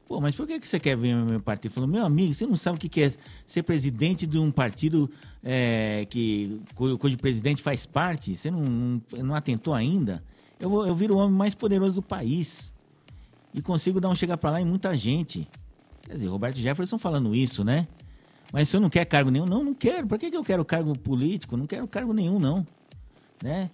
Pô, 0.08 0.20
mas 0.20 0.36
por 0.36 0.45
que, 0.45 0.60
que 0.60 0.68
você 0.68 0.80
quer 0.80 0.97
vir 0.97 1.14
ao 1.14 1.26
meu 1.26 1.39
partido? 1.39 1.72
Falou, 1.72 1.89
meu 1.89 2.06
amigo, 2.06 2.34
você 2.34 2.45
não 2.45 2.58
sabe 2.58 2.78
o 2.78 2.80
que, 2.80 3.01
é 3.01 3.14
ser 3.47 3.64
presidente 3.64 4.28
de 4.28 4.38
um 4.38 4.51
partido 4.51 5.10
é, 5.43 6.06
que, 6.10 6.60
cujo 6.76 7.18
presidente 7.18 7.62
faz 7.62 7.86
parte? 7.86 8.36
Você 8.36 8.51
não, 8.51 9.01
não, 9.18 9.34
atentou 9.34 9.74
ainda? 9.74 10.24
Eu, 10.60 10.86
eu 10.86 10.93
viro 10.93 11.16
o 11.16 11.18
homem 11.18 11.36
mais 11.36 11.56
poderoso 11.56 11.95
do 11.95 12.01
país. 12.01 12.72
E 13.54 13.62
consigo 13.62 14.01
dar 14.01 14.10
um 14.10 14.16
chegar 14.16 14.38
para 14.38 14.51
lá 14.51 14.62
em 14.62 14.66
muita 14.66 14.95
gente. 14.97 15.47
Quer 16.01 16.14
dizer, 16.14 16.28
Roberto 16.28 16.58
Jefferson 16.58 16.97
falando 16.97 17.34
isso, 17.34 17.64
né? 17.64 17.88
Mas 18.51 18.70
se 18.70 18.76
eu 18.76 18.82
não 18.82 18.89
quer 18.89 19.06
cargo 19.06 19.32
nenhum, 19.32 19.45
não, 19.45 19.64
não 19.64 19.74
quero. 19.74 20.06
Por 20.06 20.20
que, 20.20 20.30
que 20.30 20.38
eu 20.38 20.43
quero 20.43 20.66
cargo 20.66 20.97
político? 20.97 21.56
Não 21.56 21.66
quero 21.66 21.88
cargo 21.88 22.14
nenhum, 22.14 22.39
não 22.39 22.66
né? 23.43 23.70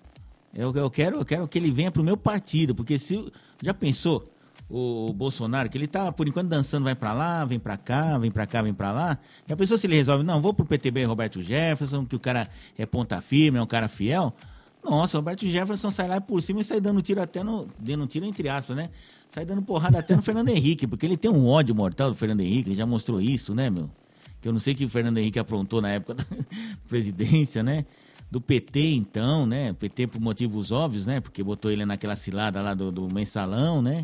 Eu, 0.52 0.74
eu, 0.74 0.90
quero, 0.90 1.20
eu 1.20 1.26
quero 1.26 1.48
que 1.48 1.60
ele 1.60 1.72
venha 1.72 1.92
pro 1.92 2.04
meu 2.04 2.18
partido, 2.18 2.74
porque 2.74 2.98
se. 2.98 3.32
Já 3.62 3.74
pensou? 3.74 4.28
O 4.70 5.11
Bolsonaro, 5.13 5.67
que 5.67 5.78
ele 5.78 5.88
tá, 5.88 6.11
por 6.11 6.28
enquanto, 6.28 6.47
dançando, 6.47 6.84
vai 6.84 6.93
para 6.93 7.11
lá, 7.11 7.43
vem 7.43 7.57
para 7.57 7.76
cá, 7.76 8.20
vem 8.20 8.30
para 8.30 8.45
cá, 8.45 8.61
vem 8.61 8.74
para 8.74 8.91
lá. 8.91 9.17
Já 9.47 9.55
pensou 9.55 9.78
se 9.80 9.88
ele 9.88 9.95
resolve, 9.95 10.24
não, 10.24 10.39
vou 10.39 10.53
pro 10.53 10.63
PTB 10.63 11.05
Roberto 11.05 11.41
Jefferson, 11.41 12.05
que 12.05 12.15
o 12.15 12.20
cara 12.20 12.47
é 12.78 12.86
ponta 12.86 13.20
firme, 13.20 13.57
é 13.57 13.61
um 13.61 13.65
cara 13.65 13.88
fiel. 13.88 14.32
Nossa, 14.84 15.17
o 15.17 15.22
Roberto 15.22 15.47
Jefferson 15.47 15.89
sai 15.89 16.07
lá 16.07 16.22
por 16.22 16.41
cima 16.41 16.61
e 16.61 16.63
sai 16.63 16.80
dando 16.80 17.01
tiro 17.01 17.22
até 17.22 17.43
no. 17.43 17.67
Dando 17.80 18.05
tiro 18.05 18.26
entre 18.26 18.47
aspas, 18.47 18.76
né? 18.76 18.89
Sai 19.32 19.43
dando 19.43 19.61
porrada 19.63 19.99
até 19.99 20.15
no 20.15 20.22
Fernando 20.22 20.49
Henrique, 20.49 20.86
porque 20.86 21.05
ele 21.05 21.17
tem 21.17 21.32
um 21.32 21.47
ódio 21.47 21.74
mortal 21.74 22.11
do 22.11 22.15
Fernando 22.15 22.41
Henrique, 22.41 22.70
ele 22.70 22.78
já 22.78 22.86
mostrou 22.86 23.20
isso, 23.20 23.55
né, 23.55 23.70
meu? 23.70 23.89
Que 24.39 24.47
eu 24.47 24.53
não 24.53 24.59
sei 24.59 24.76
que 24.76 24.86
o 24.86 24.89
Fernando 24.89 25.17
Henrique 25.17 25.39
aprontou 25.39 25.82
na 25.82 25.89
época 25.89 26.13
da 26.13 26.26
presidência, 26.88 27.63
né? 27.63 27.86
do 28.32 28.39
PT, 28.39 28.93
então, 28.93 29.45
né? 29.45 29.74
PT 29.74 30.07
por 30.07 30.22
motivos 30.22 30.72
óbvios, 30.72 31.05
né? 31.05 31.20
Porque 31.20 31.43
botou 31.43 31.72
ele 31.72 31.86
naquela 31.86 32.15
cilada 32.15 32.61
lá 32.61 32.74
do, 32.74 32.91
do 32.91 33.11
mensalão, 33.11 33.82
né? 33.82 34.03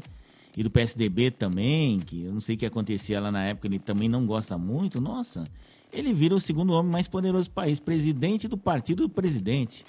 E 0.58 0.64
do 0.64 0.72
PSDB 0.72 1.32
também, 1.32 2.00
que 2.00 2.24
eu 2.24 2.34
não 2.34 2.40
sei 2.40 2.56
o 2.56 2.58
que 2.58 2.66
acontecia 2.66 3.20
lá 3.20 3.32
na 3.32 3.44
época, 3.44 3.68
ele 3.68 3.80
também 3.80 4.08
não 4.08 4.26
gosta 4.26 4.58
muito. 4.58 5.02
Nossa, 5.02 5.44
ele 5.92 6.14
vira 6.14 6.34
o 6.34 6.40
segundo 6.40 6.74
homem 6.74 6.92
mais 6.92 7.08
poderoso 7.08 7.50
do 7.50 7.54
país, 7.54 7.80
presidente 7.80 8.48
do 8.48 8.58
partido 8.58 9.04
do 9.04 9.10
presidente. 9.10 9.86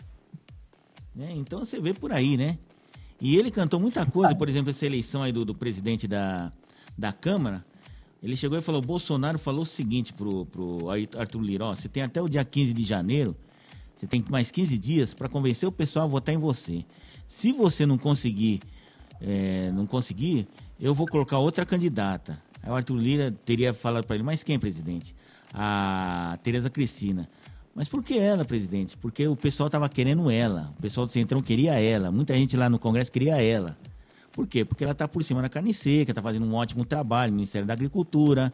Né? 1.15 1.33
Então 1.37 1.61
você 1.61 1.81
vê 1.81 1.95
por 1.95 2.13
aí, 2.13 2.37
né? 2.37 2.59
E 3.21 3.37
ele 3.37 3.51
cantou 3.51 3.81
muita 3.81 4.05
coisa, 4.05 4.35
por 4.35 4.49
exemplo, 4.49 4.71
essa 4.71 4.85
eleição 4.85 5.23
aí 5.23 5.33
do, 5.33 5.45
do 5.45 5.55
presidente 5.55 6.07
da, 6.07 6.53
da 6.99 7.13
Câmara. 7.13 7.65
Ele 8.23 8.37
chegou 8.37 8.59
e 8.59 8.63
falou: 8.63 8.83
Bolsonaro 8.83 9.39
falou 9.39 9.63
o 9.63 9.67
seguinte 9.67 10.13
pro, 10.13 10.45
pro 10.47 10.91
Arthur 11.17 11.41
Liró: 11.41 11.75
você 11.75 11.89
tem 11.89 12.03
até 12.03 12.21
o 12.21 12.29
dia 12.29 12.45
15 12.45 12.75
de 12.75 12.85
janeiro 12.85 13.37
você 13.97 14.07
tem 14.07 14.23
mais 14.29 14.51
15 14.51 14.77
dias 14.77 15.15
para 15.15 15.29
convencer 15.29 15.67
o 15.67 15.73
pessoal 15.73 16.05
a 16.05 16.09
votar 16.09 16.35
em 16.35 16.39
você. 16.39 16.85
Se 17.27 17.51
você 17.51 17.87
não 17.87 17.97
conseguir, 17.97 18.61
é, 19.21 19.71
não 19.73 19.87
conseguir, 19.87 20.47
eu 20.79 20.95
vou 20.95 21.07
colocar 21.07 21.39
outra 21.39 21.65
candidata. 21.65 22.41
Aí 22.63 22.71
o 22.71 22.75
Arthur 22.75 22.97
Lira 22.97 23.35
teria 23.45 23.73
falado 23.73 24.07
para 24.07 24.17
ele, 24.17 24.25
mas 24.25 24.43
quem, 24.43 24.59
presidente? 24.59 25.15
A 25.53 26.39
Tereza 26.43 26.69
Cristina. 26.69 27.29
Mas 27.75 27.89
por 27.89 28.03
que 28.03 28.19
ela, 28.19 28.45
presidente? 28.45 28.97
Porque 28.97 29.29
o 29.29 29.37
pessoal 29.37 29.67
estava 29.67 29.89
querendo 29.89 30.31
ela. 30.31 30.73
O 30.79 30.83
pessoal 30.83 31.07
do 31.07 31.13
Centrão 31.13 31.43
queria 31.43 31.79
ela. 31.79 32.11
Muita 32.11 32.35
gente 32.35 32.57
lá 32.57 32.71
no 32.71 32.79
Congresso 32.79 33.13
queria 33.13 33.41
ela. 33.43 33.77
Por 34.33 34.47
quê? 34.47 34.65
Porque 34.65 34.83
ela 34.83 34.93
está 34.93 35.07
por 35.07 35.23
cima 35.23 35.43
da 35.43 35.49
carne 35.49 35.73
seca, 35.73 36.11
está 36.11 36.23
fazendo 36.23 36.47
um 36.47 36.55
ótimo 36.55 36.85
trabalho 36.85 37.33
no 37.33 37.37
Ministério 37.37 37.67
da 37.67 37.75
Agricultura. 37.75 38.53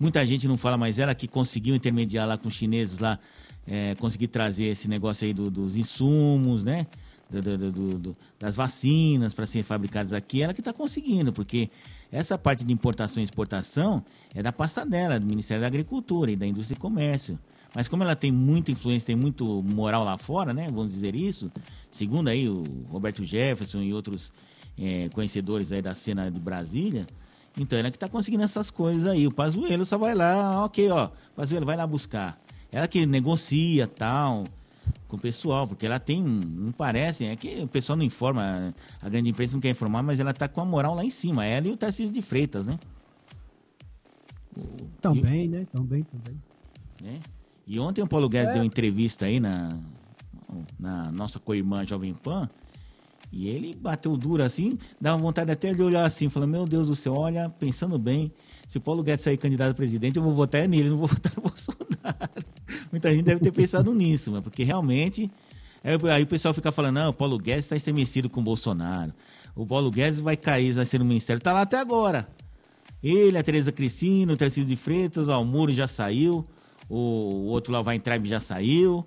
Muita 0.00 0.24
gente 0.26 0.48
não 0.48 0.56
fala 0.56 0.76
mais 0.76 0.98
ela 0.98 1.14
que 1.14 1.28
conseguiu 1.28 1.74
intermediar 1.74 2.26
lá 2.26 2.36
com 2.36 2.48
os 2.48 2.54
chineses 2.54 2.98
lá 2.98 3.18
é, 3.66 3.94
conseguir 3.96 4.28
trazer 4.28 4.64
esse 4.64 4.88
negócio 4.88 5.26
aí 5.26 5.32
do, 5.32 5.50
dos 5.50 5.76
insumos, 5.76 6.62
né? 6.62 6.86
Do, 7.28 7.98
do, 7.98 8.16
das 8.38 8.54
vacinas 8.54 9.34
para 9.34 9.48
serem 9.48 9.64
fabricadas 9.64 10.12
aqui, 10.12 10.42
ela 10.42 10.54
que 10.54 10.60
está 10.60 10.72
conseguindo, 10.72 11.32
porque 11.32 11.68
essa 12.12 12.38
parte 12.38 12.64
de 12.64 12.72
importação 12.72 13.20
e 13.20 13.24
exportação 13.24 14.04
é 14.32 14.42
da 14.44 14.52
pasta 14.52 14.86
dela, 14.86 15.18
do 15.18 15.26
Ministério 15.26 15.60
da 15.60 15.66
Agricultura 15.66 16.30
e 16.30 16.36
da 16.36 16.46
Indústria 16.46 16.76
e 16.76 16.80
Comércio. 16.80 17.36
Mas 17.74 17.88
como 17.88 18.04
ela 18.04 18.14
tem 18.14 18.30
muita 18.30 18.70
influência, 18.70 19.08
tem 19.08 19.16
muito 19.16 19.60
moral 19.64 20.04
lá 20.04 20.16
fora, 20.16 20.54
né? 20.54 20.68
Vamos 20.70 20.92
dizer 20.92 21.16
isso, 21.16 21.50
segundo 21.90 22.28
aí 22.28 22.48
o 22.48 22.62
Roberto 22.88 23.24
Jefferson 23.24 23.82
e 23.82 23.92
outros 23.92 24.32
é, 24.78 25.08
conhecedores 25.08 25.72
aí 25.72 25.82
da 25.82 25.94
cena 25.94 26.30
de 26.30 26.38
Brasília, 26.38 27.08
então 27.58 27.76
ela 27.76 27.90
que 27.90 27.96
está 27.96 28.08
conseguindo 28.08 28.44
essas 28.44 28.70
coisas 28.70 29.04
aí. 29.06 29.26
O 29.26 29.32
Pazuello 29.32 29.84
só 29.84 29.98
vai 29.98 30.14
lá, 30.14 30.64
ok, 30.64 30.90
ó, 30.90 31.10
Pazuello 31.34 31.66
vai 31.66 31.76
lá 31.76 31.86
buscar 31.86 32.40
ela 32.70 32.86
que 32.86 33.06
negocia 33.06 33.86
tal 33.86 34.44
com 35.08 35.16
o 35.16 35.20
pessoal, 35.20 35.66
porque 35.66 35.86
ela 35.86 35.98
tem, 35.98 36.22
não 36.22 36.72
parece, 36.72 37.24
é 37.24 37.36
que 37.36 37.62
o 37.62 37.68
pessoal 37.68 37.96
não 37.96 38.04
informa, 38.04 38.74
a 39.00 39.08
grande 39.08 39.30
imprensa 39.30 39.54
não 39.54 39.60
quer 39.60 39.70
informar, 39.70 40.02
mas 40.02 40.18
ela 40.18 40.32
tá 40.32 40.48
com 40.48 40.60
a 40.60 40.64
moral 40.64 40.94
lá 40.94 41.04
em 41.04 41.10
cima, 41.10 41.44
ela 41.44 41.68
e 41.68 41.70
o 41.70 41.76
Tarcísio 41.76 42.12
de 42.12 42.22
Freitas, 42.22 42.66
né? 42.66 42.78
Também, 45.00 45.44
e, 45.44 45.48
né? 45.48 45.66
Também, 45.72 46.02
também. 46.02 46.42
Né? 47.00 47.20
E 47.66 47.78
ontem 47.78 48.02
o 48.02 48.06
Paulo 48.08 48.28
Guedes 48.28 48.50
é. 48.50 48.52
deu 48.54 48.62
uma 48.62 48.66
entrevista 48.66 49.26
aí 49.26 49.38
na, 49.38 49.78
na 50.78 51.10
nossa 51.12 51.38
co-irmã 51.38 51.84
Jovem 51.84 52.14
Pan, 52.14 52.48
e 53.32 53.48
ele 53.48 53.74
bateu 53.74 54.16
duro 54.16 54.42
assim, 54.42 54.78
dava 55.00 55.20
vontade 55.20 55.50
até 55.50 55.74
de 55.74 55.82
olhar 55.82 56.04
assim, 56.04 56.28
falando, 56.28 56.50
meu 56.50 56.64
Deus 56.64 56.86
do 56.86 56.96
céu, 56.96 57.14
olha, 57.14 57.48
pensando 57.50 57.98
bem, 57.98 58.32
se 58.68 58.78
o 58.78 58.80
Paulo 58.80 59.02
Guedes 59.02 59.24
sair 59.24 59.36
candidato 59.36 59.72
a 59.72 59.74
presidente, 59.74 60.16
eu 60.16 60.22
vou 60.22 60.34
votar 60.34 60.66
nele, 60.68 60.88
não 60.90 60.96
vou 60.96 61.08
votar 61.08 61.32
no 61.36 61.42
Bolsonaro. 61.42 62.45
Muita 62.90 63.12
gente 63.12 63.24
deve 63.24 63.40
ter 63.40 63.52
pensado 63.52 63.92
nisso, 63.94 64.30
mas 64.30 64.42
porque 64.42 64.64
realmente. 64.64 65.30
Aí 65.84 66.22
o 66.22 66.26
pessoal 66.26 66.52
fica 66.52 66.72
falando, 66.72 66.96
não, 66.96 67.10
o 67.10 67.12
Paulo 67.12 67.38
Guedes 67.38 67.64
está 67.64 67.76
estremecido 67.76 68.28
com 68.28 68.40
o 68.40 68.42
Bolsonaro. 68.42 69.12
O 69.54 69.64
Paulo 69.64 69.90
Guedes 69.90 70.18
vai 70.18 70.36
cair, 70.36 70.72
vai 70.72 70.84
ser 70.84 70.98
no 70.98 71.04
ministério. 71.04 71.38
Está 71.38 71.52
lá 71.52 71.62
até 71.62 71.78
agora. 71.78 72.28
Ele, 73.02 73.38
a 73.38 73.42
Tereza 73.42 73.70
Cristina, 73.70 74.32
o 74.32 74.36
Tarcísio 74.36 74.68
de 74.68 74.76
Freitas, 74.76 75.28
o 75.28 75.44
Muro 75.44 75.72
já 75.72 75.86
saiu. 75.86 76.44
O, 76.88 76.96
o 76.96 77.44
outro 77.46 77.72
lá, 77.72 77.80
o 77.80 77.84
Weintraub, 77.84 78.26
já 78.26 78.40
saiu. 78.40 79.06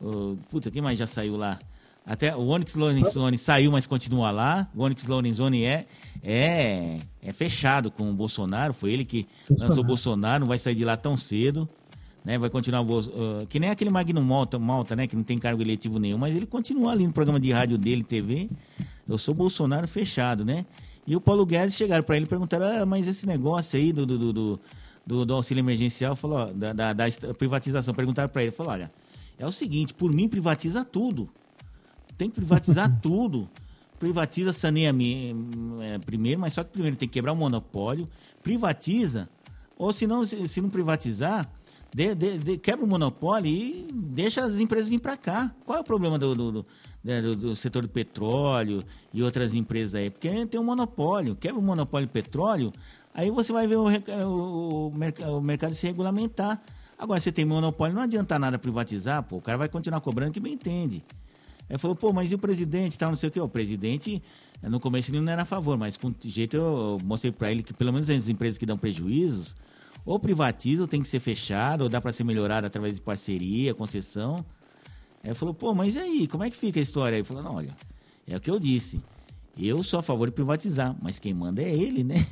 O, 0.00 0.36
puta, 0.50 0.70
quem 0.70 0.80
mais 0.80 0.98
já 0.98 1.06
saiu 1.06 1.36
lá? 1.36 1.58
Até 2.04 2.34
o 2.34 2.48
Onyx 2.48 2.74
Lorenzoni 2.74 3.38
saiu, 3.38 3.70
mas 3.70 3.86
continua 3.86 4.30
lá. 4.30 4.68
O 4.74 4.82
Onyx 4.82 5.06
Lorenzoni 5.06 5.64
é, 5.64 5.86
é, 6.22 6.98
é 7.22 7.32
fechado 7.32 7.90
com 7.90 8.10
o 8.10 8.14
Bolsonaro. 8.14 8.74
Foi 8.74 8.92
ele 8.92 9.04
que 9.04 9.26
lançou 9.50 9.84
o 9.84 9.86
Bolsonaro, 9.86 10.40
não 10.40 10.48
vai 10.48 10.58
sair 10.58 10.74
de 10.74 10.84
lá 10.84 10.96
tão 10.96 11.16
cedo. 11.16 11.68
Né? 12.24 12.38
Vai 12.38 12.50
continuar. 12.50 12.82
Uh, 12.82 13.46
que 13.48 13.58
nem 13.58 13.70
aquele 13.70 13.90
Magno 13.90 14.22
Malta, 14.22 14.58
Malta, 14.58 14.94
né? 14.94 15.06
Que 15.06 15.16
não 15.16 15.22
tem 15.22 15.38
cargo 15.38 15.60
eletivo 15.60 15.98
nenhum, 15.98 16.18
mas 16.18 16.34
ele 16.36 16.46
continua 16.46 16.92
ali 16.92 17.06
no 17.06 17.12
programa 17.12 17.40
de 17.40 17.50
rádio 17.50 17.76
dele, 17.76 18.04
TV. 18.04 18.48
Eu 19.08 19.18
sou 19.18 19.34
Bolsonaro 19.34 19.88
fechado, 19.88 20.44
né? 20.44 20.64
E 21.06 21.16
o 21.16 21.20
Paulo 21.20 21.44
Guedes 21.44 21.74
chegaram 21.74 22.04
para 22.04 22.16
ele 22.16 22.26
e 22.26 22.28
perguntaram: 22.28 22.66
ah, 22.66 22.86
mas 22.86 23.08
esse 23.08 23.26
negócio 23.26 23.78
aí 23.78 23.92
do, 23.92 24.06
do, 24.06 24.32
do, 24.32 24.60
do, 25.04 25.26
do 25.26 25.34
auxílio 25.34 25.60
emergencial, 25.60 26.14
falou, 26.14 26.52
da, 26.54 26.72
da, 26.72 26.92
da 26.92 27.04
privatização, 27.36 27.92
perguntaram 27.92 28.28
para 28.28 28.42
ele: 28.42 28.52
falou, 28.52 28.72
olha, 28.72 28.92
é 29.38 29.46
o 29.46 29.52
seguinte, 29.52 29.92
por 29.92 30.12
mim 30.12 30.28
privatiza 30.28 30.84
tudo 30.84 31.28
tem 32.22 32.30
que 32.30 32.36
privatizar 32.36 32.90
tudo. 33.02 33.48
Privatiza, 33.98 34.52
saneia 34.52 34.92
é, 35.82 35.98
primeiro, 35.98 36.40
mas 36.40 36.54
só 36.54 36.64
que 36.64 36.70
primeiro 36.70 36.96
tem 36.96 37.08
que 37.08 37.14
quebrar 37.14 37.32
o 37.32 37.36
monopólio, 37.36 38.08
privatiza, 38.42 39.28
ou 39.78 39.92
se 39.92 40.08
não, 40.08 40.24
se, 40.24 40.48
se 40.48 40.60
não 40.60 40.68
privatizar, 40.68 41.48
de, 41.94 42.14
de, 42.14 42.38
de, 42.38 42.58
quebra 42.58 42.84
o 42.84 42.88
monopólio 42.88 43.50
e 43.50 43.86
deixa 43.92 44.42
as 44.42 44.58
empresas 44.58 44.88
vir 44.88 44.98
para 44.98 45.16
cá. 45.16 45.54
Qual 45.64 45.76
é 45.76 45.80
o 45.80 45.84
problema 45.84 46.18
do, 46.18 46.34
do, 46.34 46.52
do, 46.52 47.36
do, 47.36 47.56
setor 47.56 47.82
do 47.82 47.88
petróleo 47.88 48.82
e 49.12 49.22
outras 49.22 49.54
empresas 49.54 49.94
aí? 49.94 50.10
Porque 50.10 50.46
tem 50.46 50.58
um 50.58 50.64
monopólio, 50.64 51.36
quebra 51.36 51.58
o 51.58 51.62
monopólio 51.62 52.08
do 52.08 52.12
petróleo, 52.12 52.72
aí 53.12 53.30
você 53.30 53.52
vai 53.52 53.66
ver 53.66 53.76
o, 53.76 53.86
o, 53.86 54.88
o, 54.88 55.36
o 55.36 55.40
mercado 55.40 55.74
se 55.74 55.86
regulamentar. 55.86 56.62
Agora, 56.98 57.20
você 57.20 57.30
tem 57.30 57.44
monopólio, 57.44 57.94
não 57.94 58.02
adianta 58.02 58.38
nada 58.38 58.58
privatizar, 58.58 59.22
pô, 59.24 59.36
o 59.36 59.42
cara 59.42 59.58
vai 59.58 59.68
continuar 59.68 60.00
cobrando 60.00 60.32
que 60.32 60.40
bem 60.40 60.54
entende. 60.54 61.04
Aí 61.68 61.76
falou, 61.76 61.96
pô, 61.96 62.12
mas 62.12 62.30
e 62.30 62.34
o 62.34 62.38
presidente 62.38 62.98
tal, 62.98 63.10
não 63.10 63.16
sei 63.16 63.28
o 63.28 63.32
que. 63.32 63.40
O 63.40 63.48
presidente, 63.48 64.22
no 64.62 64.78
começo 64.78 65.10
ele 65.10 65.20
não 65.20 65.32
era 65.32 65.42
a 65.42 65.44
favor, 65.44 65.76
mas 65.76 65.96
com 65.96 66.14
jeito 66.24 66.56
eu 66.56 66.98
mostrei 67.04 67.32
para 67.32 67.50
ele 67.50 67.62
que 67.62 67.72
pelo 67.72 67.92
menos 67.92 68.08
as 68.08 68.28
empresas 68.28 68.56
que 68.56 68.64
dão 68.64 68.78
prejuízos, 68.78 69.56
ou 70.04 70.18
privatizam, 70.18 70.86
tem 70.86 71.00
que 71.00 71.08
ser 71.08 71.20
fechado, 71.20 71.82
ou 71.82 71.88
dá 71.88 72.00
para 72.00 72.12
ser 72.12 72.24
melhorado 72.24 72.66
através 72.66 72.96
de 72.96 73.00
parceria, 73.00 73.74
concessão. 73.74 74.44
Aí 75.22 75.34
falou, 75.34 75.54
pô, 75.54 75.74
mas 75.74 75.94
e 75.94 75.98
aí, 76.00 76.26
como 76.26 76.42
é 76.42 76.50
que 76.50 76.56
fica 76.56 76.80
a 76.80 76.82
história? 76.82 77.16
Aí 77.16 77.20
ele 77.20 77.26
falou, 77.26 77.42
não, 77.42 77.54
olha, 77.54 77.76
é 78.26 78.36
o 78.36 78.40
que 78.40 78.50
eu 78.50 78.58
disse. 78.58 79.00
Eu 79.56 79.82
sou 79.82 80.00
a 80.00 80.02
favor 80.02 80.28
de 80.28 80.34
privatizar, 80.34 80.96
mas 81.00 81.18
quem 81.18 81.32
manda 81.32 81.62
é 81.62 81.72
ele, 81.72 82.02
né? 82.02 82.26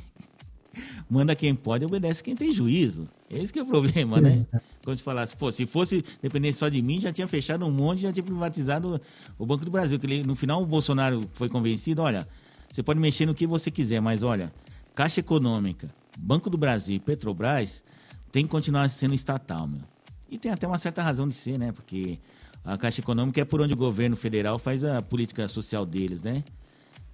manda 1.09 1.35
quem 1.35 1.55
pode, 1.55 1.85
obedece 1.85 2.23
quem 2.23 2.35
tem 2.35 2.51
juízo. 2.51 3.07
Esse 3.29 3.53
que 3.53 3.59
é 3.59 3.61
o 3.61 3.65
problema, 3.65 4.19
né? 4.19 4.45
Quando 4.83 4.97
se 4.97 5.03
falasse, 5.03 5.35
pô, 5.37 5.51
se 5.51 5.65
fosse 5.65 6.03
dependente 6.21 6.57
só 6.57 6.67
de 6.67 6.81
mim, 6.81 6.99
já 6.99 7.13
tinha 7.13 7.27
fechado 7.27 7.65
um 7.65 7.71
monte, 7.71 8.01
já 8.01 8.11
tinha 8.11 8.23
privatizado 8.23 8.99
o 9.37 9.45
Banco 9.45 9.63
do 9.63 9.71
Brasil. 9.71 9.97
Que 9.97 10.05
ele, 10.05 10.23
no 10.23 10.35
final 10.35 10.61
o 10.61 10.65
Bolsonaro 10.65 11.29
foi 11.33 11.47
convencido, 11.47 12.01
olha, 12.01 12.27
você 12.69 12.81
pode 12.83 12.99
mexer 12.99 13.25
no 13.25 13.35
que 13.35 13.47
você 13.47 13.69
quiser, 13.71 14.01
mas 14.01 14.23
olha, 14.23 14.51
Caixa 14.95 15.19
Econômica, 15.19 15.93
Banco 16.17 16.49
do 16.49 16.57
Brasil 16.57 16.95
e 16.95 16.99
Petrobras 16.99 17.83
tem 18.31 18.45
que 18.45 18.49
continuar 18.49 18.89
sendo 18.89 19.13
estatal, 19.13 19.67
meu. 19.67 19.81
E 20.29 20.37
tem 20.37 20.51
até 20.51 20.65
uma 20.65 20.77
certa 20.77 21.01
razão 21.01 21.27
de 21.27 21.33
ser, 21.33 21.57
né? 21.57 21.71
Porque 21.71 22.19
a 22.63 22.77
Caixa 22.77 23.01
Econômica 23.01 23.41
é 23.41 23.45
por 23.45 23.61
onde 23.61 23.73
o 23.73 23.77
governo 23.77 24.15
federal 24.15 24.57
faz 24.57 24.83
a 24.83 25.01
política 25.01 25.47
social 25.47 25.85
deles, 25.85 26.23
né? 26.23 26.43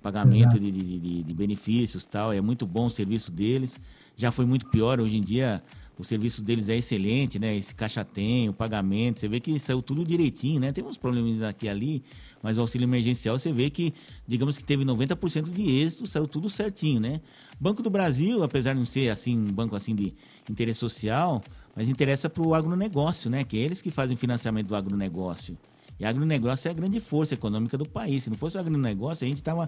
pagamento 0.02 0.60
de, 0.60 0.72
de, 0.72 1.00
de, 1.00 1.24
de, 1.24 1.34
benefícios 1.34 2.06
tal. 2.06 2.32
É 2.32 2.40
muito 2.40 2.66
bom 2.66 2.86
o 2.86 2.90
serviço 2.90 3.32
deles. 3.32 3.80
Já 4.16 4.32
foi 4.32 4.46
muito 4.46 4.68
pior. 4.68 5.00
Hoje 5.00 5.18
em 5.18 5.22
dia 5.22 5.62
o 5.98 6.04
serviço 6.04 6.44
deles 6.44 6.70
é 6.70 6.76
excelente, 6.76 7.40
né? 7.40 7.56
Esse 7.56 7.74
caixa 7.74 8.06
tem, 8.06 8.48
o 8.50 8.54
pagamento, 8.54 9.20
você 9.20 9.28
vê 9.28 9.40
que 9.40 9.60
saiu 9.60 9.82
tudo 9.82 10.06
direitinho, 10.06 10.60
né? 10.60 10.72
Tem 10.72 10.84
uns 10.84 10.98
problemas 10.98 11.42
aqui 11.42 11.66
e 11.66 11.70
ali, 11.70 12.04
mas 12.42 12.58
o 12.58 12.62
auxílio 12.62 12.86
emergencial 12.86 13.40
você 13.40 13.52
vê 13.52 13.70
que, 13.70 13.94
digamos 14.28 14.58
que 14.58 14.64
teve 14.64 14.86
90% 14.86 15.50
de 15.50 15.70
êxito, 15.82 16.06
saiu 16.06 16.28
tudo 16.28 16.50
certinho, 16.50 17.00
né? 17.00 17.20
Banco 17.60 17.82
do 17.82 17.90
Brasil, 17.90 18.44
apesar 18.44 18.74
de 18.74 18.80
não 18.80 18.86
ser 18.86 19.10
assim 19.10 19.38
um 19.38 19.52
banco 19.52 19.76
assim 19.76 19.96
de 19.96 20.14
interesse 20.50 20.80
social, 20.80 21.42
mas 21.76 21.90
interessa 21.90 22.30
para 22.30 22.46
o 22.46 22.54
agronegócio, 22.54 23.30
né? 23.30 23.44
Que 23.44 23.58
é 23.58 23.62
eles 23.62 23.82
que 23.82 23.90
fazem 23.90 24.16
o 24.16 24.20
financiamento 24.20 24.68
do 24.68 24.76
agronegócio. 24.76 25.58
E 26.00 26.06
agronegócio 26.06 26.68
é 26.68 26.72
a 26.72 26.74
grande 26.76 27.00
força 27.00 27.34
econômica 27.34 27.76
do 27.76 27.88
país. 27.88 28.24
Se 28.24 28.30
não 28.30 28.38
fosse 28.38 28.56
o 28.56 28.60
agronegócio, 28.60 29.26
a 29.26 29.30
gente 29.30 29.42
tava. 29.42 29.68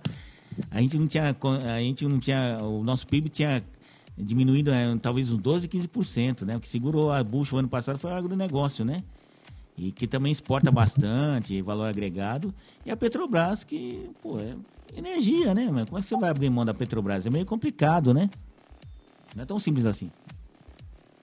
A 0.69 0.79
gente 0.79 0.97
não 0.97 1.07
tinha. 1.07 1.35
A 1.75 1.79
gente 1.79 2.07
não 2.07 2.19
tinha. 2.19 2.59
O 2.61 2.83
nosso 2.83 3.07
PIB 3.07 3.29
tinha 3.29 3.63
diminuído 4.19 4.71
é, 4.71 4.95
talvez 4.97 5.29
uns 5.29 5.39
12, 5.39 5.67
15%, 5.67 6.45
né? 6.45 6.57
O 6.57 6.59
que 6.59 6.67
segurou 6.67 7.11
a 7.11 7.23
bucha 7.23 7.55
o 7.55 7.59
ano 7.59 7.69
passado 7.69 7.97
foi 7.97 8.11
o 8.11 8.15
agronegócio, 8.15 8.83
né? 8.83 9.03
E 9.77 9.91
que 9.91 10.05
também 10.05 10.31
exporta 10.31 10.69
bastante, 10.69 11.61
valor 11.61 11.85
agregado. 11.85 12.53
E 12.85 12.91
a 12.91 12.97
Petrobras, 12.97 13.63
que, 13.63 14.09
pô, 14.21 14.37
é 14.39 14.55
energia, 14.95 15.53
né? 15.53 15.69
Mas 15.71 15.85
como 15.85 15.99
é 15.99 16.01
que 16.01 16.07
você 16.07 16.17
vai 16.17 16.29
abrir 16.29 16.49
mão 16.49 16.65
da 16.65 16.73
Petrobras? 16.73 17.25
É 17.25 17.29
meio 17.29 17.45
complicado, 17.45 18.13
né? 18.13 18.29
Não 19.35 19.43
é 19.43 19.45
tão 19.45 19.59
simples 19.59 19.85
assim. 19.85 20.11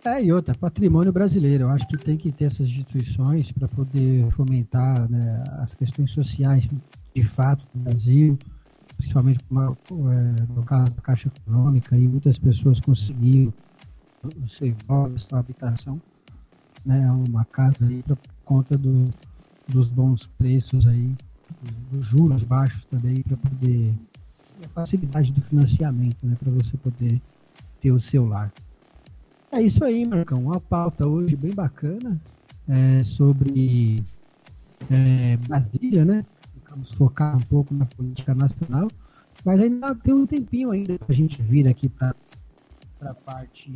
É, 0.05 0.23
e 0.23 0.33
outra, 0.33 0.55
patrimônio 0.55 1.13
brasileiro. 1.13 1.65
Eu 1.65 1.71
acho 1.71 1.87
que 1.89 1.97
tem 1.97 2.17
que 2.17 2.31
ter 2.31 2.45
essas 2.45 2.69
instituições 2.69 3.51
para 3.51 3.67
poder 3.67 4.31
fomentar 4.31 5.11
né, 5.11 5.43
as 5.59 5.75
questões 5.75 6.13
sociais 6.13 6.69
de 7.15 7.25
fato 7.25 7.67
no 7.75 7.83
Brasil, 7.83 8.39
principalmente 8.97 9.41
é, 9.51 10.53
no 10.53 10.63
caso 10.65 10.91
da 10.93 11.03
Caixa 11.03 11.29
Econômica, 11.29 11.97
e 11.97 12.09
muitas 12.09 12.39
pessoas 12.39 12.81
conseguiram 12.81 13.53
seu 14.49 14.69
imóvel, 14.69 15.19
sua 15.19 15.39
habitação, 15.39 16.01
né, 16.85 17.11
uma 17.29 17.45
casa 17.45 17.87
aí 17.87 18.03
por 18.03 18.19
conta 18.45 18.77
do, 18.77 19.11
dos 19.69 19.89
bons 19.89 20.27
preços 20.39 20.87
aí, 20.87 21.15
dos 21.91 22.07
juros 22.07 22.43
baixos 22.43 22.85
também, 22.87 23.23
para 23.23 23.37
poder. 23.37 23.95
a 24.65 24.69
facilidade 24.69 25.33
do 25.33 25.41
financiamento, 25.43 26.27
né, 26.27 26.37
para 26.39 26.51
você 26.51 26.77
poder 26.77 27.21
ter 27.81 27.93
o 27.93 28.01
seu 28.01 28.27
lar. 28.27 28.53
É 29.53 29.63
isso 29.63 29.85
aí, 29.85 30.07
Marcão. 30.07 30.43
Uma 30.43 30.61
pauta 30.61 31.07
hoje 31.07 31.37
bem 31.37 31.55
bacana 31.55 32.21
é, 32.69 33.03
sobre 33.05 34.05
é, 34.91 35.37
Brasília, 35.37 36.05
né? 36.05 36.25
Vamos 36.77 36.93
focar 36.93 37.35
um 37.35 37.41
pouco 37.41 37.73
na 37.73 37.87
política 37.87 38.35
nacional, 38.35 38.87
mas 39.43 39.59
ainda 39.59 39.95
tem 39.95 40.13
um 40.13 40.27
tempinho 40.27 40.73
ainda 40.73 40.99
para 40.99 41.11
a 41.11 41.15
gente 41.15 41.41
vir 41.41 41.67
aqui 41.67 41.89
para 41.89 42.15
a 43.01 43.15
parte 43.15 43.73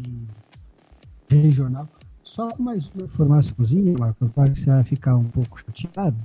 regional. 1.27 1.89
Só 2.23 2.51
mais 2.59 2.91
uma 2.91 3.07
informaçãozinha, 3.07 3.95
Marcos, 3.99 4.31
para 4.33 4.51
que 4.51 4.61
você 4.61 4.67
vai 4.67 4.85
ficar 4.85 5.17
um 5.17 5.25
pouco 5.25 5.59
chateado. 5.59 6.19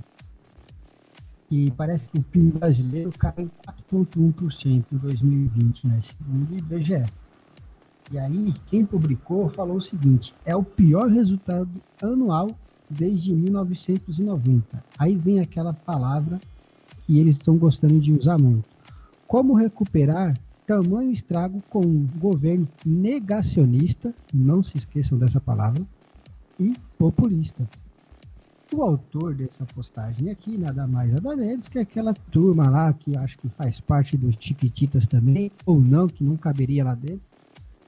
E 1.50 1.70
parece 1.70 2.10
que 2.10 2.18
o 2.18 2.22
PIB 2.22 2.58
brasileiro 2.58 3.10
caiu 3.18 3.50
4,1% 3.90 4.84
em 4.92 4.96
2020, 4.98 5.86
né? 5.86 6.00
Segundo 6.02 6.50
o 6.52 6.58
IBGE. 6.58 7.04
E 8.12 8.18
aí, 8.18 8.52
quem 8.66 8.84
publicou 8.84 9.48
falou 9.48 9.78
o 9.78 9.80
seguinte: 9.80 10.34
é 10.44 10.54
o 10.54 10.62
pior 10.62 11.08
resultado 11.08 11.70
anual 12.02 12.48
desde 12.90 13.34
1990. 13.34 14.84
Aí 14.98 15.16
vem 15.16 15.40
aquela 15.40 15.72
palavra 15.72 16.38
que 17.06 17.18
eles 17.18 17.36
estão 17.36 17.56
gostando 17.56 18.00
de 18.00 18.12
usar 18.12 18.38
muito. 18.38 18.64
Como 19.26 19.54
recuperar 19.54 20.34
tamanho 20.66 21.12
estrago 21.12 21.62
com 21.70 21.80
um 21.80 22.06
governo 22.18 22.66
negacionista, 22.84 24.12
não 24.34 24.62
se 24.62 24.76
esqueçam 24.76 25.16
dessa 25.16 25.40
palavra, 25.40 25.82
e 26.58 26.74
populista. 26.98 27.68
O 28.74 28.82
autor 28.82 29.32
dessa 29.32 29.64
postagem 29.64 30.28
aqui, 30.28 30.58
nada 30.58 30.88
mais 30.88 31.12
nada 31.12 31.36
menos 31.36 31.68
que 31.68 31.78
aquela 31.78 32.12
turma 32.12 32.68
lá 32.68 32.92
que 32.92 33.16
acho 33.16 33.38
que 33.38 33.48
faz 33.50 33.80
parte 33.80 34.16
dos 34.16 34.34
Chiquititas 34.40 35.06
também, 35.06 35.52
ou 35.64 35.80
não, 35.80 36.08
que 36.08 36.24
não 36.24 36.36
caberia 36.36 36.84
lá 36.84 36.94
dentro. 36.94 37.20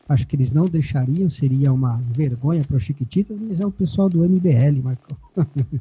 Acho 0.08 0.26
que 0.26 0.36
eles 0.36 0.52
não 0.52 0.66
deixariam, 0.66 1.28
seria 1.28 1.72
uma 1.72 2.00
vergonha 2.14 2.62
para 2.64 2.76
os 2.76 2.82
Chiquititas, 2.84 3.36
mas 3.40 3.58
é 3.58 3.66
o 3.66 3.72
pessoal 3.72 4.08
do 4.08 4.22
MBL, 4.22 4.80
Marcão. 4.82 5.16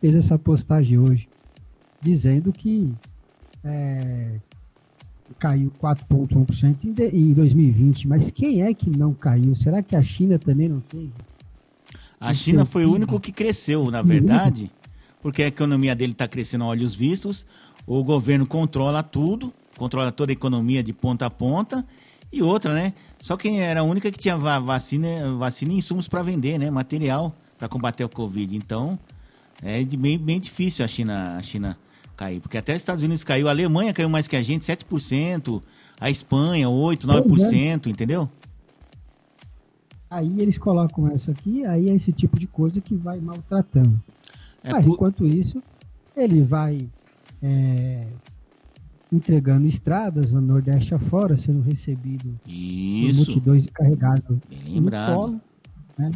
Fez 0.00 0.14
essa 0.14 0.38
postagem 0.38 0.96
hoje, 0.96 1.28
dizendo 2.00 2.52
que 2.52 2.92
é, 3.64 4.38
caiu 5.38 5.72
4,1% 5.80 7.12
em 7.12 7.32
2020. 7.32 8.08
Mas 8.08 8.30
quem 8.30 8.62
é 8.62 8.72
que 8.74 8.90
não 8.90 9.12
caiu? 9.12 9.54
Será 9.54 9.82
que 9.82 9.94
a 9.94 10.02
China 10.02 10.38
também 10.38 10.68
não 10.68 10.80
teve? 10.80 11.12
A 12.20 12.34
China 12.34 12.64
foi 12.64 12.84
o 12.84 12.92
único 12.92 13.18
que 13.18 13.32
cresceu, 13.32 13.90
na 13.90 14.02
verdade, 14.02 14.70
porque 15.22 15.42
a 15.42 15.46
economia 15.46 15.94
dele 15.94 16.12
está 16.12 16.28
crescendo 16.28 16.64
a 16.64 16.66
olhos 16.66 16.94
vistos, 16.94 17.46
o 17.86 18.04
governo 18.04 18.46
controla 18.46 19.02
tudo, 19.02 19.50
controla 19.78 20.12
toda 20.12 20.30
a 20.30 20.34
economia 20.34 20.82
de 20.82 20.92
ponta 20.92 21.24
a 21.24 21.30
ponta, 21.30 21.82
e 22.30 22.42
outra, 22.42 22.74
né? 22.74 22.92
Só 23.20 23.36
quem 23.38 23.62
era 23.62 23.80
a 23.80 23.82
única 23.82 24.10
que 24.10 24.18
tinha 24.18 24.36
vacina, 24.36 25.34
vacina 25.36 25.72
e 25.72 25.78
insumos 25.78 26.06
para 26.08 26.22
vender, 26.22 26.58
né? 26.58 26.70
Material 26.70 27.34
para 27.58 27.68
combater 27.68 28.04
o 28.04 28.08
Covid. 28.08 28.54
Então, 28.54 28.98
é 29.62 29.82
bem, 29.82 30.18
bem 30.18 30.38
difícil 30.38 30.84
a 30.84 30.88
China, 30.88 31.36
a 31.38 31.42
China 31.42 31.76
cair, 32.20 32.38
porque 32.38 32.58
até 32.58 32.74
os 32.74 32.82
Estados 32.82 33.02
Unidos 33.02 33.24
caiu, 33.24 33.48
a 33.48 33.50
Alemanha 33.50 33.94
caiu 33.94 34.10
mais 34.10 34.28
que 34.28 34.36
a 34.36 34.42
gente, 34.42 34.66
7%, 34.66 35.62
a 35.98 36.10
Espanha 36.10 36.68
8, 36.68 37.06
9%, 37.06 37.86
é. 37.86 37.90
entendeu? 37.90 38.28
Aí 40.10 40.38
eles 40.38 40.58
colocam 40.58 41.08
essa 41.08 41.30
aqui, 41.30 41.64
aí 41.64 41.88
é 41.88 41.94
esse 41.94 42.12
tipo 42.12 42.38
de 42.38 42.46
coisa 42.46 42.78
que 42.78 42.94
vai 42.94 43.18
maltratando. 43.20 43.98
É 44.62 44.70
Mas 44.70 44.84
por... 44.84 44.92
enquanto 44.92 45.26
isso, 45.26 45.62
ele 46.14 46.42
vai 46.42 46.90
é, 47.42 48.06
entregando 49.10 49.66
estradas 49.66 50.34
no 50.34 50.42
Nordeste 50.42 50.94
afora, 50.94 51.38
sendo 51.38 51.62
recebido 51.62 52.38
isso. 52.46 53.20
por 53.20 53.26
multidões 53.26 53.70
carregados 53.70 54.36
no 54.68 54.90
colo. 55.14 55.40
Né? 55.96 56.10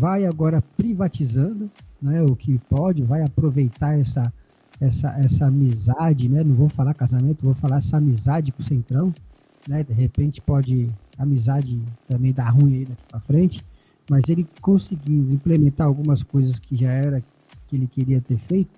Vai 0.00 0.26
agora 0.26 0.60
privatizando 0.76 1.70
né, 2.02 2.22
o 2.22 2.34
que 2.34 2.58
pode, 2.68 3.02
vai 3.02 3.22
aproveitar 3.22 3.98
essa, 3.98 4.32
essa, 4.80 5.08
essa 5.18 5.46
amizade, 5.46 6.28
né? 6.28 6.42
não 6.42 6.54
vou 6.54 6.68
falar 6.68 6.94
casamento, 6.94 7.44
vou 7.44 7.54
falar 7.54 7.78
essa 7.78 7.98
amizade 7.98 8.50
com 8.50 8.62
o 8.62 8.64
Centrão. 8.64 9.12
Né? 9.68 9.84
De 9.84 9.92
repente 9.92 10.40
pode 10.40 10.90
amizade 11.18 11.80
também 12.08 12.32
dá 12.32 12.48
ruim 12.48 12.78
aí 12.78 12.84
daqui 12.86 13.02
para 13.08 13.20
frente, 13.20 13.64
mas 14.08 14.28
ele 14.28 14.46
conseguiu 14.60 15.30
implementar 15.32 15.86
algumas 15.86 16.22
coisas 16.22 16.58
que 16.58 16.74
já 16.74 16.90
era 16.90 17.22
que 17.66 17.76
ele 17.76 17.86
queria 17.86 18.20
ter 18.20 18.38
feito, 18.38 18.70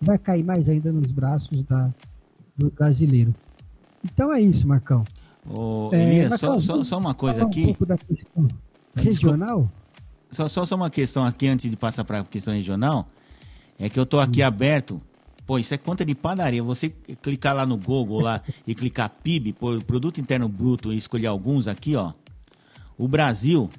vai 0.00 0.18
cair 0.18 0.44
mais 0.44 0.68
ainda 0.68 0.92
nos 0.92 1.10
braços 1.12 1.62
da, 1.62 1.92
do 2.56 2.70
brasileiro. 2.70 3.34
Então 4.04 4.32
é 4.32 4.40
isso, 4.40 4.66
Marcão. 4.66 5.04
Ô, 5.48 5.90
é, 5.92 6.02
Elias, 6.02 6.30
Marcão, 6.30 6.60
só, 6.60 6.76
só, 6.76 6.84
só, 6.84 6.98
uma 6.98 7.14
coisa 7.14 7.44
aqui. 7.44 7.62
Um 7.62 7.66
pouco 7.66 7.86
da 7.86 7.96
questão 7.96 8.48
regional. 8.94 9.70
Só, 10.30 10.46
só, 10.48 10.66
só 10.66 10.76
uma 10.76 10.90
questão 10.90 11.24
aqui 11.24 11.48
antes 11.48 11.70
de 11.70 11.76
passar 11.76 12.04
para 12.04 12.20
a 12.20 12.24
questão 12.24 12.52
regional. 12.52 13.08
É 13.78 13.88
que 13.88 13.98
eu 13.98 14.02
estou 14.02 14.20
aqui 14.20 14.42
hum. 14.42 14.46
aberto 14.46 15.00
Pô, 15.48 15.58
isso 15.58 15.72
é 15.72 15.78
conta 15.78 16.04
de 16.04 16.14
padaria. 16.14 16.62
Você 16.62 16.90
clicar 17.22 17.56
lá 17.56 17.64
no 17.64 17.78
Google 17.78 18.20
lá 18.20 18.42
e 18.66 18.74
clicar 18.74 19.08
PIB, 19.08 19.54
por 19.54 19.82
Produto 19.82 20.20
Interno 20.20 20.46
Bruto, 20.46 20.92
e 20.92 20.98
escolher 20.98 21.28
alguns 21.28 21.66
aqui, 21.66 21.96
ó. 21.96 22.12
O 22.98 23.08
Brasil, 23.08 23.70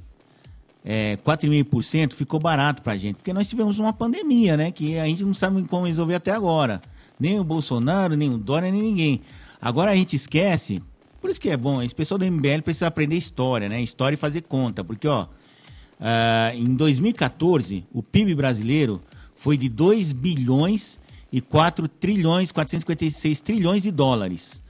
é, 0.84 1.16
4,5% 1.18 2.14
ficou 2.14 2.40
barato 2.40 2.82
pra 2.82 2.98
gente, 2.98 3.18
porque 3.18 3.32
nós 3.32 3.48
tivemos 3.48 3.78
uma 3.78 3.94
pandemia, 3.94 4.58
né? 4.58 4.72
Que 4.72 4.98
a 4.98 5.06
gente 5.06 5.24
não 5.24 5.36
sabe 5.36 5.62
como 5.66 5.86
resolver 5.86 6.16
até 6.16 6.32
agora. 6.32 6.82
Nem 7.20 7.40
o 7.40 7.44
Bolsonaro, 7.44 8.16
nem 8.16 8.34
o 8.34 8.40
Dória, 8.40 8.72
nem 8.72 8.82
ninguém. 8.82 9.22
Agora 9.62 9.92
a 9.92 9.96
gente 9.96 10.16
esquece, 10.16 10.82
por 11.22 11.30
isso 11.30 11.40
que 11.40 11.50
é 11.52 11.58
bom, 11.58 11.84
esse 11.84 11.94
pessoal 11.94 12.18
do 12.18 12.26
MBL 12.26 12.64
precisa 12.64 12.88
aprender 12.88 13.16
história, 13.16 13.70
né? 13.70 13.80
História 13.80 14.16
e 14.16 14.18
fazer 14.18 14.42
conta, 14.42 14.84
porque, 14.84 15.08
ó, 15.08 15.26
uh, 15.26 16.56
em 16.56 16.74
2014, 16.74 17.86
o 17.94 18.02
PIB 18.02 18.34
brasileiro 18.34 19.00
foi 19.36 19.56
de 19.56 19.70
2 19.70 20.14
bilhões 20.14 21.00
e 21.32 21.42
4 21.42 21.88
trilhões, 21.88 22.52
456 22.52 23.42
trilhões 23.42 23.84
de 23.84 23.92
dólares. 23.92 24.62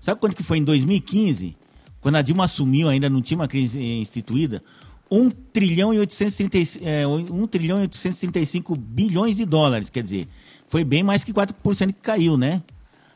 Sabe 0.00 0.20
quanto 0.20 0.36
que 0.36 0.42
foi 0.42 0.58
em 0.58 0.64
2015? 0.64 1.56
Quando 2.00 2.16
a 2.16 2.22
Dilma 2.22 2.44
assumiu, 2.44 2.88
ainda 2.88 3.08
não 3.08 3.20
tinha 3.20 3.38
uma 3.38 3.48
crise 3.48 3.80
instituída, 3.80 4.62
1 5.10 5.30
trilhão 5.52 5.92
e 5.92 5.98
830, 5.98 6.84
é, 6.84 7.06
1 7.06 7.46
trilhão 7.46 7.78
e 7.78 7.82
835 7.82 8.76
bilhões 8.76 9.36
de 9.36 9.44
dólares, 9.44 9.90
quer 9.90 10.02
dizer, 10.02 10.28
foi 10.68 10.84
bem 10.84 11.02
mais 11.02 11.24
que 11.24 11.32
4% 11.32 11.88
que 11.88 12.00
caiu, 12.00 12.36
né? 12.36 12.62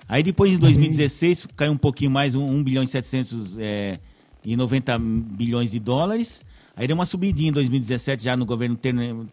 Aí 0.08 0.22
depois 0.22 0.52
em 0.52 0.58
2016 0.58 1.46
caiu 1.56 1.72
um 1.72 1.76
pouquinho 1.76 2.10
mais, 2.10 2.34
1, 2.34 2.44
1 2.44 2.64
bilhão 2.64 2.82
e 2.82 2.86
790 2.86 4.92
é, 4.92 4.98
bilhões 4.98 5.70
de 5.70 5.78
dólares. 5.78 6.40
Aí 6.74 6.86
deu 6.86 6.94
uma 6.94 7.06
subidinha 7.06 7.50
em 7.50 7.52
2017 7.52 8.24
já 8.24 8.36
no 8.36 8.46
governo 8.46 8.78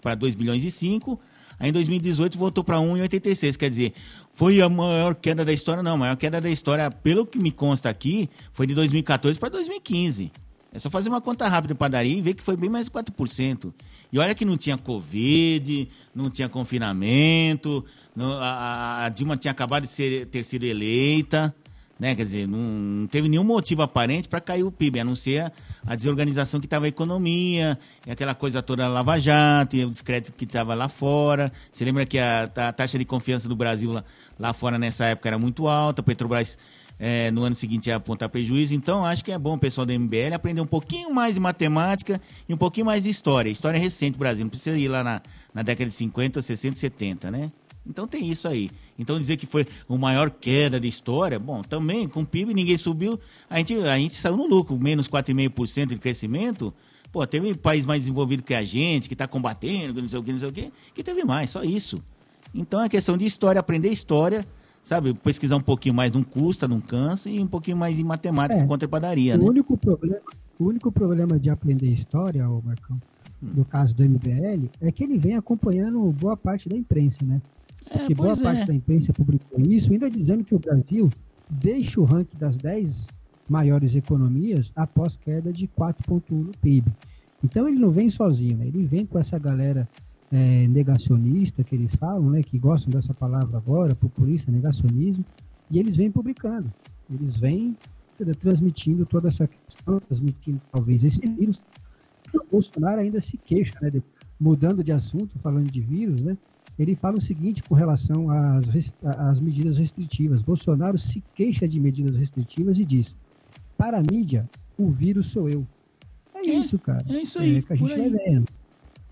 para 0.02 0.16
2 0.16 0.36
bilhões 0.36 0.64
e 0.64 0.70
5. 0.70 1.20
Aí 1.60 1.70
em 1.70 1.74
2018 1.74 2.38
voltou 2.38 2.64
para 2.64 2.78
1,86. 2.78 3.58
Quer 3.58 3.70
dizer, 3.70 3.94
foi 4.32 4.62
a 4.62 4.70
maior 4.70 5.14
queda 5.14 5.44
da 5.44 5.52
história? 5.52 5.84
Não, 5.84 5.94
a 5.94 5.98
maior 5.98 6.16
queda 6.16 6.40
da 6.40 6.50
história, 6.50 6.90
pelo 6.90 7.26
que 7.26 7.38
me 7.38 7.52
consta 7.52 7.90
aqui, 7.90 8.30
foi 8.54 8.66
de 8.66 8.74
2014 8.74 9.38
para 9.38 9.50
2015. 9.50 10.32
É 10.72 10.78
só 10.78 10.90
fazer 10.90 11.10
uma 11.10 11.20
conta 11.20 11.48
rápida 11.48 11.74
para 11.74 11.88
padaria 11.88 12.16
e 12.16 12.22
ver 12.22 12.36
que 12.36 12.44
foi 12.44 12.56
bem 12.56 12.70
mais 12.70 12.86
de 12.86 12.92
4%. 12.92 13.74
E 14.12 14.20
olha 14.20 14.36
que 14.36 14.46
não 14.46 14.56
tinha 14.56 14.78
Covid, 14.78 15.90
não 16.14 16.30
tinha 16.30 16.48
confinamento, 16.48 17.84
não, 18.16 18.34
a, 18.34 19.06
a, 19.06 19.10
Dilma 19.10 19.36
tinha 19.36 19.52
acabado 19.52 19.84
de 19.84 19.90
ser, 19.90 20.28
ter 20.28 20.44
sido 20.44 20.64
eleita. 20.64 21.54
Né? 22.00 22.16
Quer 22.16 22.24
dizer, 22.24 22.48
não, 22.48 22.58
não 22.58 23.08
teve 23.08 23.28
nenhum 23.28 23.44
motivo 23.44 23.82
aparente 23.82 24.30
para 24.30 24.40
cair 24.40 24.64
o 24.64 24.72
PIB, 24.72 25.02
a 25.02 25.04
não 25.04 25.16
ser 25.16 25.52
a, 25.86 25.96
desorganização 25.96 26.60
que 26.60 26.66
estava 26.66 26.86
a 26.86 26.88
economia, 26.88 27.78
e 28.08 28.12
aquela 28.12 28.34
coisa 28.34 28.62
toda 28.62 28.88
Lava 28.88 29.20
Jato, 29.20 29.76
e 29.76 29.84
o 29.84 29.90
descrédito 29.90 30.32
que 30.32 30.46
estava 30.46 30.74
lá 30.74 30.88
fora. 30.88 31.52
Você 31.72 31.84
lembra 31.84 32.06
que 32.06 32.18
a, 32.18 32.44
a, 32.44 32.72
taxa 32.72 32.98
de 32.98 33.04
confiança 33.04 33.50
do 33.50 33.56
Brasil 33.56 33.92
lá, 33.92 34.04
lá 34.40 34.54
fora 34.54 34.80
nessa 34.80 35.06
época 35.06 35.28
era 35.28 35.38
muito 35.38 35.68
alta, 35.68 36.00
a 36.00 36.04
Petrobras 36.04 36.58
é, 36.98 37.32
no 37.32 37.44
ano 37.44 37.56
seguinte 37.56 37.88
ia 37.88 37.96
apontar 37.96 38.30
prejuízo. 38.30 38.74
Então, 38.74 39.06
acho 39.06 39.24
que 39.24 39.32
é 39.32 39.38
bom 39.38 39.56
o 39.56 39.60
pessoal 39.60 39.86
da 39.86 39.98
MBL 39.98 40.34
aprender 40.34 40.62
um 40.62 40.66
pouquinho 40.66 41.14
mais 41.14 41.34
de 41.34 41.40
matemática 41.40 42.22
e 42.48 42.54
um 42.54 42.58
pouquinho 42.58 42.86
mais 42.86 43.04
de 43.04 43.10
história. 43.10 43.50
História 43.50 43.80
recente 43.80 44.14
do 44.14 44.20
Brasil, 44.20 44.44
não 44.44 44.50
precisa 44.50 44.78
ir 44.78 44.88
lá 44.88 45.04
na, 45.04 45.22
na 45.54 45.64
década 45.64 45.90
de 45.90 45.96
50, 45.96 46.42
60, 46.42 46.78
70, 46.78 47.32
né? 47.32 47.52
Então 47.88 48.08
tem 48.08 48.30
isso 48.30 48.48
aí. 48.48 48.70
Então 49.00 49.18
dizer 49.18 49.38
que 49.38 49.46
foi 49.46 49.66
a 49.88 49.98
maior 49.98 50.30
queda 50.30 50.78
da 50.78 50.86
história, 50.86 51.40
bom, 51.40 51.62
também 51.62 52.08
com 52.08 52.22
o 52.22 52.26
PIB 52.26 52.54
ninguém 52.54 52.78
subiu, 52.78 53.18
a 53.50 53.58
gente, 53.58 53.74
a 53.76 53.98
gente 53.98 54.16
saiu 54.16 54.36
no 54.36 54.46
lucro, 54.46 54.78
menos 54.78 55.08
4,5% 55.08 55.88
de 55.88 55.98
crescimento. 55.98 56.74
Pô, 57.12 57.26
teve 57.26 57.56
país 57.56 57.86
mais 57.86 58.02
desenvolvido 58.02 58.44
que 58.44 58.54
a 58.54 58.64
gente, 58.64 59.08
que 59.08 59.16
está 59.16 59.26
combatendo, 59.26 59.96
que 59.96 60.02
não 60.02 60.10
sei 60.10 60.20
o 60.20 60.24
que, 60.24 60.32
não 60.32 60.40
sei 60.40 60.50
o 60.50 60.52
que, 60.52 60.72
que 60.94 61.02
teve 61.02 61.24
mais, 61.24 61.50
só 61.50 61.64
isso. 61.64 61.98
Então 62.54 62.84
é 62.84 62.90
questão 62.90 63.18
de 63.18 63.26
história, 63.26 63.60
aprender 63.60 63.90
história, 63.90 64.46
sabe? 64.84 65.14
Pesquisar 65.14 65.56
um 65.56 65.62
pouquinho 65.62 65.96
mais 65.96 66.12
não 66.12 66.22
custa, 66.22 66.68
não 66.68 66.82
cansa, 66.82 67.30
e 67.30 67.40
um 67.40 67.48
pouquinho 67.48 67.78
mais 67.78 68.00
em 68.00 68.04
matemática, 68.04 68.62
é, 68.62 68.68
contra 68.68 68.86
a 68.86 68.90
padaria, 68.90 69.36
o 69.36 69.38
né? 69.38 69.44
Único 69.46 69.78
problema, 69.78 70.22
o 70.60 70.66
único 70.66 70.92
problema 70.92 71.40
de 71.40 71.50
aprender 71.50 71.88
história, 71.88 72.48
ô 72.48 72.62
Marcão, 72.62 72.98
hum. 73.42 73.50
no 73.56 73.66
caso 73.66 73.96
do 73.96 74.04
MBL, 74.04 74.70
é 74.82 74.92
que 74.92 75.04
ele 75.04 75.18
vem 75.18 75.36
acompanhando 75.36 76.00
boa 76.12 76.36
parte 76.36 76.68
da 76.68 76.76
imprensa, 76.76 77.18
né? 77.24 77.42
É, 77.92 78.06
que 78.06 78.14
boa 78.14 78.36
parte 78.38 78.62
é. 78.62 78.66
da 78.66 78.74
imprensa 78.74 79.12
publicou 79.14 79.60
isso, 79.60 79.92
ainda 79.92 80.10
dizendo 80.10 80.44
que 80.44 80.56
o 80.56 80.60
Brasil 80.60 81.10
deixa 81.50 82.00
o 82.00 82.04
ranking 82.04 82.38
das 82.38 82.56
10 82.58 83.08
maiores 83.50 83.96
economias 83.96 84.72
após 84.76 85.18
queda 85.18 85.52
de 85.52 85.68
4,1 85.68 86.22
no 86.30 86.52
PIB. 86.62 86.92
Então 87.44 87.68
ele 87.68 87.80
não 87.80 87.90
vem 87.90 88.10
sozinho, 88.10 88.58
né? 88.58 88.68
ele 88.68 88.86
vem 88.86 89.06
com 89.06 89.18
essa 89.18 89.40
galera 89.40 89.90
é, 90.32 90.68
negacionista 90.68 91.64
que 91.64 91.76
eles 91.76 91.96
falam, 91.96 92.30
né? 92.30 92.44
que 92.44 92.60
gostam 92.60 92.92
dessa 92.92 93.14
palavra 93.14 93.58
agora, 93.58 93.96
populista, 93.96 94.52
negacionismo, 94.52 95.26
e 95.72 95.80
eles 95.80 95.96
vêm 95.98 96.12
publicando, 96.12 96.72
eles 97.10 97.38
vêm 97.38 97.76
transmitindo 98.42 99.06
toda 99.06 99.30
essa 99.30 99.48
questão, 99.48 100.00
transmitindo 100.00 100.62
talvez 100.72 101.04
esse 101.04 101.22
vírus. 101.26 101.62
O 102.34 102.46
Bolsonaro 102.52 103.02
ainda 103.02 103.22
se 103.22 103.38
queixa, 103.38 103.74
né? 103.82 103.90
De, 103.90 104.04
mudando 104.40 104.84
de 104.84 104.92
assunto, 104.92 105.38
falando 105.40 105.72
de 105.72 105.82
vírus, 105.82 106.22
né? 106.22 106.38
Ele 106.80 106.96
fala 106.96 107.18
o 107.18 107.22
seguinte 107.22 107.62
com 107.62 107.76
relação 107.76 108.30
às, 108.30 108.94
às 109.04 109.40
medidas 109.40 109.78
restritivas. 109.78 110.42
Bolsonaro 110.42 110.98
se 110.98 111.22
queixa 111.36 111.68
de 111.68 111.80
medidas 111.80 112.16
restritivas 112.16 112.80
e 112.80 112.86
diz: 112.86 113.14
para 113.78 114.00
a 114.00 114.02
mídia, 114.02 114.50
o 114.78 114.90
vírus 114.90 115.28
sou 115.28 115.50
eu. 115.50 115.68
É, 116.34 116.40
é 116.40 116.54
isso, 116.54 116.80
cara. 116.80 117.04
É 117.10 117.22
isso 117.22 117.38
aí. 117.38 117.58
É 117.58 117.62
que 117.62 117.74
a 117.74 117.76
gente 117.76 117.98
vai 117.98 118.10
vendo. 118.10 118.46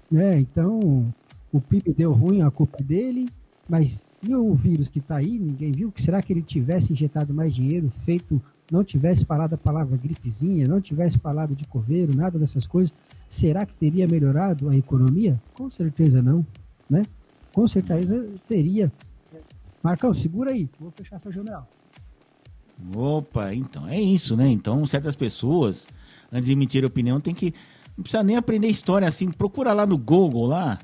Né? 0.09 0.39
Então, 0.39 1.13
o 1.51 1.59
PIB 1.59 1.93
deu 1.93 2.13
ruim, 2.13 2.41
a 2.41 2.49
culpa 2.49 2.77
é 2.79 2.83
dele, 2.83 3.27
mas 3.67 4.01
e 4.25 4.33
o 4.33 4.53
vírus 4.55 4.89
que 4.89 4.99
está 4.99 5.17
aí, 5.17 5.37
ninguém 5.37 5.71
viu? 5.71 5.91
Que 5.91 6.01
será 6.01 6.21
que 6.21 6.33
ele 6.33 6.41
tivesse 6.41 6.91
injetado 6.91 7.33
mais 7.33 7.53
dinheiro, 7.53 7.89
feito, 8.05 8.41
não 8.71 8.83
tivesse 8.83 9.25
falado 9.25 9.53
a 9.53 9.57
palavra 9.57 9.95
gripezinha, 9.97 10.67
não 10.67 10.81
tivesse 10.81 11.17
falado 11.19 11.55
de 11.55 11.65
coveiro, 11.67 12.15
nada 12.15 12.39
dessas 12.39 12.65
coisas, 12.65 12.93
será 13.29 13.65
que 13.65 13.73
teria 13.75 14.07
melhorado 14.07 14.69
a 14.69 14.75
economia? 14.75 15.39
Com 15.53 15.69
certeza 15.69 16.21
não, 16.21 16.45
né? 16.89 17.03
Com 17.57 17.67
certeza 17.67 18.29
teria. 18.47 18.91
Marcão, 19.81 20.13
segura 20.13 20.51
aí, 20.51 20.69
vou 20.79 20.91
fechar 20.91 21.19
sua 21.19 21.31
janela. 21.31 21.67
Opa, 22.95 23.51
então 23.51 23.89
é 23.89 23.99
isso, 23.99 24.37
né? 24.37 24.47
Então, 24.47 24.85
certas 24.85 25.15
pessoas, 25.15 25.87
antes 26.31 26.45
de 26.45 26.53
emitir 26.53 26.85
opinião, 26.85 27.19
tem 27.19 27.33
que. 27.33 27.55
Não 27.97 28.03
precisa 28.03 28.21
nem 28.21 28.35
aprender 28.35 28.67
história 28.67 29.07
assim. 29.07 29.31
Procura 29.31 29.73
lá 29.73 29.87
no 29.87 29.97
Google 29.97 30.45
lá. 30.45 30.77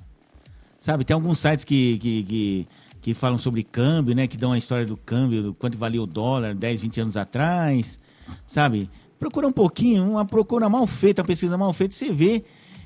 Sabe, 0.79 1.05
tem 1.05 1.13
alguns 1.13 1.37
sites 1.37 1.63
que, 1.63 1.99
que, 1.99 2.23
que, 2.23 2.67
que 3.01 3.13
falam 3.13 3.37
sobre 3.37 3.61
câmbio, 3.61 4.15
né? 4.15 4.25
Que 4.25 4.35
dão 4.35 4.51
a 4.51 4.57
história 4.57 4.87
do 4.87 4.97
câmbio, 4.97 5.43
do 5.43 5.53
quanto 5.53 5.77
valia 5.77 6.01
o 6.01 6.07
dólar 6.07 6.55
10, 6.55 6.81
20 6.81 7.01
anos 7.01 7.17
atrás. 7.17 7.99
Sabe? 8.47 8.89
Procura 9.19 9.47
um 9.47 9.51
pouquinho, 9.51 10.09
uma 10.09 10.25
procura 10.25 10.67
mal 10.67 10.87
feita, 10.87 11.21
uma 11.21 11.27
pesquisa 11.27 11.55
mal 11.55 11.71
feita, 11.71 11.93
você 11.93 12.11
vê 12.11 12.43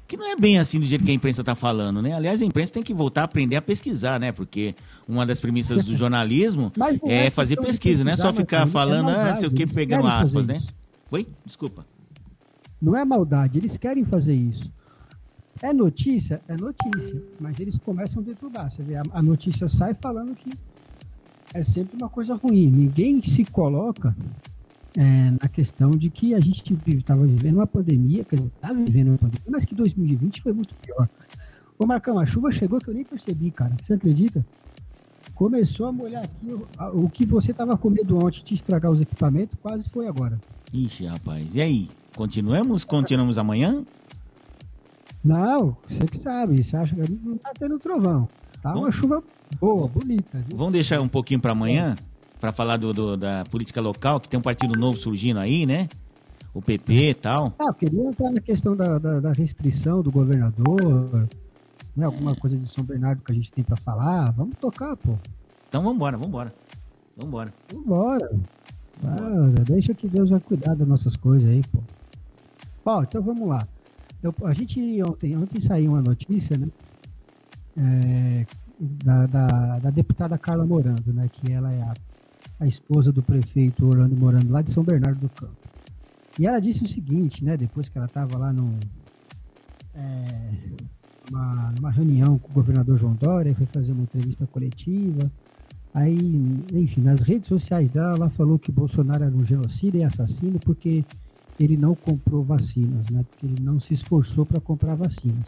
que 0.08 0.16
não 0.16 0.32
é 0.32 0.36
bem 0.36 0.58
assim 0.58 0.80
do 0.80 0.86
jeito 0.86 1.03
que 1.03 1.12
a 1.12 1.14
imprensa 1.14 1.41
está 1.41 1.53
falando, 1.53 2.01
né? 2.01 2.14
Aliás, 2.14 2.41
a 2.41 2.45
imprensa 2.45 2.74
tem 2.74 2.84
que 2.84 2.93
voltar 2.93 3.22
a 3.22 3.24
aprender 3.26 3.58
a 3.58 3.62
pesquisar, 3.62 4.20
né? 4.20 4.32
Porque 4.32 4.74
uma 5.08 5.26
das 5.26 5.39
premissas 5.39 5.84
do 5.84 5.95
jornalismo 5.95 6.72
é, 7.05 7.26
é, 7.26 7.30
fazer 7.30 7.58
pesquisa, 7.58 8.03
não 8.03 8.12
é 8.12 8.16
só 8.16 8.34
ficar 8.34 8.66
né? 8.66 8.72
falando, 8.72 9.10
é 9.10 9.32
ah, 9.32 9.36
sei 9.36 9.47
o 9.47 9.51
que, 9.51 9.68
pegando 9.68 10.08
aspas, 10.08 10.47
né? 10.47 10.62
Oi? 11.12 11.28
Desculpa. 11.45 11.86
Não 12.82 12.95
é 12.95 13.03
maldade, 13.03 13.58
eles 13.58 13.76
querem 13.76 14.05
fazer 14.05 14.36
isso. 14.36 14.72
É 15.62 15.74
notícia? 15.74 16.41
É 16.47 16.55
notícia. 16.55 17.22
Mas 17.39 17.60
eles 17.60 17.78
começam 17.80 18.22
a 18.22 18.26
deturbar. 18.26 18.72
Você 18.72 18.84
vê, 18.84 18.95
a, 18.95 19.03
a 19.12 19.22
notícia 19.22 19.68
sai 19.68 19.95
falando 19.99 20.36
que 20.36 20.51
é 21.53 21.64
sempre 21.64 21.97
uma 21.97 22.10
coisa 22.10 22.36
ruim. 22.36 22.70
Ninguém 22.70 23.22
se 23.24 23.43
coloca 23.43 24.16
é, 24.98 25.32
na 25.32 25.48
questão 25.48 25.91
de 25.91 26.10
que 26.10 26.34
a 26.34 26.39
gente 26.39 26.76
estava 26.88 27.24
vivendo 27.24 27.58
uma 27.58 27.68
pandemia, 27.68 28.26
que 28.26 28.34
está 28.34 28.74
vivendo 28.74 29.10
uma 29.10 29.18
pandemia, 29.20 29.45
mas 29.48 29.64
que 29.64 29.76
2020 29.76 30.41
foi 30.41 30.52
muito 30.52 30.74
pior. 30.76 31.08
Ô 31.78 31.86
Marcão, 31.86 32.18
a 32.18 32.26
chuva 32.26 32.52
chegou 32.52 32.80
que 32.80 32.88
eu 32.89 32.95
nem 32.95 33.04
percebi, 33.04 33.52
cara. 33.52 33.76
Você 33.86 33.93
acredita? 33.93 34.43
Começou 35.36 35.86
a 35.86 35.91
molhar 35.91 36.24
aqui. 36.24 36.52
O, 36.52 37.06
o 37.06 37.10
que 37.12 37.28
você 37.28 37.52
estava 37.52 37.78
com 37.78 37.91
medo 37.91 38.18
ontem 38.18 38.43
de 38.43 38.56
estragar 38.56 38.91
os 38.91 39.00
equipamentos, 39.00 39.56
quase 39.62 39.88
foi 39.88 40.08
agora. 40.08 40.39
Ixi, 40.74 41.06
rapaz. 41.06 41.54
E 41.54 41.62
aí? 41.62 41.89
Continuamos? 42.16 42.84
Continuamos 42.84 43.38
amanhã? 43.38 43.86
Não, 45.24 45.78
você 45.88 46.08
que 46.08 46.18
sabe. 46.18 46.64
Você 46.64 46.76
acha 46.76 46.95
que 46.95 47.12
não 47.24 47.36
está 47.36 47.52
tendo 47.54 47.78
trovão. 47.78 48.28
Tá 48.64 48.74
uma 48.74 48.91
chuva 48.91 49.24
boa, 49.60 49.88
bonita. 49.88 50.39
Viu? 50.39 50.58
Vamos 50.58 50.74
deixar 50.74 51.00
um 51.02 51.08
pouquinho 51.08 51.39
para 51.39 51.52
amanhã? 51.52 51.95
É 51.95 52.07
para 52.40 52.52
falar 52.52 52.78
do, 52.78 52.94
do, 52.94 53.18
da 53.18 53.44
política 53.50 53.82
local, 53.82 54.20
que 54.20 54.30
tem 54.30 54.40
um 54.40 54.44
partido 54.44 54.78
novo 54.78 54.98
surgindo 54.98 55.40
aí, 55.40 55.66
né? 55.66 55.90
O 56.54 56.62
PP 56.62 57.10
e 57.10 57.14
tal. 57.14 57.54
Ah, 57.60 57.66
eu 57.68 57.74
queria 57.74 58.04
entrar 58.04 58.32
na 58.32 58.42
questão 58.42 58.76
da, 58.76 58.98
da, 58.98 59.20
da 59.20 59.32
restrição 59.32 60.02
do 60.02 60.12
governador, 60.12 61.28
né? 61.96 62.06
Alguma 62.06 62.36
coisa 62.36 62.58
de 62.58 62.68
São 62.68 62.84
Bernardo 62.84 63.22
que 63.24 63.32
a 63.32 63.36
gente 63.36 63.52
tem 63.52 63.64
para 63.64 63.78
falar. 63.78 64.32
Vamos 64.32 64.58
tocar, 64.58 64.96
pô. 64.96 65.16
Então 65.68 65.82
vamos 65.82 65.96
embora, 65.96 66.18
vamos 66.18 66.30
embora. 66.30 66.54
Vamos 67.18 67.30
embora. 67.30 67.54
Vambora. 67.74 68.32
Ah, 69.04 69.64
deixa 69.64 69.94
que 69.94 70.08
Deus 70.08 70.30
vai 70.30 70.40
cuidar 70.40 70.76
das 70.76 70.88
nossas 70.88 71.16
coisas 71.16 71.50
aí, 71.50 71.62
pô. 71.72 71.80
Ó, 72.86 73.04
então 73.04 73.22
vamos 73.22 73.48
lá. 73.48 73.68
Eu, 74.22 74.34
a 74.46 74.54
gente 74.54 74.80
ontem, 75.04 75.36
ontem 75.38 75.60
saiu 75.60 75.92
uma 75.92 76.02
notícia, 76.02 76.58
né? 76.58 76.68
É, 77.78 78.46
da, 78.80 79.26
da, 79.28 79.80
da, 79.80 79.90
deputada 79.90 80.38
Carla 80.38 80.66
Morando, 80.66 81.14
né? 81.14 81.30
Que 81.32 81.52
ela 81.52 81.72
é 81.72 81.82
a 81.82 81.94
a 82.60 82.66
esposa 82.66 83.12
do 83.12 83.22
prefeito 83.22 83.86
Orlando 83.86 84.16
Morando, 84.16 84.51
lá 84.51 84.62
de 84.62 84.72
São 84.72 84.84
Bernardo 84.84 85.20
do 85.20 85.30
Campo. 85.30 85.55
E 86.39 86.45
ela 86.45 86.60
disse 86.60 86.84
o 86.84 86.88
seguinte, 86.88 87.43
né, 87.43 87.58
depois 87.58 87.89
que 87.89 87.97
ela 87.97 88.08
estava 88.08 88.38
lá 88.38 88.53
é, 89.95 90.51
uma, 91.30 91.74
numa 91.76 91.91
reunião 91.91 92.38
com 92.38 92.49
o 92.49 92.53
governador 92.53 92.97
João 92.97 93.14
Dória, 93.14 93.55
foi 93.55 93.66
fazer 93.68 93.91
uma 93.91 94.03
entrevista 94.03 94.45
coletiva. 94.47 95.32
Aí, 95.93 96.64
enfim, 96.74 97.01
nas 97.01 97.22
redes 97.22 97.47
sociais 97.47 97.89
dela, 97.89 98.16
ela 98.16 98.30
falou 98.30 98.60
que 98.60 98.72
Bolsonaro 98.72 99.24
era 99.24 99.36
um 99.36 99.43
genocida 99.43 99.97
e 99.97 100.03
assassino 100.03 100.60
porque 100.60 101.03
ele 101.60 101.76
não 101.76 101.95
comprou 101.95 102.43
vacinas, 102.43 103.10
né? 103.10 103.26
Porque 103.30 103.47
ele 103.47 103.64
não 103.64 103.80
se 103.80 103.95
esforçou 103.95 104.45
para 104.45 104.62
comprar 104.62 104.93
vacinas. 104.93 105.47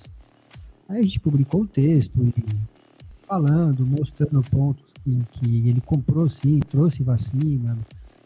Aí 0.87 0.99
a 0.99 1.03
gente 1.03 1.19
publicou 1.19 1.61
o 1.61 1.67
texto 1.67 2.17
e 2.19 2.33
falando, 3.29 3.85
mostrando 3.85 4.41
pontos 4.49 4.83
que, 5.03 5.23
que 5.33 5.69
ele 5.69 5.79
comprou 5.81 6.27
sim, 6.27 6.59
trouxe 6.67 7.03
vacina 7.03 7.77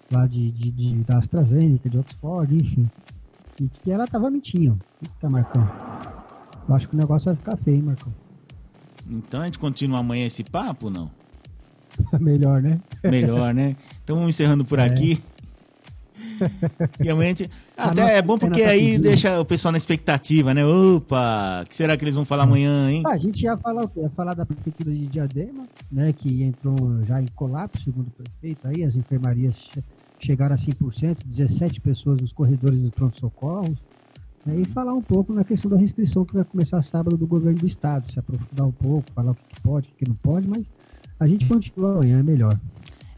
lá 0.09 0.25
de, 0.25 0.49
de, 0.51 0.71
de, 0.71 0.95
da 1.03 1.17
AstraZeneca, 1.17 1.89
de 1.89 1.97
Oxford, 1.97 2.55
enfim. 2.55 2.89
E 3.61 3.67
que 3.67 3.91
ela 3.91 4.07
tava 4.07 4.31
mentindo. 4.31 4.79
Tá, 5.19 5.29
Marcão? 5.29 5.69
Eu 6.67 6.73
acho 6.73 6.87
que 6.87 6.95
o 6.95 6.97
negócio 6.97 7.25
vai 7.25 7.35
ficar 7.35 7.57
feio, 7.57 7.77
hein, 7.77 7.83
Marcão? 7.83 8.13
Então 9.09 9.41
a 9.41 9.45
gente 9.45 9.59
continua 9.59 9.99
amanhã 9.99 10.25
esse 10.25 10.43
papo, 10.43 10.89
não? 10.89 11.11
Melhor, 12.19 12.61
né? 12.61 12.79
Melhor, 13.03 13.53
né? 13.53 13.75
Então 14.03 14.17
vamos 14.17 14.33
encerrando 14.35 14.65
por 14.65 14.79
é. 14.79 14.85
aqui. 14.85 15.21
E 17.03 17.09
amanhã 17.09 17.27
a 17.27 17.35
gente... 17.35 17.49
Até 17.75 18.17
é 18.17 18.21
bom 18.21 18.37
porque 18.37 18.61
aí 18.61 18.97
deixa 18.97 19.39
o 19.39 19.45
pessoal 19.45 19.71
na 19.71 19.77
expectativa, 19.77 20.53
né? 20.53 20.65
Opa, 20.65 21.63
o 21.63 21.69
que 21.69 21.75
será 21.75 21.97
que 21.97 22.03
eles 22.03 22.15
vão 22.15 22.25
falar 22.25 22.43
amanhã, 22.43 22.91
hein? 22.91 23.03
Ah, 23.05 23.11
a 23.11 23.17
gente 23.17 23.43
ia 23.43 23.57
falar 23.57 23.83
o 23.83 23.87
quê? 23.87 24.01
Ia 24.01 24.09
falar 24.09 24.33
da 24.33 24.45
prefeitura 24.45 24.91
de 24.91 25.07
Diadema, 25.07 25.67
né? 25.91 26.13
Que 26.13 26.43
entrou 26.43 27.03
já 27.05 27.21
em 27.21 27.27
colapso, 27.35 27.83
segundo 27.83 28.07
o 28.07 28.11
prefeito. 28.11 28.67
Aí 28.67 28.83
as 28.83 28.95
enfermarias 28.95 29.69
chegaram 30.19 30.55
a 30.55 30.57
100%, 30.57 31.17
17 31.25 31.81
pessoas 31.81 32.21
nos 32.21 32.31
corredores 32.31 32.79
dos 32.79 32.91
pronto-socorros. 32.91 33.77
Né? 34.45 34.61
E 34.61 34.65
falar 34.65 34.93
um 34.93 35.01
pouco 35.01 35.33
na 35.33 35.43
questão 35.43 35.71
da 35.71 35.77
restrição 35.77 36.25
que 36.25 36.33
vai 36.33 36.43
começar 36.43 36.81
sábado 36.81 37.17
do 37.17 37.25
governo 37.25 37.59
do 37.59 37.67
estado. 37.67 38.11
Se 38.11 38.19
aprofundar 38.19 38.67
um 38.67 38.71
pouco, 38.71 39.11
falar 39.13 39.31
o 39.31 39.35
que 39.35 39.61
pode, 39.61 39.89
o 39.89 39.91
que 39.97 40.07
não 40.07 40.15
pode, 40.15 40.47
mas 40.47 40.65
a 41.19 41.27
gente 41.27 41.45
continua 41.45 41.93
amanhã, 41.93 42.19
é 42.19 42.23
melhor. 42.23 42.59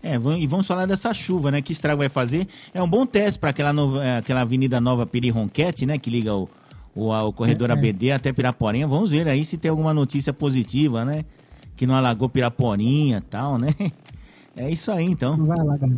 É, 0.07 0.15
e 0.37 0.45
vamos 0.47 0.67
falar 0.67 0.85
dessa 0.85 1.13
chuva, 1.13 1.49
né? 1.49 1.61
Que 1.61 1.71
estrago 1.71 1.97
vai 1.99 2.09
fazer. 2.09 2.47
É 2.73 2.81
um 2.83 2.87
bom 2.87 3.05
teste 3.07 3.39
para 3.39 3.49
aquela, 3.49 3.73
nova- 3.73 4.03
é, 4.05 4.17
aquela 4.17 4.41
Avenida 4.41 4.79
Nova 4.79 5.05
Peri 5.05 5.29
Ronquete, 5.31 5.85
né? 5.85 5.97
Que 5.97 6.11
liga 6.11 6.35
o, 6.35 6.47
o, 6.93 7.11
o 7.11 7.33
corredor 7.33 7.71
É, 7.71 7.73
é. 7.73 7.75
ABD 7.75 8.11
até 8.11 8.31
Piraporinha. 8.31 8.87
Vamos 8.87 9.09
ver 9.09 9.27
aí 9.27 9.43
se 9.43 9.57
tem 9.57 9.69
alguma 9.71 9.93
notícia 9.95 10.31
positiva, 10.31 11.03
né? 11.03 11.25
Que 11.75 11.87
não 11.87 11.95
alagou 11.95 12.29
Piraporinha 12.29 13.17
e 13.17 13.21
tal, 13.21 13.57
né? 13.57 13.69
É 14.57 14.71
isso 14.71 14.89
aí, 14.89 15.03
então. 15.03 15.35
Não 15.35 15.47
vai 15.47 15.59
alagar. 15.59 15.89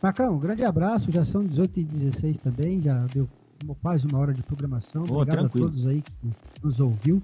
Marcão, 0.00 0.34
um 0.36 0.38
grande 0.38 0.64
abraço. 0.64 1.12
Já 1.12 1.22
são 1.24 1.44
18 1.44 1.80
e 1.80 1.84
16 1.84 2.38
também. 2.38 2.80
Já 2.80 3.04
deu 3.12 3.28
quase 3.82 4.06
uma 4.06 4.18
hora 4.18 4.32
de 4.32 4.42
programação. 4.42 5.02
Obrigado 5.02 5.44
a 5.44 5.48
todos 5.50 5.86
aí 5.86 6.00
que 6.00 6.30
nos 6.62 6.80
ouviu 6.80 7.20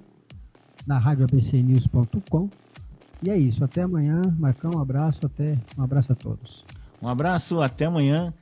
na 0.86 0.98
rádio 0.98 1.24
abcnews.com. 1.24 2.50
E 3.24 3.30
é 3.30 3.38
isso. 3.38 3.64
Até 3.64 3.82
amanhã. 3.82 4.20
Marcão, 4.38 4.70
um 4.74 4.80
abraço. 4.80 5.24
Até 5.24 5.56
um 5.78 5.82
abraço 5.82 6.12
a 6.12 6.14
todos. 6.14 6.64
Um 7.00 7.08
abraço, 7.08 7.60
até 7.60 7.86
amanhã 7.86 8.32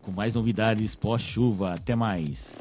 com 0.00 0.12
mais 0.12 0.34
novidades 0.34 0.94
pós-chuva. 0.94 1.74
Até 1.74 1.96
mais. 1.96 2.56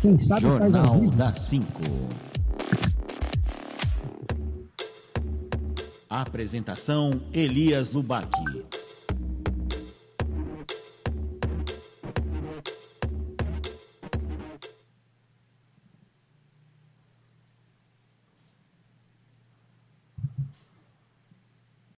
Quem 0.00 0.18
sabe 0.18 0.40
Jornal 0.40 1.10
das 1.10 1.40
5. 1.40 1.66
Apresentação 6.08 7.20
Elias 7.32 7.90
Lubac. 7.90 8.28